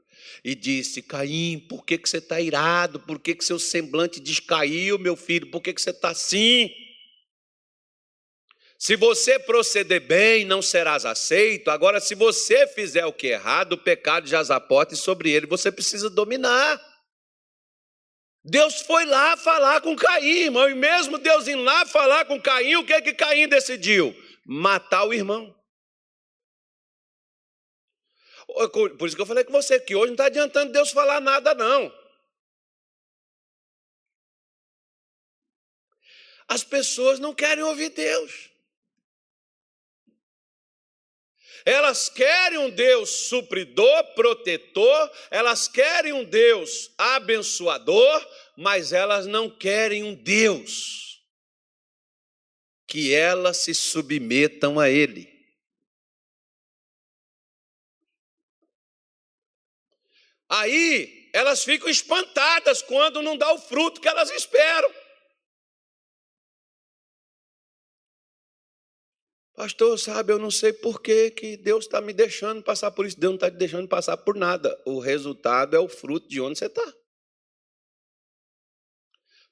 E 0.44 0.56
disse: 0.56 1.02
Caim, 1.02 1.60
por 1.70 1.86
que, 1.86 1.98
que 1.98 2.10
você 2.10 2.18
está 2.18 2.40
irado? 2.40 3.00
Por 3.00 3.20
que, 3.20 3.36
que 3.36 3.46
seu 3.46 3.60
semblante 3.60 4.20
descaiu, 4.20 4.98
meu 4.98 5.16
filho? 5.16 5.52
Por 5.52 5.62
que, 5.62 5.74
que 5.74 5.82
você 5.82 5.92
está 5.92 6.10
assim? 6.10 6.70
Se 8.82 8.96
você 8.96 9.38
proceder 9.38 10.02
bem, 10.02 10.44
não 10.44 10.60
serás 10.60 11.06
aceito. 11.06 11.70
Agora, 11.70 12.00
se 12.00 12.16
você 12.16 12.66
fizer 12.66 13.06
o 13.06 13.14
que 13.14 13.28
é 13.28 13.34
errado, 13.34 13.74
o 13.74 13.78
pecado 13.78 14.28
já 14.28 14.42
zapote 14.42 14.96
sobre 14.96 15.30
ele. 15.30 15.46
Você 15.46 15.72
precisa 15.72 16.10
dominar. 16.10 16.82
Deus 18.44 18.82
foi 18.82 19.06
lá 19.06 19.38
falar 19.38 19.82
com 19.82 19.96
Caim, 19.96 20.46
irmão. 20.46 20.68
E 20.68 20.74
mesmo 20.74 21.20
Deus 21.20 21.48
indo 21.48 21.62
lá 21.62 21.86
falar 21.86 22.26
com 22.26 22.42
Caim, 22.42 22.76
o 22.78 22.84
que 22.84 22.94
é 22.94 23.02
que 23.02 23.14
Caim 23.14 23.48
decidiu? 23.48 24.16
Matar 24.44 25.06
o 25.06 25.14
irmão. 25.14 25.56
Por 28.98 29.08
isso 29.08 29.16
que 29.16 29.22
eu 29.22 29.26
falei 29.26 29.44
com 29.44 29.52
você 29.52 29.80
que 29.80 29.96
hoje 29.96 30.08
não 30.08 30.14
está 30.14 30.26
adiantando 30.26 30.74
Deus 30.74 30.92
falar 30.92 31.22
nada, 31.22 31.54
não. 31.54 31.94
As 36.48 36.64
pessoas 36.64 37.18
não 37.18 37.34
querem 37.34 37.64
ouvir 37.64 37.90
Deus. 37.90 38.50
Elas 41.64 42.10
querem 42.10 42.58
um 42.58 42.70
Deus 42.70 43.10
supridor, 43.10 44.04
protetor, 44.16 45.12
elas 45.30 45.68
querem 45.68 46.12
um 46.12 46.24
Deus 46.24 46.92
abençoador, 46.98 48.28
mas 48.58 48.92
elas 48.92 49.28
não 49.28 49.50
querem 49.50 50.04
um 50.04 50.16
Deus 50.16 51.22
que 52.88 53.14
elas 53.14 53.58
se 53.58 53.74
submetam 53.74 54.78
a 54.78 54.90
Ele. 54.90 55.31
Aí 60.52 61.30
elas 61.32 61.64
ficam 61.64 61.88
espantadas 61.88 62.82
quando 62.82 63.22
não 63.22 63.38
dá 63.38 63.54
o 63.54 63.58
fruto 63.58 64.02
que 64.02 64.08
elas 64.08 64.30
esperam. 64.32 64.94
Pastor, 69.56 69.98
sabe, 69.98 70.34
eu 70.34 70.40
não 70.40 70.52
sei 70.52 70.74
por 70.74 71.02
que, 71.02 71.32
que 71.32 71.56
Deus 71.56 71.86
está 71.86 72.02
me 72.02 72.12
deixando 72.12 72.62
passar 72.62 72.92
por 72.92 73.06
isso. 73.06 73.18
Deus 73.18 73.32
não 73.32 73.36
está 73.36 73.50
te 73.50 73.56
deixando 73.56 73.88
passar 73.88 74.18
por 74.18 74.36
nada. 74.36 74.78
O 74.86 75.00
resultado 75.00 75.74
é 75.74 75.80
o 75.80 75.88
fruto 75.88 76.28
de 76.28 76.42
onde 76.42 76.60
você 76.60 76.66
está. 76.66 76.94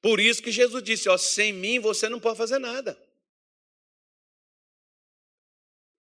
Por 0.02 0.20
isso 0.20 0.44
que 0.44 0.52
Jesus 0.52 0.84
disse: 0.84 1.08
ó, 1.08 1.18
sem 1.18 1.54
mim 1.54 1.80
você 1.80 2.10
não 2.10 2.20
pode 2.20 2.38
fazer 2.38 2.60
nada. 2.60 3.02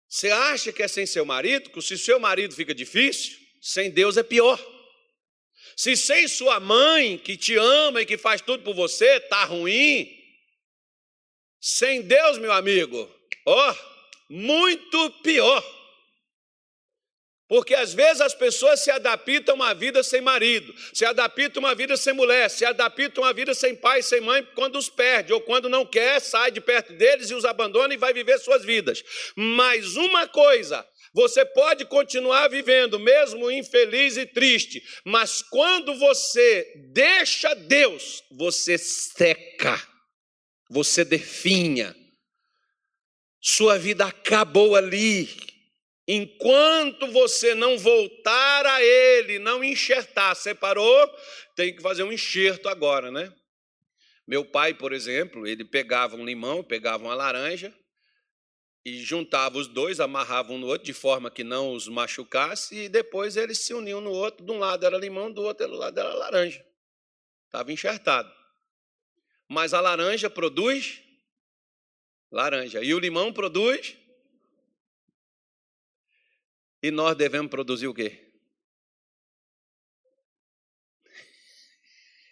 Você 0.10 0.30
acha 0.30 0.74
que 0.74 0.84
é 0.84 0.88
sem 0.90 1.06
seu 1.06 1.24
marido? 1.24 1.70
Que 1.70 1.82
se 1.82 1.98
seu 1.98 2.20
marido 2.20 2.54
fica 2.54 2.74
difícil, 2.76 3.38
sem 3.62 3.92
Deus 3.92 4.18
é 4.18 4.24
pior. 4.24 4.60
Se 5.80 5.96
sem 5.96 6.28
sua 6.28 6.60
mãe, 6.60 7.18
que 7.18 7.38
te 7.38 7.56
ama 7.56 8.02
e 8.02 8.06
que 8.06 8.18
faz 8.18 8.42
tudo 8.42 8.62
por 8.66 8.76
você, 8.76 9.16
está 9.16 9.46
ruim, 9.46 10.14
sem 11.58 12.02
Deus, 12.02 12.38
meu 12.38 12.52
amigo, 12.52 13.10
ó, 13.46 13.72
oh, 13.72 13.76
muito 14.30 15.10
pior. 15.24 15.64
Porque 17.48 17.74
às 17.74 17.94
vezes 17.94 18.20
as 18.20 18.34
pessoas 18.34 18.82
se 18.82 18.92
adaptam 18.92 19.54
a 19.54 19.56
uma 19.56 19.74
vida 19.74 20.04
sem 20.04 20.20
marido, 20.20 20.76
se 20.94 21.06
adaptam 21.06 21.64
a 21.64 21.68
uma 21.68 21.76
vida 21.76 21.96
sem 21.96 22.12
mulher, 22.12 22.50
se 22.50 22.66
adaptam 22.66 23.24
a 23.24 23.28
uma 23.28 23.34
vida 23.34 23.54
sem 23.54 23.74
pai, 23.74 24.02
sem 24.02 24.20
mãe, 24.20 24.46
quando 24.56 24.78
os 24.78 24.90
perde, 24.90 25.32
ou 25.32 25.40
quando 25.40 25.70
não 25.70 25.86
quer, 25.86 26.20
sai 26.20 26.52
de 26.52 26.60
perto 26.60 26.92
deles 26.92 27.30
e 27.30 27.34
os 27.34 27.46
abandona 27.46 27.94
e 27.94 27.98
vai 27.98 28.12
viver 28.12 28.38
suas 28.40 28.66
vidas. 28.66 29.02
Mas 29.34 29.96
uma 29.96 30.28
coisa, 30.28 30.86
você 31.14 31.44
pode 31.46 31.86
continuar 31.86 32.48
vivendo, 32.48 33.00
mesmo 33.00 33.50
infeliz 33.50 34.18
e 34.18 34.26
triste, 34.26 34.84
mas 35.04 35.42
quando 35.42 35.96
você 35.96 36.74
deixa 36.94 37.54
Deus, 37.56 38.24
você 38.32 38.78
seca, 38.78 39.82
você 40.70 41.04
definha, 41.04 41.96
sua 43.42 43.78
vida 43.78 44.06
acabou 44.06 44.76
ali. 44.76 45.30
Enquanto 46.08 47.12
você 47.12 47.54
não 47.54 47.78
voltar 47.78 48.66
a 48.66 48.84
Ele, 48.84 49.38
não 49.38 49.64
enxertar, 49.64 50.36
separou, 50.36 51.08
tem 51.56 51.76
que 51.76 51.82
fazer 51.82 52.04
um 52.04 52.12
enxerto 52.12 52.68
agora, 52.68 53.12
né? 53.12 53.32
Meu 54.28 54.44
pai, 54.46 54.74
por 54.74 54.94
exemplo, 54.94 55.48
ele 55.48 55.66
pegava 55.66 56.16
um 56.16 56.24
limão, 56.24 56.64
pegava 56.64 57.04
uma 57.04 57.16
laranja 57.16 57.74
e 58.86 59.04
juntava 59.04 59.58
os 59.58 59.68
dois, 59.68 60.00
amarrava 60.00 60.54
um 60.54 60.58
no 60.58 60.68
outro 60.68 60.86
de 60.86 60.94
forma 60.94 61.30
que 61.30 61.44
não 61.44 61.74
os 61.74 61.88
machucasse 61.88 62.76
e 62.76 62.90
depois 62.90 63.36
eles 63.36 63.60
se 63.60 63.74
uniam 63.74 64.00
no 64.00 64.12
outro. 64.12 64.46
De 64.46 64.52
um 64.52 64.58
lado 64.58 64.86
era 64.86 64.98
limão, 64.98 65.32
do 65.32 65.42
outro 65.42 65.68
lado 65.76 66.00
era 66.00 66.14
laranja. 66.14 66.66
Estava 67.46 67.72
enxertado. 67.72 68.32
Mas 69.48 69.74
a 69.74 69.82
laranja 69.82 70.30
produz 70.30 71.02
laranja. 72.32 72.84
E 72.84 72.94
o 72.94 73.00
limão 73.00 73.34
produz. 73.34 73.98
E 76.82 76.92
nós 76.92 77.16
devemos 77.18 77.50
produzir 77.50 77.88
o 77.88 77.94
quê? 77.94 78.32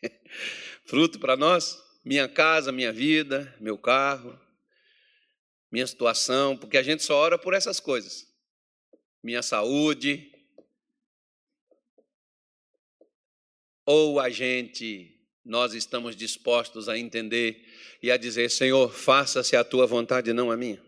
Fruto 0.85 1.19
para 1.19 1.35
nós? 1.35 1.83
Minha 2.05 2.29
casa, 2.29 2.71
minha 2.71 2.93
vida, 2.93 3.53
meu 3.59 3.77
carro, 3.77 4.39
minha 5.71 5.85
situação, 5.85 6.57
porque 6.57 6.77
a 6.77 6.83
gente 6.83 7.03
só 7.03 7.15
ora 7.15 7.37
por 7.37 7.53
essas 7.53 7.79
coisas. 7.79 8.27
Minha 9.23 9.41
saúde. 9.41 10.31
Ou 13.85 14.19
a 14.19 14.29
gente 14.29 15.17
nós 15.47 15.73
estamos 15.73 16.13
dispostos 16.15 16.89
a 16.89 16.97
entender 16.97 17.65
e 18.03 18.11
a 18.11 18.17
dizer: 18.17 18.51
Senhor, 18.51 18.93
faça-se 18.93 19.55
a 19.55 19.63
tua 19.63 19.87
vontade, 19.87 20.33
não 20.33 20.51
a 20.51 20.57
minha. 20.57 20.85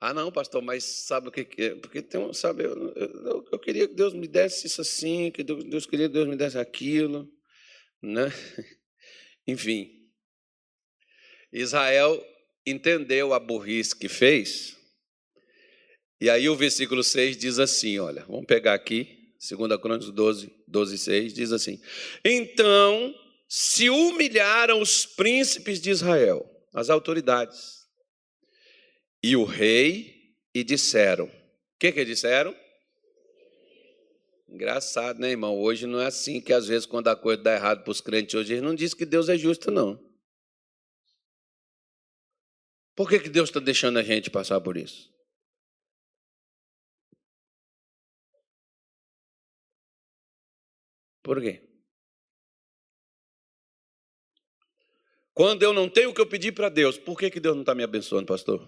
Ah, 0.00 0.12
não, 0.12 0.32
pastor, 0.32 0.62
mas 0.62 0.82
sabe 0.82 1.28
o 1.28 1.30
que 1.30 1.46
é? 1.62 1.74
Porque 1.76 2.02
tem 2.02 2.18
um, 2.18 2.32
sabe, 2.32 2.64
eu, 2.64 2.92
eu, 2.94 3.48
eu, 3.52 3.58
queria 3.58 3.86
que 3.86 3.94
Deus 3.94 4.14
me 4.14 4.26
desse 4.26 4.66
isso 4.66 4.80
assim, 4.80 5.30
que 5.30 5.44
Deus 5.44 5.84
queria 5.84 6.08
que 6.08 6.14
Deus 6.14 6.26
me 6.26 6.36
desse 6.36 6.58
aquilo, 6.58 7.30
né? 8.02 8.26
Enfim. 9.46 10.10
Israel 11.52 12.24
entendeu 12.66 13.32
a 13.32 13.40
burrice 13.40 13.96
que 13.96 14.08
fez, 14.08 14.76
e 16.20 16.28
aí 16.28 16.48
o 16.48 16.54
versículo 16.56 17.02
6 17.02 17.36
diz 17.36 17.58
assim: 17.58 17.98
olha, 17.98 18.24
vamos 18.26 18.46
pegar 18.46 18.74
aqui, 18.74 19.34
2 19.48 19.80
Crônicas 19.80 20.10
12, 20.10 20.52
12, 20.68 20.98
6, 20.98 21.32
diz 21.32 21.52
assim: 21.52 21.80
Então 22.24 23.14
se 23.48 23.88
humilharam 23.88 24.80
os 24.80 25.06
príncipes 25.06 25.80
de 25.80 25.90
Israel, 25.90 26.48
as 26.74 26.90
autoridades, 26.90 27.86
e 29.22 29.34
o 29.34 29.44
rei, 29.44 30.36
e 30.54 30.62
disseram: 30.62 31.24
O 31.24 31.30
que 31.78 31.90
que 31.90 32.04
disseram? 32.04 32.54
Engraçado, 34.46 35.20
né, 35.20 35.30
irmão? 35.30 35.58
Hoje 35.58 35.86
não 35.86 36.00
é 36.00 36.06
assim 36.06 36.40
que 36.40 36.52
às 36.52 36.66
vezes, 36.66 36.84
quando 36.84 37.08
a 37.08 37.16
coisa 37.16 37.42
dá 37.42 37.54
errado 37.54 37.82
para 37.82 37.92
os 37.92 38.00
crentes, 38.00 38.34
hoje 38.34 38.52
eles 38.52 38.64
não 38.64 38.74
dizem 38.74 38.98
que 38.98 39.06
Deus 39.06 39.28
é 39.28 39.38
justo, 39.38 39.70
não. 39.70 39.98
Por 42.94 43.08
que, 43.08 43.18
que 43.18 43.28
Deus 43.28 43.48
está 43.48 43.60
deixando 43.60 43.98
a 43.98 44.02
gente 44.02 44.30
passar 44.30 44.60
por 44.60 44.76
isso? 44.76 45.10
Por 51.22 51.40
quê? 51.40 51.62
Quando 55.32 55.62
eu 55.62 55.72
não 55.72 55.88
tenho 55.88 56.10
o 56.10 56.14
que 56.14 56.20
eu 56.20 56.26
pedi 56.26 56.52
para 56.52 56.68
Deus, 56.68 56.98
por 56.98 57.18
que, 57.18 57.30
que 57.30 57.40
Deus 57.40 57.54
não 57.54 57.62
está 57.62 57.74
me 57.74 57.82
abençoando, 57.82 58.26
pastor? 58.26 58.66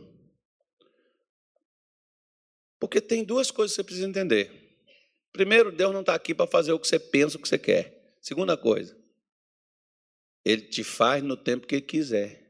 Porque 2.78 3.00
tem 3.00 3.24
duas 3.24 3.50
coisas 3.50 3.72
que 3.72 3.76
você 3.76 3.84
precisa 3.84 4.08
entender. 4.08 4.50
Primeiro, 5.32 5.70
Deus 5.70 5.92
não 5.92 6.00
está 6.00 6.14
aqui 6.14 6.34
para 6.34 6.46
fazer 6.46 6.72
o 6.72 6.78
que 6.78 6.88
você 6.88 6.98
pensa, 6.98 7.36
o 7.36 7.40
que 7.40 7.48
você 7.48 7.58
quer. 7.58 8.16
Segunda 8.20 8.56
coisa, 8.56 8.96
Ele 10.44 10.62
te 10.62 10.82
faz 10.82 11.22
no 11.22 11.36
tempo 11.36 11.66
que 11.66 11.76
Ele 11.76 11.82
quiser. 11.82 12.41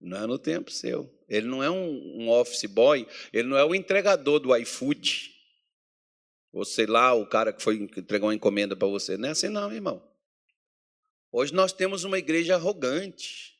Não 0.00 0.24
é 0.24 0.26
no 0.26 0.38
tempo 0.38 0.70
seu. 0.70 1.12
Ele 1.28 1.46
não 1.46 1.62
é 1.62 1.70
um, 1.70 2.22
um 2.22 2.30
office 2.30 2.64
boy, 2.64 3.06
ele 3.32 3.48
não 3.48 3.56
é 3.56 3.64
o 3.64 3.74
entregador 3.74 4.38
do 4.38 4.54
iFood. 4.56 5.34
Ou 6.52 6.64
sei 6.64 6.86
lá, 6.86 7.12
o 7.12 7.26
cara 7.26 7.52
que 7.52 7.62
foi 7.62 7.76
entregar 7.76 8.26
uma 8.26 8.34
encomenda 8.34 8.76
para 8.76 8.88
você. 8.88 9.16
Não 9.16 9.28
é 9.28 9.32
assim, 9.32 9.48
não, 9.48 9.72
irmão. 9.72 10.02
Hoje 11.30 11.52
nós 11.52 11.72
temos 11.72 12.04
uma 12.04 12.18
igreja 12.18 12.54
arrogante. 12.54 13.58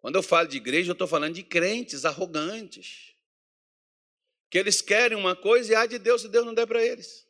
Quando 0.00 0.16
eu 0.16 0.22
falo 0.22 0.48
de 0.48 0.56
igreja, 0.56 0.90
eu 0.90 0.94
estou 0.94 1.06
falando 1.06 1.34
de 1.34 1.42
crentes 1.42 2.04
arrogantes. 2.04 3.14
Que 4.50 4.58
eles 4.58 4.82
querem 4.82 5.16
uma 5.16 5.34
coisa 5.34 5.72
e 5.72 5.74
há 5.74 5.86
de 5.86 5.98
Deus 5.98 6.22
se 6.22 6.28
Deus 6.28 6.44
não 6.44 6.52
der 6.52 6.66
para 6.66 6.84
eles. 6.84 7.26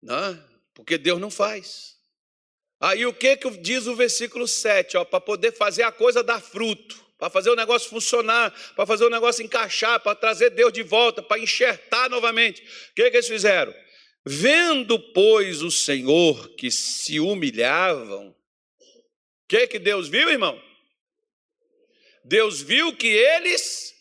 Não, 0.00 0.38
porque 0.74 0.98
Deus 0.98 1.18
não 1.18 1.30
faz. 1.30 1.93
Aí 2.84 3.06
o 3.06 3.14
que, 3.14 3.34
que 3.38 3.48
diz 3.52 3.86
o 3.86 3.96
versículo 3.96 4.46
7? 4.46 5.06
Para 5.06 5.18
poder 5.18 5.52
fazer 5.52 5.84
a 5.84 5.90
coisa 5.90 6.22
dar 6.22 6.38
fruto, 6.38 7.02
para 7.18 7.30
fazer 7.30 7.48
o 7.48 7.56
negócio 7.56 7.88
funcionar, 7.88 8.54
para 8.76 8.84
fazer 8.84 9.06
o 9.06 9.10
negócio 9.10 9.42
encaixar, 9.42 10.00
para 10.00 10.14
trazer 10.14 10.50
Deus 10.50 10.70
de 10.70 10.82
volta, 10.82 11.22
para 11.22 11.40
enxertar 11.40 12.10
novamente. 12.10 12.60
O 12.60 12.94
que, 12.94 13.10
que 13.10 13.16
eles 13.16 13.26
fizeram? 13.26 13.74
Vendo, 14.22 14.98
pois, 15.14 15.62
o 15.62 15.70
Senhor 15.70 16.50
que 16.56 16.70
se 16.70 17.18
humilhavam, 17.18 18.28
o 18.28 18.34
que, 19.48 19.66
que 19.66 19.78
Deus 19.78 20.06
viu, 20.06 20.28
irmão? 20.28 20.62
Deus 22.22 22.60
viu 22.60 22.94
que 22.94 23.08
eles 23.08 23.94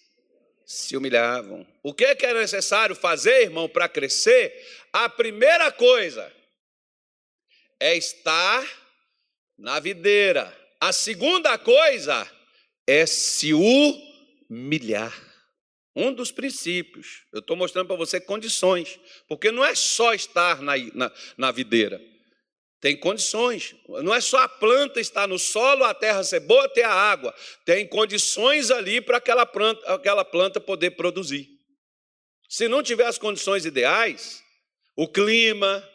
se 0.66 0.98
humilhavam. 0.98 1.66
O 1.82 1.94
que, 1.94 2.14
que 2.16 2.26
era 2.26 2.42
necessário 2.42 2.98
fazer, 2.98 3.44
irmão, 3.44 3.70
para 3.70 3.88
crescer? 3.88 4.54
A 4.92 5.08
primeira 5.08 5.72
coisa 5.72 6.30
é 7.84 7.98
estar 7.98 8.66
na 9.58 9.78
videira. 9.78 10.58
A 10.80 10.94
segunda 10.94 11.58
coisa 11.58 12.26
é 12.88 13.06
se 13.06 13.52
humilhar. 13.54 15.14
Um 15.94 16.14
dos 16.14 16.32
princípios. 16.32 17.26
Eu 17.34 17.40
estou 17.40 17.58
mostrando 17.58 17.88
para 17.88 17.98
você 17.98 18.22
condições. 18.22 18.98
Porque 19.28 19.52
não 19.52 19.66
é 19.66 19.76
só 19.76 20.14
estar 20.14 20.62
na, 20.62 20.78
na, 20.94 21.12
na, 21.38 21.52
videira. 21.52 22.02
Tem 22.80 22.98
condições. 22.98 23.76
Não 24.02 24.16
é 24.16 24.22
só 24.22 24.38
a 24.40 24.48
planta 24.48 25.02
estar 25.02 25.28
no 25.28 25.38
solo, 25.38 25.84
a 25.84 25.94
terra 25.94 26.24
ser 26.24 26.40
boa, 26.40 26.70
ter 26.70 26.84
a 26.84 26.94
água. 26.94 27.36
Tem 27.66 27.86
condições 27.86 28.72
ali 28.72 29.02
para 29.02 29.18
aquela 29.18 29.46
planta, 29.46 29.94
aquela 29.94 30.24
planta 30.24 30.62
poder 30.62 30.92
produzir. 30.92 31.50
Se 32.48 32.70
não 32.70 32.82
tiver 32.82 33.08
as 33.08 33.18
condições 33.18 33.66
ideais, 33.66 34.42
o 34.96 35.06
clima, 35.06 35.86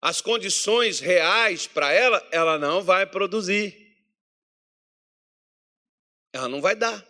as 0.00 0.20
condições 0.20 1.00
reais 1.00 1.66
para 1.66 1.92
ela, 1.92 2.26
ela 2.30 2.58
não 2.58 2.82
vai 2.82 3.06
produzir. 3.06 3.96
Ela 6.32 6.48
não 6.48 6.60
vai 6.60 6.74
dar. 6.74 7.06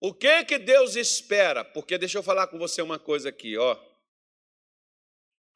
O 0.00 0.12
que 0.12 0.44
que 0.44 0.58
Deus 0.58 0.96
espera? 0.96 1.64
Porque 1.64 1.96
deixa 1.96 2.18
eu 2.18 2.22
falar 2.22 2.46
com 2.46 2.58
você 2.58 2.82
uma 2.82 2.98
coisa 2.98 3.30
aqui, 3.30 3.56
ó. 3.56 3.78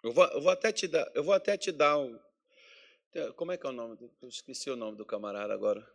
Eu 0.02 0.12
vou, 0.12 0.24
eu 0.24 0.40
vou 0.40 0.50
até 0.50 0.72
te 0.72 0.88
dar, 0.88 1.10
eu 1.14 1.22
vou 1.22 1.34
até 1.34 1.56
te 1.56 1.70
dar 1.70 1.98
um, 1.98 2.18
como 3.36 3.52
é 3.52 3.56
que 3.56 3.66
é 3.66 3.70
o 3.70 3.72
nome? 3.72 3.98
Eu 4.20 4.28
esqueci 4.28 4.70
o 4.70 4.76
nome 4.76 4.96
do 4.96 5.04
camarada 5.04 5.52
agora. 5.52 5.86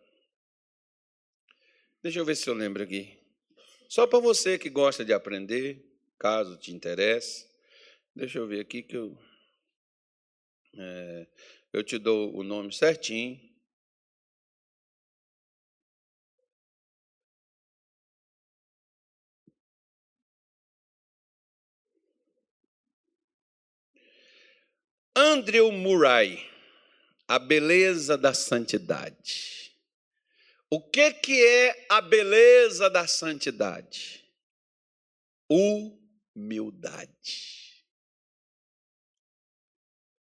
Deixa 2.01 2.19
eu 2.19 2.25
ver 2.25 2.35
se 2.35 2.49
eu 2.49 2.53
lembro 2.53 2.83
aqui. 2.83 3.17
Só 3.87 4.07
para 4.07 4.19
você 4.19 4.57
que 4.57 4.69
gosta 4.69 5.05
de 5.05 5.13
aprender, 5.13 5.85
caso 6.17 6.57
te 6.57 6.73
interesse. 6.73 7.47
Deixa 8.15 8.37
eu 8.37 8.47
ver 8.47 8.59
aqui 8.59 8.83
que 8.83 8.95
eu. 8.95 9.17
É, 10.77 11.27
eu 11.71 11.83
te 11.83 11.97
dou 11.97 12.35
o 12.35 12.43
nome 12.43 12.71
certinho. 12.71 13.39
Andrew 25.15 25.71
Murray, 25.71 26.47
a 27.27 27.39
beleza 27.39 28.15
da 28.15 28.33
santidade. 28.33 29.75
O 30.69 30.81
que, 30.81 31.13
que 31.13 31.43
é 31.43 31.87
a 31.89 32.01
beleza 32.01 32.91
da 32.91 33.07
santidade? 33.07 34.23
Humildade. 35.49 37.62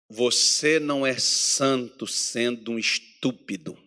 Você 0.10 0.80
não 0.80 1.06
é 1.06 1.18
santo 1.18 2.08
sendo 2.08 2.72
um 2.72 2.80
estúpido, 2.80 3.78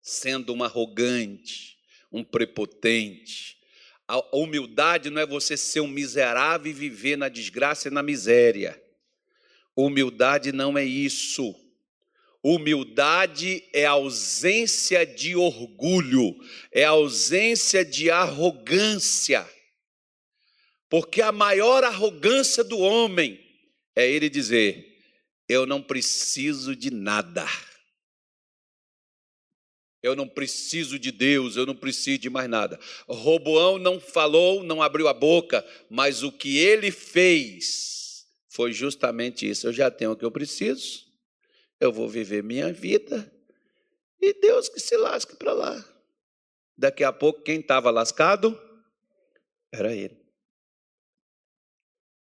sendo 0.00 0.52
um 0.54 0.62
arrogante, 0.62 1.76
um 2.10 2.22
prepotente. 2.22 3.58
A 4.06 4.18
humildade 4.36 5.10
não 5.10 5.20
é 5.20 5.26
você 5.26 5.56
ser 5.56 5.80
um 5.80 5.88
miserável 5.88 6.70
e 6.70 6.74
viver 6.74 7.16
na 7.16 7.28
desgraça 7.28 7.88
e 7.88 7.90
na 7.90 8.02
miséria. 8.02 8.80
Humildade 9.74 10.52
não 10.52 10.78
é 10.78 10.84
isso. 10.84 11.52
Humildade 12.42 13.64
é 13.72 13.86
ausência 13.86 15.06
de 15.06 15.34
orgulho, 15.34 16.36
é 16.70 16.84
ausência 16.84 17.84
de 17.84 18.10
arrogância. 18.10 19.48
Porque 20.88 21.22
a 21.22 21.32
maior 21.32 21.82
arrogância 21.82 22.62
do 22.62 22.78
homem 22.78 23.40
é 23.94 24.08
ele 24.08 24.28
dizer: 24.28 24.91
eu 25.52 25.66
não 25.66 25.82
preciso 25.82 26.74
de 26.74 26.90
nada. 26.90 27.46
Eu 30.02 30.16
não 30.16 30.26
preciso 30.26 30.98
de 30.98 31.12
Deus, 31.12 31.56
eu 31.56 31.64
não 31.64 31.76
preciso 31.76 32.18
de 32.18 32.30
mais 32.30 32.48
nada. 32.48 32.80
Roboão 33.06 33.78
não 33.78 34.00
falou, 34.00 34.64
não 34.64 34.82
abriu 34.82 35.06
a 35.06 35.14
boca, 35.14 35.64
mas 35.88 36.22
o 36.22 36.32
que 36.32 36.58
ele 36.58 36.90
fez 36.90 38.26
foi 38.48 38.72
justamente 38.72 39.48
isso. 39.48 39.66
Eu 39.68 39.72
já 39.72 39.90
tenho 39.90 40.12
o 40.12 40.16
que 40.16 40.24
eu 40.24 40.30
preciso, 40.30 41.06
eu 41.78 41.92
vou 41.92 42.08
viver 42.08 42.42
minha 42.42 42.72
vida 42.72 43.30
e 44.20 44.32
Deus 44.32 44.68
que 44.68 44.80
se 44.80 44.96
lasque 44.96 45.36
para 45.36 45.52
lá. 45.52 45.84
Daqui 46.76 47.04
a 47.04 47.12
pouco, 47.12 47.42
quem 47.42 47.60
estava 47.60 47.90
lascado 47.90 48.58
era 49.70 49.94
ele. 49.94 50.20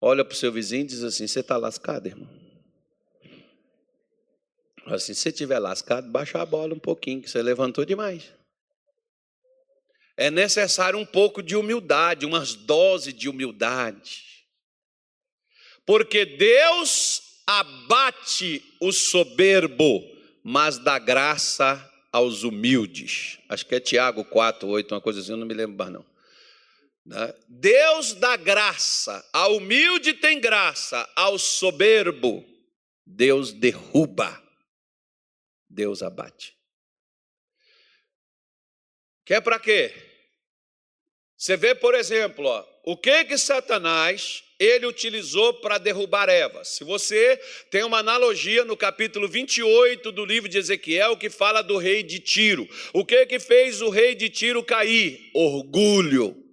Olha 0.00 0.24
para 0.24 0.32
o 0.32 0.36
seu 0.36 0.52
vizinho 0.52 0.82
e 0.82 0.86
diz 0.86 1.02
assim: 1.02 1.26
Você 1.26 1.40
está 1.40 1.56
lascado, 1.56 2.06
irmão? 2.06 2.47
Assim, 4.94 5.14
se 5.14 5.20
você 5.20 5.28
estiver 5.28 5.58
lascado, 5.58 6.08
baixa 6.10 6.40
a 6.40 6.46
bola 6.46 6.74
um 6.74 6.78
pouquinho, 6.78 7.22
que 7.22 7.30
você 7.30 7.42
levantou 7.42 7.84
demais. 7.84 8.32
É 10.16 10.30
necessário 10.30 10.98
um 10.98 11.06
pouco 11.06 11.42
de 11.42 11.54
humildade, 11.54 12.26
umas 12.26 12.54
doses 12.54 13.14
de 13.14 13.28
humildade. 13.28 14.44
Porque 15.86 16.24
Deus 16.24 17.22
abate 17.46 18.62
o 18.80 18.92
soberbo, 18.92 20.04
mas 20.42 20.76
dá 20.78 20.98
graça 20.98 21.82
aos 22.12 22.42
humildes. 22.42 23.38
Acho 23.48 23.64
que 23.64 23.74
é 23.74 23.80
Tiago 23.80 24.24
4, 24.24 24.68
8, 24.68 24.94
uma 24.94 25.00
coisa 25.00 25.20
assim, 25.20 25.30
eu 25.30 25.36
não 25.36 25.46
me 25.46 25.54
lembro 25.54 25.76
mais 25.76 25.92
não. 25.92 26.04
Né? 27.06 27.34
Deus 27.48 28.12
dá 28.12 28.36
graça, 28.36 29.24
ao 29.32 29.56
humilde 29.56 30.12
tem 30.14 30.40
graça, 30.40 31.08
ao 31.16 31.38
soberbo, 31.38 32.44
Deus 33.06 33.52
derruba. 33.52 34.47
Deus 35.68 36.02
abate. 36.02 36.56
Que 39.24 39.34
é 39.34 39.40
para 39.40 39.58
quê? 39.58 39.94
Você 41.36 41.56
vê, 41.56 41.74
por 41.74 41.94
exemplo, 41.94 42.46
ó, 42.46 42.66
o 42.84 42.96
que 42.96 43.24
que 43.24 43.38
Satanás 43.38 44.42
ele 44.58 44.86
utilizou 44.86 45.54
para 45.54 45.78
derrubar 45.78 46.28
Eva. 46.28 46.64
Se 46.64 46.82
você 46.82 47.36
tem 47.70 47.84
uma 47.84 47.98
analogia 47.98 48.64
no 48.64 48.76
capítulo 48.76 49.28
28 49.28 50.10
do 50.10 50.24
livro 50.24 50.48
de 50.48 50.58
Ezequiel 50.58 51.16
que 51.16 51.30
fala 51.30 51.62
do 51.62 51.76
rei 51.76 52.02
de 52.02 52.18
Tiro. 52.18 52.68
O 52.92 53.04
que 53.04 53.24
que 53.26 53.38
fez 53.38 53.80
o 53.80 53.88
rei 53.88 54.14
de 54.14 54.28
Tiro 54.28 54.64
cair? 54.64 55.30
Orgulho. 55.32 56.47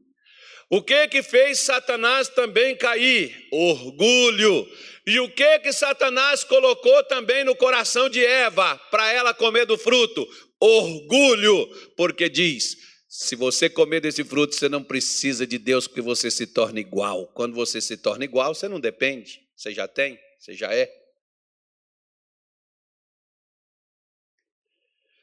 O 0.70 0.82
que 0.82 1.08
que 1.08 1.22
fez 1.22 1.60
Satanás 1.60 2.28
também 2.28 2.76
cair? 2.76 3.48
Orgulho. 3.52 4.68
E 5.06 5.20
o 5.20 5.30
que 5.30 5.60
que 5.60 5.72
Satanás 5.72 6.44
colocou 6.44 7.04
também 7.04 7.44
no 7.44 7.56
coração 7.56 8.10
de 8.10 8.26
Eva 8.26 8.76
para 8.90 9.12
ela 9.12 9.34
comer 9.34 9.66
do 9.66 9.78
fruto? 9.78 10.28
Orgulho, 10.60 11.68
porque 11.96 12.28
diz: 12.28 12.76
se 13.08 13.36
você 13.36 13.70
comer 13.70 14.02
desse 14.02 14.24
fruto, 14.24 14.56
você 14.56 14.68
não 14.68 14.84
precisa 14.84 15.46
de 15.46 15.60
Deus 15.60 15.88
porque 15.88 16.02
você 16.02 16.32
se 16.32 16.48
torna 16.48 16.80
igual. 16.80 17.28
Quando 17.28 17.54
você 17.54 17.80
se 17.80 17.98
torna 17.98 18.26
igual, 18.26 18.56
você 18.56 18.68
não 18.68 18.80
depende, 18.80 19.42
você 19.56 19.72
já 19.72 19.88
tem, 19.88 20.20
você 20.40 20.56
já 20.56 20.74
é. 20.74 20.92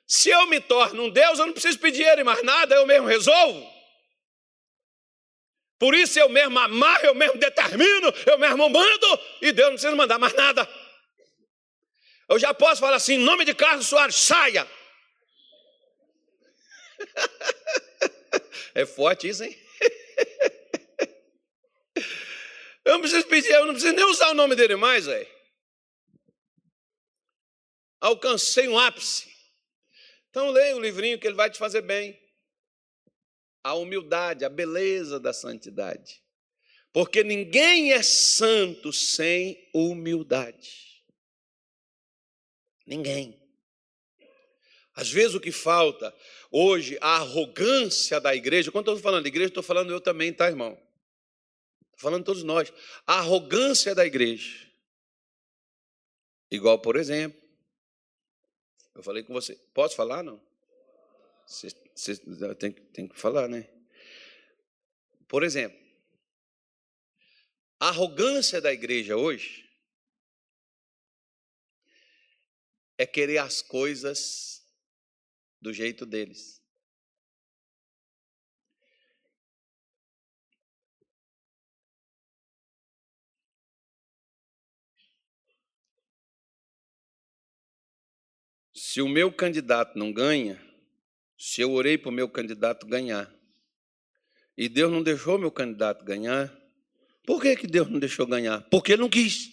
Se 0.07 0.31
eu 0.31 0.47
me 0.47 0.61
torno 0.61 1.05
um 1.05 1.11
Deus, 1.11 1.39
eu 1.39 1.47
não 1.47 1.53
preciso 1.53 1.79
pedir 1.81 2.05
ele 2.05 2.23
mais 2.23 2.45
nada, 2.45 2.77
eu 2.77 2.87
mesmo 2.87 3.09
resolvo. 3.09 3.82
Por 5.83 5.97
isso 5.97 6.17
eu 6.17 6.29
mesmo 6.29 6.57
amarro, 6.61 7.07
eu 7.07 7.13
mesmo 7.13 7.39
determino, 7.39 8.15
eu 8.25 8.39
mesmo 8.39 8.69
mando, 8.69 9.21
e 9.41 9.51
Deus 9.51 9.67
não 9.67 9.73
precisa 9.73 9.97
mandar 9.97 10.17
mais 10.17 10.33
nada. 10.33 10.69
Eu 12.29 12.39
já 12.39 12.55
posso 12.55 12.81
falar 12.81 12.95
assim, 12.95 13.15
em 13.15 13.19
nome 13.19 13.45
de 13.45 13.53
Carlos 13.53 13.89
Soares, 13.89 14.15
saia. 14.15 14.65
É 18.75 18.87
forte 18.87 19.29
isso, 19.29 19.43
hein? 19.43 19.51
Eu 22.85 22.93
não 22.93 23.01
preciso 23.01 23.27
pedir, 23.27 23.51
eu 23.51 23.67
não 23.67 23.75
preciso 23.75 23.95
nem 23.95 24.05
usar 24.07 24.31
o 24.31 24.35
nome 24.35 24.57
dele 24.57 24.77
mais, 24.77 25.07
velho. 25.07 25.29
Alcancei 28.01 28.67
um 28.67 28.79
ápice. 28.79 29.31
Então 30.31 30.51
leia 30.51 30.75
o 30.75 30.81
livrinho 30.81 31.19
que 31.19 31.27
ele 31.27 31.37
vai 31.37 31.51
te 31.51 31.59
fazer 31.59 31.83
bem. 31.83 32.22
A 33.63 33.75
humildade, 33.75 34.45
a 34.45 34.49
beleza 34.49 35.21
da 35.21 35.33
santidade. 35.33 36.23
Porque 36.93 37.23
ninguém 37.23 37.93
é 37.93 38.03
santo 38.03 38.93
sem 38.93 39.71
humildade. 39.73 41.05
Ninguém. 42.87 43.41
Às 44.95 45.11
vezes 45.11 45.35
o 45.35 45.41
que 45.41 45.53
falta 45.53 46.15
hoje, 46.51 46.99
a 47.01 47.17
arrogância 47.17 48.21
da 48.21 48.35
igreja, 48.35 48.71
quando 48.71 48.89
eu 48.89 48.95
estou 48.95 49.03
falando 49.03 49.23
de 49.23 49.29
igreja, 49.29 49.49
estou 49.49 49.63
falando 49.63 49.91
eu 49.91 50.01
também, 50.01 50.33
tá, 50.33 50.49
irmão? 50.49 50.79
falando 52.03 52.25
todos 52.25 52.43
nós, 52.43 52.73
a 53.07 53.19
arrogância 53.21 53.95
da 53.95 54.05
igreja. 54.05 54.69
Igual, 56.51 56.81
por 56.81 56.97
exemplo, 56.97 57.41
eu 58.95 59.03
falei 59.05 59.23
com 59.23 59.33
você, 59.33 59.55
posso 59.73 59.95
falar 59.95 60.23
não? 60.23 60.43
Tem, 62.59 62.73
tem 62.73 63.09
que 63.09 63.19
falar, 63.19 63.49
né? 63.49 63.69
Por 65.29 65.43
exemplo, 65.43 65.79
a 67.79 67.89
arrogância 67.89 68.61
da 68.61 68.73
igreja 68.73 69.17
hoje 69.17 69.69
é 72.97 73.07
querer 73.07 73.39
as 73.39 73.61
coisas 73.61 74.65
do 75.61 75.73
jeito 75.73 76.07
deles. 76.07 76.63
Se 88.75 89.01
o 89.01 89.09
meu 89.09 89.33
candidato 89.33 89.99
não 89.99 90.13
ganha, 90.13 90.72
se 91.45 91.61
eu 91.61 91.73
orei 91.73 91.99
para 91.99 92.09
o 92.09 92.13
meu 92.13 92.29
candidato 92.29 92.87
ganhar, 92.87 93.29
e 94.57 94.69
Deus 94.69 94.93
não 94.93 95.03
deixou 95.03 95.37
meu 95.37 95.51
candidato 95.51 96.05
ganhar, 96.05 96.57
por 97.27 97.43
que, 97.43 97.57
que 97.57 97.67
Deus 97.67 97.91
não 97.91 97.99
deixou 97.99 98.29
ganhar? 98.29 98.61
Porque 98.71 98.93
ele 98.93 99.03
não 99.03 99.11
quis. 99.11 99.51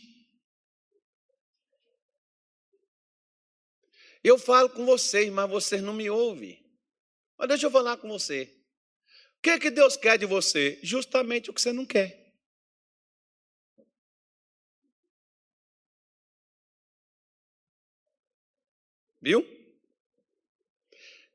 Eu 4.24 4.38
falo 4.38 4.70
com 4.70 4.86
vocês, 4.86 5.32
mas 5.32 5.50
vocês 5.50 5.82
não 5.82 5.96
me 5.96 6.08
ouvem. 6.12 6.64
Mas 7.36 7.48
deixa 7.48 7.66
eu 7.66 7.72
falar 7.72 7.98
com 7.98 8.08
você. 8.08 8.56
O 9.40 9.42
que, 9.42 9.58
que 9.58 9.72
Deus 9.72 9.98
quer 9.98 10.20
de 10.20 10.28
você? 10.28 10.80
Justamente 10.84 11.50
o 11.50 11.54
que 11.56 11.60
você 11.60 11.74
não 11.74 11.88
quer. 11.88 12.36
Viu? 19.20 19.59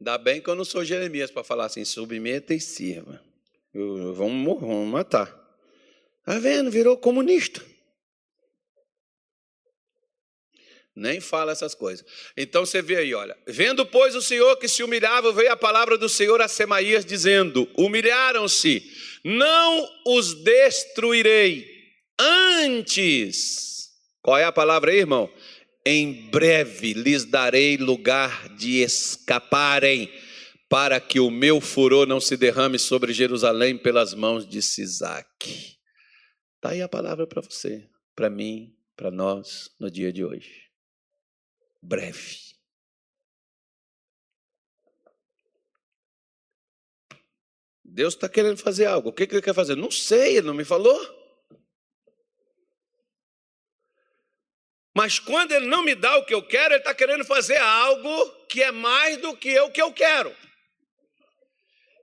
Ainda 0.05 0.18
bem 0.18 0.38
que 0.38 0.50
eu 0.50 0.55
não 0.55 0.66
sou 0.66 0.84
Jeremias 0.84 1.30
para 1.30 1.42
falar 1.42 1.64
assim, 1.64 1.82
submeta 1.82 2.52
e 2.52 2.61
sirva. 2.61 3.22
Vamos, 3.72 4.61
vamos 4.61 4.86
matar. 4.86 5.34
Está 6.20 6.38
vendo? 6.38 6.70
Virou 6.70 6.98
comunista. 6.98 7.64
Nem 10.94 11.22
fala 11.22 11.52
essas 11.52 11.74
coisas. 11.74 12.05
Então 12.36 12.66
você 12.66 12.82
vê 12.82 12.96
aí, 12.96 13.14
olha. 13.14 13.34
Vendo, 13.46 13.86
pois, 13.86 14.14
o 14.14 14.20
Senhor 14.20 14.59
que 14.59 14.68
se 14.68 14.82
humilhava, 14.82 15.32
veio 15.32 15.50
a 15.50 15.57
palavra 15.57 15.96
do 15.96 16.07
Senhor 16.07 16.38
a 16.42 16.48
Semaías, 16.48 17.07
dizendo: 17.07 17.66
Humilharam-se, 17.74 18.82
não 19.24 19.88
os 20.07 20.34
destruirei. 20.34 21.66
Antes, 22.18 23.88
qual 24.20 24.36
é 24.36 24.44
a 24.44 24.52
palavra 24.52 24.90
aí, 24.90 24.98
irmão? 24.98 25.32
Em 25.87 26.30
breve 26.30 26.95
lhes 26.95 27.24
darei 27.24 27.76
lugar 27.76 28.49
de 28.57 28.82
escaparem, 28.82 30.11
para 30.68 30.99
que 30.99 31.20
o 31.20 31.30
meu 31.30 31.61
furor 31.61 32.07
não 32.07 32.18
se 32.18 32.37
derrame 32.37 32.78
sobre 32.78 33.12
Jerusalém 33.12 33.76
pelas 33.76 34.14
mãos 34.14 34.49
de 34.49 34.61
Sisaque. 34.62 35.76
Está 36.57 36.70
aí 36.70 36.82
a 36.82 36.89
palavra 36.89 37.26
para 37.26 37.43
você, 37.43 37.89
para 38.16 38.30
mim, 38.30 38.74
para 38.97 39.11
nós, 39.11 39.70
no 39.78 39.91
dia 39.91 40.12
de 40.12 40.24
hoje. 40.24 40.64
Breve. 41.82 42.39
Deus 47.85 48.14
está 48.14 48.28
querendo 48.28 48.57
fazer 48.57 48.87
algo. 48.87 49.11
O 49.11 49.12
que, 49.12 49.26
que 49.26 49.35
ele 49.35 49.43
quer 49.43 49.55
fazer? 49.55 49.76
Não 49.76 49.91
sei, 49.91 50.39
ele 50.39 50.47
não 50.47 50.55
me 50.55 50.64
falou. 50.64 50.99
Mas 54.95 55.18
quando 55.18 55.51
ele 55.51 55.66
não 55.66 55.82
me 55.82 55.97
dá 55.97 56.16
o 56.18 56.24
que 56.24 56.32
eu 56.32 56.42
quero, 56.42 56.72
ele 56.72 56.78
está 56.78 56.95
querendo 56.95 57.24
fazer 57.24 57.57
algo 57.57 58.30
que 58.49 58.62
é 58.62 58.70
mais 58.70 59.16
do 59.16 59.36
que 59.36 59.49
eu 59.49 59.68
que 59.72 59.82
eu 59.82 59.92
quero. 59.92 60.34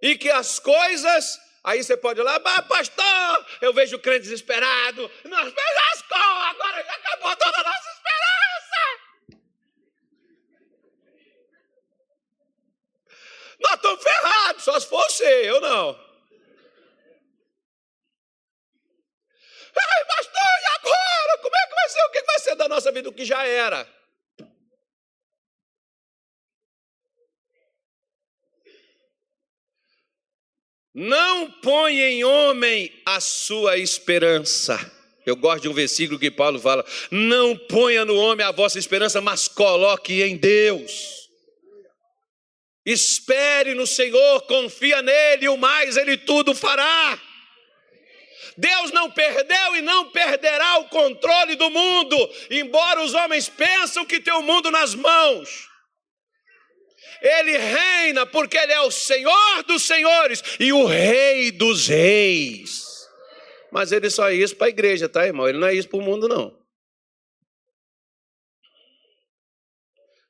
E 0.02 0.18
que 0.18 0.30
as 0.30 0.60
coisas, 0.60 1.40
aí 1.64 1.82
você 1.82 1.96
pode 1.96 2.20
ir 2.20 2.24
lá, 2.24 2.38
pastor, 2.40 3.46
eu 3.62 3.74
vejo 3.74 3.96
o 3.96 4.00
crente 4.00 4.24
desesperado, 4.24 5.10
nós 5.24 5.54
lascou, 5.54 6.18
agora 6.18 6.84
já 6.84 6.94
acabou 6.94 7.36
toda 7.38 7.60
a 7.60 7.64
nossa 7.64 7.90
esperança. 7.92 9.42
Nós 13.62 13.76
estamos 13.76 14.04
ferrados, 14.04 14.64
só 14.64 14.80
se 14.80 14.90
fosse 14.90 15.24
eu 15.24 15.62
não. 15.62 16.12
Ai, 19.74 20.06
pastor, 20.06 20.52
e 20.62 20.66
agora? 20.76 21.38
Como 21.42 21.56
é 21.56 21.68
que 21.68 21.76
vai 21.76 21.81
ser? 21.92 22.02
O 22.02 22.12
que 22.12 22.24
vai 22.24 22.40
ser 22.40 22.56
da 22.56 22.68
nossa 22.68 22.92
vida? 22.92 23.10
O 23.10 23.14
que 23.14 23.26
já 23.26 23.46
era? 23.46 23.88
Não 30.94 31.50
põe 31.50 32.00
em 32.00 32.24
homem 32.24 32.92
a 33.06 33.20
sua 33.20 33.78
esperança. 33.78 34.80
Eu 35.26 35.36
gosto 35.36 35.62
de 35.62 35.70
um 35.70 35.74
versículo 35.74 36.20
que 36.20 36.32
Paulo 36.32 36.60
fala: 36.60 36.86
Não 37.10 37.56
ponha 37.56 38.04
no 38.04 38.16
homem 38.16 38.46
a 38.46 38.52
vossa 38.52 38.80
esperança, 38.80 39.22
mas 39.22 39.48
coloque 39.48 40.22
em 40.22 40.36
Deus. 40.36 41.30
Espere 42.86 43.74
no 43.76 43.86
Senhor, 43.86 44.42
confia 44.42 45.02
nele, 45.02 45.48
o 45.48 45.58
mais 45.58 45.96
ele 45.98 46.18
tudo 46.18 46.56
fará. 46.56 47.20
Deus 48.58 48.92
não 48.92 49.10
perdeu 49.10 49.76
e 49.76 49.82
não 49.82 50.10
perderá 50.10 50.80
o 50.80 50.90
controle 50.90 51.56
do 51.56 51.70
mundo, 51.70 52.18
embora 52.50 53.02
os 53.02 53.14
homens 53.14 53.50
pensam 53.50 54.06
que 54.06 54.20
tem 54.20 54.34
o 54.34 54.42
mundo 54.42 54.70
nas 54.70 54.94
mãos. 54.96 55.70
Ele 57.22 57.58
reina 57.58 58.26
porque 58.26 58.58
ele 58.58 58.74
é 58.74 58.82
o 58.82 58.92
Senhor 58.92 59.64
dos 59.64 59.84
senhores 59.84 60.44
e 60.60 60.74
o 60.74 60.86
Rei 60.86 61.52
dos 61.52 61.88
reis. 61.88 63.08
Mas 63.72 63.92
ele 63.92 64.10
só 64.10 64.30
é 64.30 64.36
isso 64.36 64.56
para 64.56 64.68
a 64.68 64.72
igreja, 64.72 65.08
tá, 65.08 65.26
irmão? 65.26 65.48
Ele 65.48 65.58
não 65.58 65.68
é 65.68 65.74
isso 65.74 65.88
para 65.88 66.00
o 66.00 66.02
mundo, 66.02 66.28
não. 66.28 66.60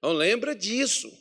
Não 0.02 0.14
lembra 0.14 0.56
disso. 0.56 1.21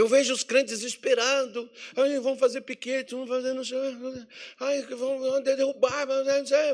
Eu 0.00 0.08
vejo 0.08 0.32
os 0.32 0.42
crentes 0.42 0.78
desesperados. 0.78 1.68
Ai, 1.94 2.18
vão 2.20 2.34
fazer 2.34 2.62
piquete, 2.62 3.14
vão 3.14 3.26
fazer 3.26 3.52
não 3.52 3.62
sei. 3.62 3.78
Ai, 4.58 4.80
vão, 4.86 5.42
derrubar, 5.42 6.06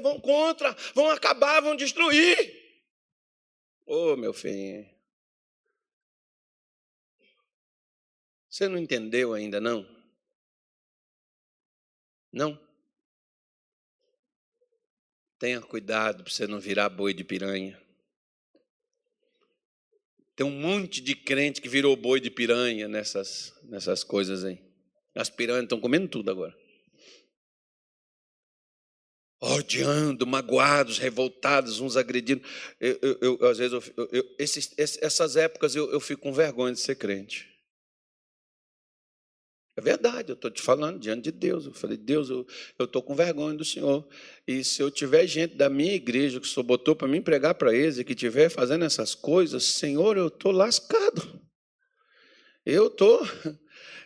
vão 0.00 0.20
contra, 0.20 0.72
vão 0.94 1.10
acabar, 1.10 1.60
vão 1.60 1.74
destruir. 1.74 2.38
Ô, 3.84 4.12
oh, 4.12 4.16
meu 4.16 4.32
filho. 4.32 4.88
Você 8.48 8.68
não 8.68 8.78
entendeu 8.78 9.34
ainda, 9.34 9.60
não? 9.60 9.84
Não? 12.32 12.56
Tenha 15.36 15.60
cuidado 15.60 16.22
para 16.22 16.32
você 16.32 16.46
não 16.46 16.60
virar 16.60 16.88
boi 16.90 17.12
de 17.12 17.24
piranha. 17.24 17.85
Tem 20.36 20.46
um 20.46 20.50
monte 20.50 21.00
de 21.00 21.16
crente 21.16 21.62
que 21.62 21.68
virou 21.68 21.96
boi 21.96 22.20
de 22.20 22.30
piranha 22.30 22.86
nessas, 22.86 23.54
nessas 23.64 24.04
coisas 24.04 24.44
aí. 24.44 24.60
As 25.14 25.30
piranhas 25.30 25.62
estão 25.62 25.80
comendo 25.80 26.08
tudo 26.08 26.30
agora. 26.30 26.54
Odiando, 29.40 30.26
magoados, 30.26 30.98
revoltados, 30.98 31.80
uns 31.80 31.96
agredindo. 31.96 32.42
Eu, 32.78 32.98
eu, 33.00 33.38
eu 33.40 33.48
às 33.48 33.56
vezes, 33.56 33.92
eu, 33.96 34.34
esses, 34.38 34.74
essas 34.76 35.36
épocas 35.36 35.74
eu, 35.74 35.90
eu 35.90 36.00
fico 36.00 36.22
com 36.22 36.32
vergonha 36.34 36.74
de 36.74 36.80
ser 36.80 36.96
crente. 36.96 37.55
É 39.76 39.80
verdade, 39.82 40.30
eu 40.30 40.34
estou 40.34 40.50
te 40.50 40.62
falando 40.62 40.98
diante 40.98 41.24
de 41.24 41.32
Deus. 41.32 41.66
Eu 41.66 41.72
falei, 41.74 41.98
Deus, 41.98 42.30
eu 42.30 42.46
estou 42.80 43.02
com 43.02 43.14
vergonha 43.14 43.54
do 43.54 43.64
Senhor. 43.64 44.08
E 44.46 44.64
se 44.64 44.82
eu 44.82 44.90
tiver 44.90 45.26
gente 45.26 45.54
da 45.54 45.68
minha 45.68 45.92
igreja 45.92 46.40
que 46.40 46.46
o 46.46 46.50
Senhor 46.50 46.64
botou 46.64 46.96
para 46.96 47.06
mim 47.06 47.20
pregar 47.20 47.54
para 47.54 47.74
eles 47.74 47.98
e 47.98 48.04
que 48.04 48.14
estiver 48.14 48.48
fazendo 48.48 48.86
essas 48.86 49.14
coisas, 49.14 49.64
Senhor, 49.64 50.16
eu 50.16 50.28
estou 50.28 50.50
lascado. 50.50 51.42
Eu 52.64 52.88
tô, 52.88 53.20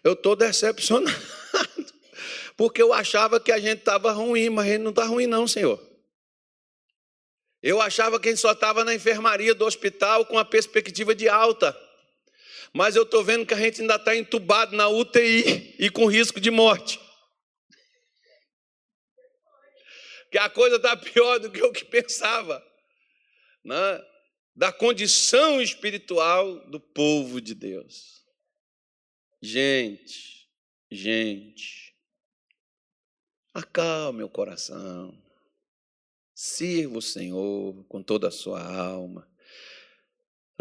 eu 0.02 0.16
tô 0.16 0.34
decepcionado. 0.34 1.16
Porque 2.56 2.82
eu 2.82 2.92
achava 2.92 3.38
que 3.38 3.52
a 3.52 3.60
gente 3.60 3.78
estava 3.78 4.10
ruim, 4.10 4.50
mas 4.50 4.66
a 4.66 4.70
gente 4.70 4.82
não 4.82 4.90
está 4.90 5.04
ruim, 5.04 5.28
não, 5.28 5.46
Senhor. 5.46 5.80
Eu 7.62 7.80
achava 7.80 8.18
que 8.18 8.28
a 8.28 8.32
gente 8.32 8.40
só 8.40 8.52
estava 8.52 8.84
na 8.84 8.92
enfermaria 8.92 9.54
do 9.54 9.64
hospital 9.64 10.26
com 10.26 10.36
a 10.36 10.44
perspectiva 10.44 11.14
de 11.14 11.28
alta 11.28 11.76
mas 12.74 12.96
eu 12.96 13.02
estou 13.02 13.24
vendo 13.24 13.46
que 13.46 13.54
a 13.54 13.58
gente 13.58 13.80
ainda 13.80 13.96
está 13.96 14.16
entubado 14.16 14.76
na 14.76 14.88
UTI 14.88 15.76
e 15.78 15.90
com 15.90 16.06
risco 16.06 16.40
de 16.40 16.50
morte. 16.50 17.00
Que 20.30 20.38
a 20.38 20.48
coisa 20.48 20.76
está 20.76 20.96
pior 20.96 21.40
do 21.40 21.50
que 21.50 21.60
eu 21.60 21.72
que 21.72 21.84
pensava, 21.84 22.64
né? 23.64 24.00
da 24.54 24.72
condição 24.72 25.60
espiritual 25.60 26.68
do 26.68 26.78
povo 26.78 27.40
de 27.40 27.54
Deus. 27.54 28.24
Gente, 29.40 30.48
gente, 30.90 31.96
acalme 33.54 34.22
o 34.22 34.28
coração, 34.28 35.18
sirva 36.34 36.98
o 36.98 37.02
Senhor 37.02 37.84
com 37.86 38.02
toda 38.02 38.28
a 38.28 38.30
sua 38.30 38.62
alma, 38.62 39.29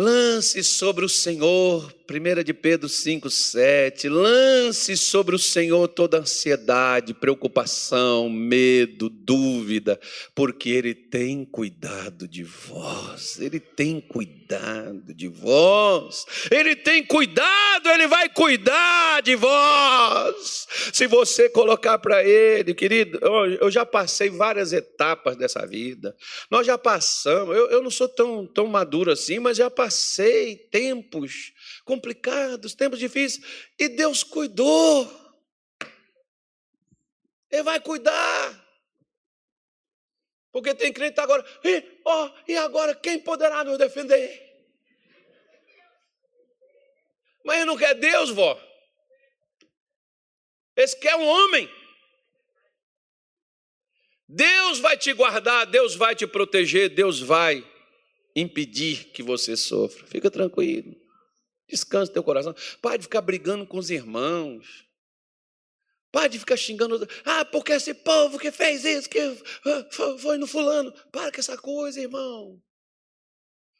Lance 0.01 0.63
sobre 0.63 1.03
o 1.03 1.09
Senhor, 1.09 1.93
1 2.09 2.41
de 2.41 2.53
Pedro 2.53 2.87
5, 2.87 3.29
7, 3.29 4.07
lance 4.07 4.95
sobre 4.95 5.35
o 5.35 5.37
Senhor 5.37 5.89
toda 5.89 6.19
ansiedade, 6.19 7.13
preocupação, 7.13 8.29
medo, 8.29 9.09
dúvida, 9.09 9.99
porque 10.33 10.69
Ele 10.69 10.95
tem 10.95 11.43
cuidado 11.43 12.29
de 12.29 12.45
vós, 12.45 13.41
Ele 13.41 13.59
tem 13.59 13.99
cuidado 13.99 15.13
de 15.13 15.27
vós, 15.27 16.25
Ele 16.49 16.77
tem 16.77 17.03
cuidado, 17.05 17.89
Ele 17.89 18.07
vai 18.07 18.29
cuidar 18.29 19.21
de 19.21 19.35
vós. 19.35 20.65
Se 20.93 21.07
você 21.07 21.49
colocar 21.49 21.99
para 21.99 22.23
Ele, 22.23 22.73
querido, 22.73 23.19
eu 23.59 23.69
já 23.69 23.85
passei 23.85 24.29
várias 24.29 24.71
etapas 24.71 25.35
dessa 25.35 25.67
vida, 25.67 26.15
nós 26.49 26.65
já 26.65 26.77
passamos, 26.77 27.53
eu, 27.53 27.69
eu 27.69 27.83
não 27.83 27.91
sou 27.91 28.07
tão, 28.07 28.47
tão 28.47 28.65
maduro 28.65 29.11
assim, 29.11 29.39
mas 29.39 29.57
já 29.57 29.69
passei 29.69 29.88
passei 29.89 30.55
tempos 30.55 31.51
complicados, 31.83 32.75
tempos 32.75 32.99
difíceis, 32.99 33.43
e 33.77 33.89
Deus 33.89 34.23
cuidou. 34.23 35.09
Ele 37.49 37.63
vai 37.63 37.79
cuidar. 37.79 38.69
Porque 40.51 40.75
tem 40.75 40.93
crente 40.93 41.19
agora, 41.19 41.43
e, 41.63 42.01
oh, 42.05 42.29
e 42.47 42.55
agora 42.55 42.93
quem 42.93 43.19
poderá 43.19 43.63
nos 43.63 43.79
defender? 43.79 44.47
Mas 47.43 47.57
ele 47.57 47.65
não 47.65 47.77
quer 47.77 47.95
Deus, 47.95 48.29
vó. 48.29 48.61
Esse 50.75 50.99
quer 50.99 51.15
um 51.15 51.25
homem. 51.25 51.67
Deus 54.27 54.77
vai 54.79 54.95
te 54.95 55.11
guardar, 55.13 55.65
Deus 55.65 55.95
vai 55.95 56.15
te 56.15 56.27
proteger, 56.27 56.89
Deus 56.89 57.19
vai 57.19 57.68
impedir 58.39 59.11
que 59.11 59.23
você 59.23 59.55
sofra. 59.55 60.05
Fica 60.07 60.29
tranquilo. 60.29 60.95
Descanse 61.67 62.11
teu 62.11 62.23
coração. 62.23 62.55
Pare 62.81 62.97
de 62.97 63.03
ficar 63.03 63.21
brigando 63.21 63.65
com 63.65 63.77
os 63.77 63.89
irmãos. 63.89 64.85
Pare 66.11 66.29
de 66.29 66.39
ficar 66.39 66.57
xingando. 66.57 67.07
Ah, 67.23 67.45
porque 67.45 67.73
esse 67.73 67.93
povo 67.93 68.39
que 68.39 68.51
fez 68.51 68.83
isso, 68.83 69.09
que 69.09 69.19
ah, 69.19 70.17
foi 70.17 70.37
no 70.37 70.47
fulano. 70.47 70.91
Para 71.11 71.31
com 71.31 71.39
essa 71.39 71.57
coisa, 71.57 72.01
irmão. 72.01 72.59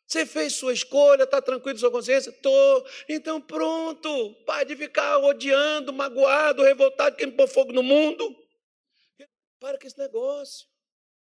Você 0.07 0.25
fez 0.25 0.53
sua 0.53 0.73
escolha, 0.73 1.23
está 1.23 1.39
tranquilo 1.41 1.77
sua 1.77 1.91
consciência? 1.91 2.29
Estou. 2.29 2.85
Então 3.07 3.41
pronto. 3.41 4.35
Pare 4.45 4.65
de 4.65 4.75
ficar 4.75 5.17
odiando, 5.19 5.93
magoado, 5.93 6.63
revoltado, 6.63 7.15
querendo 7.15 7.35
pôr 7.35 7.47
fogo 7.47 7.71
no 7.71 7.83
mundo. 7.83 8.35
Para 9.59 9.77
com 9.77 9.85
esse 9.85 9.97
negócio. 9.97 10.67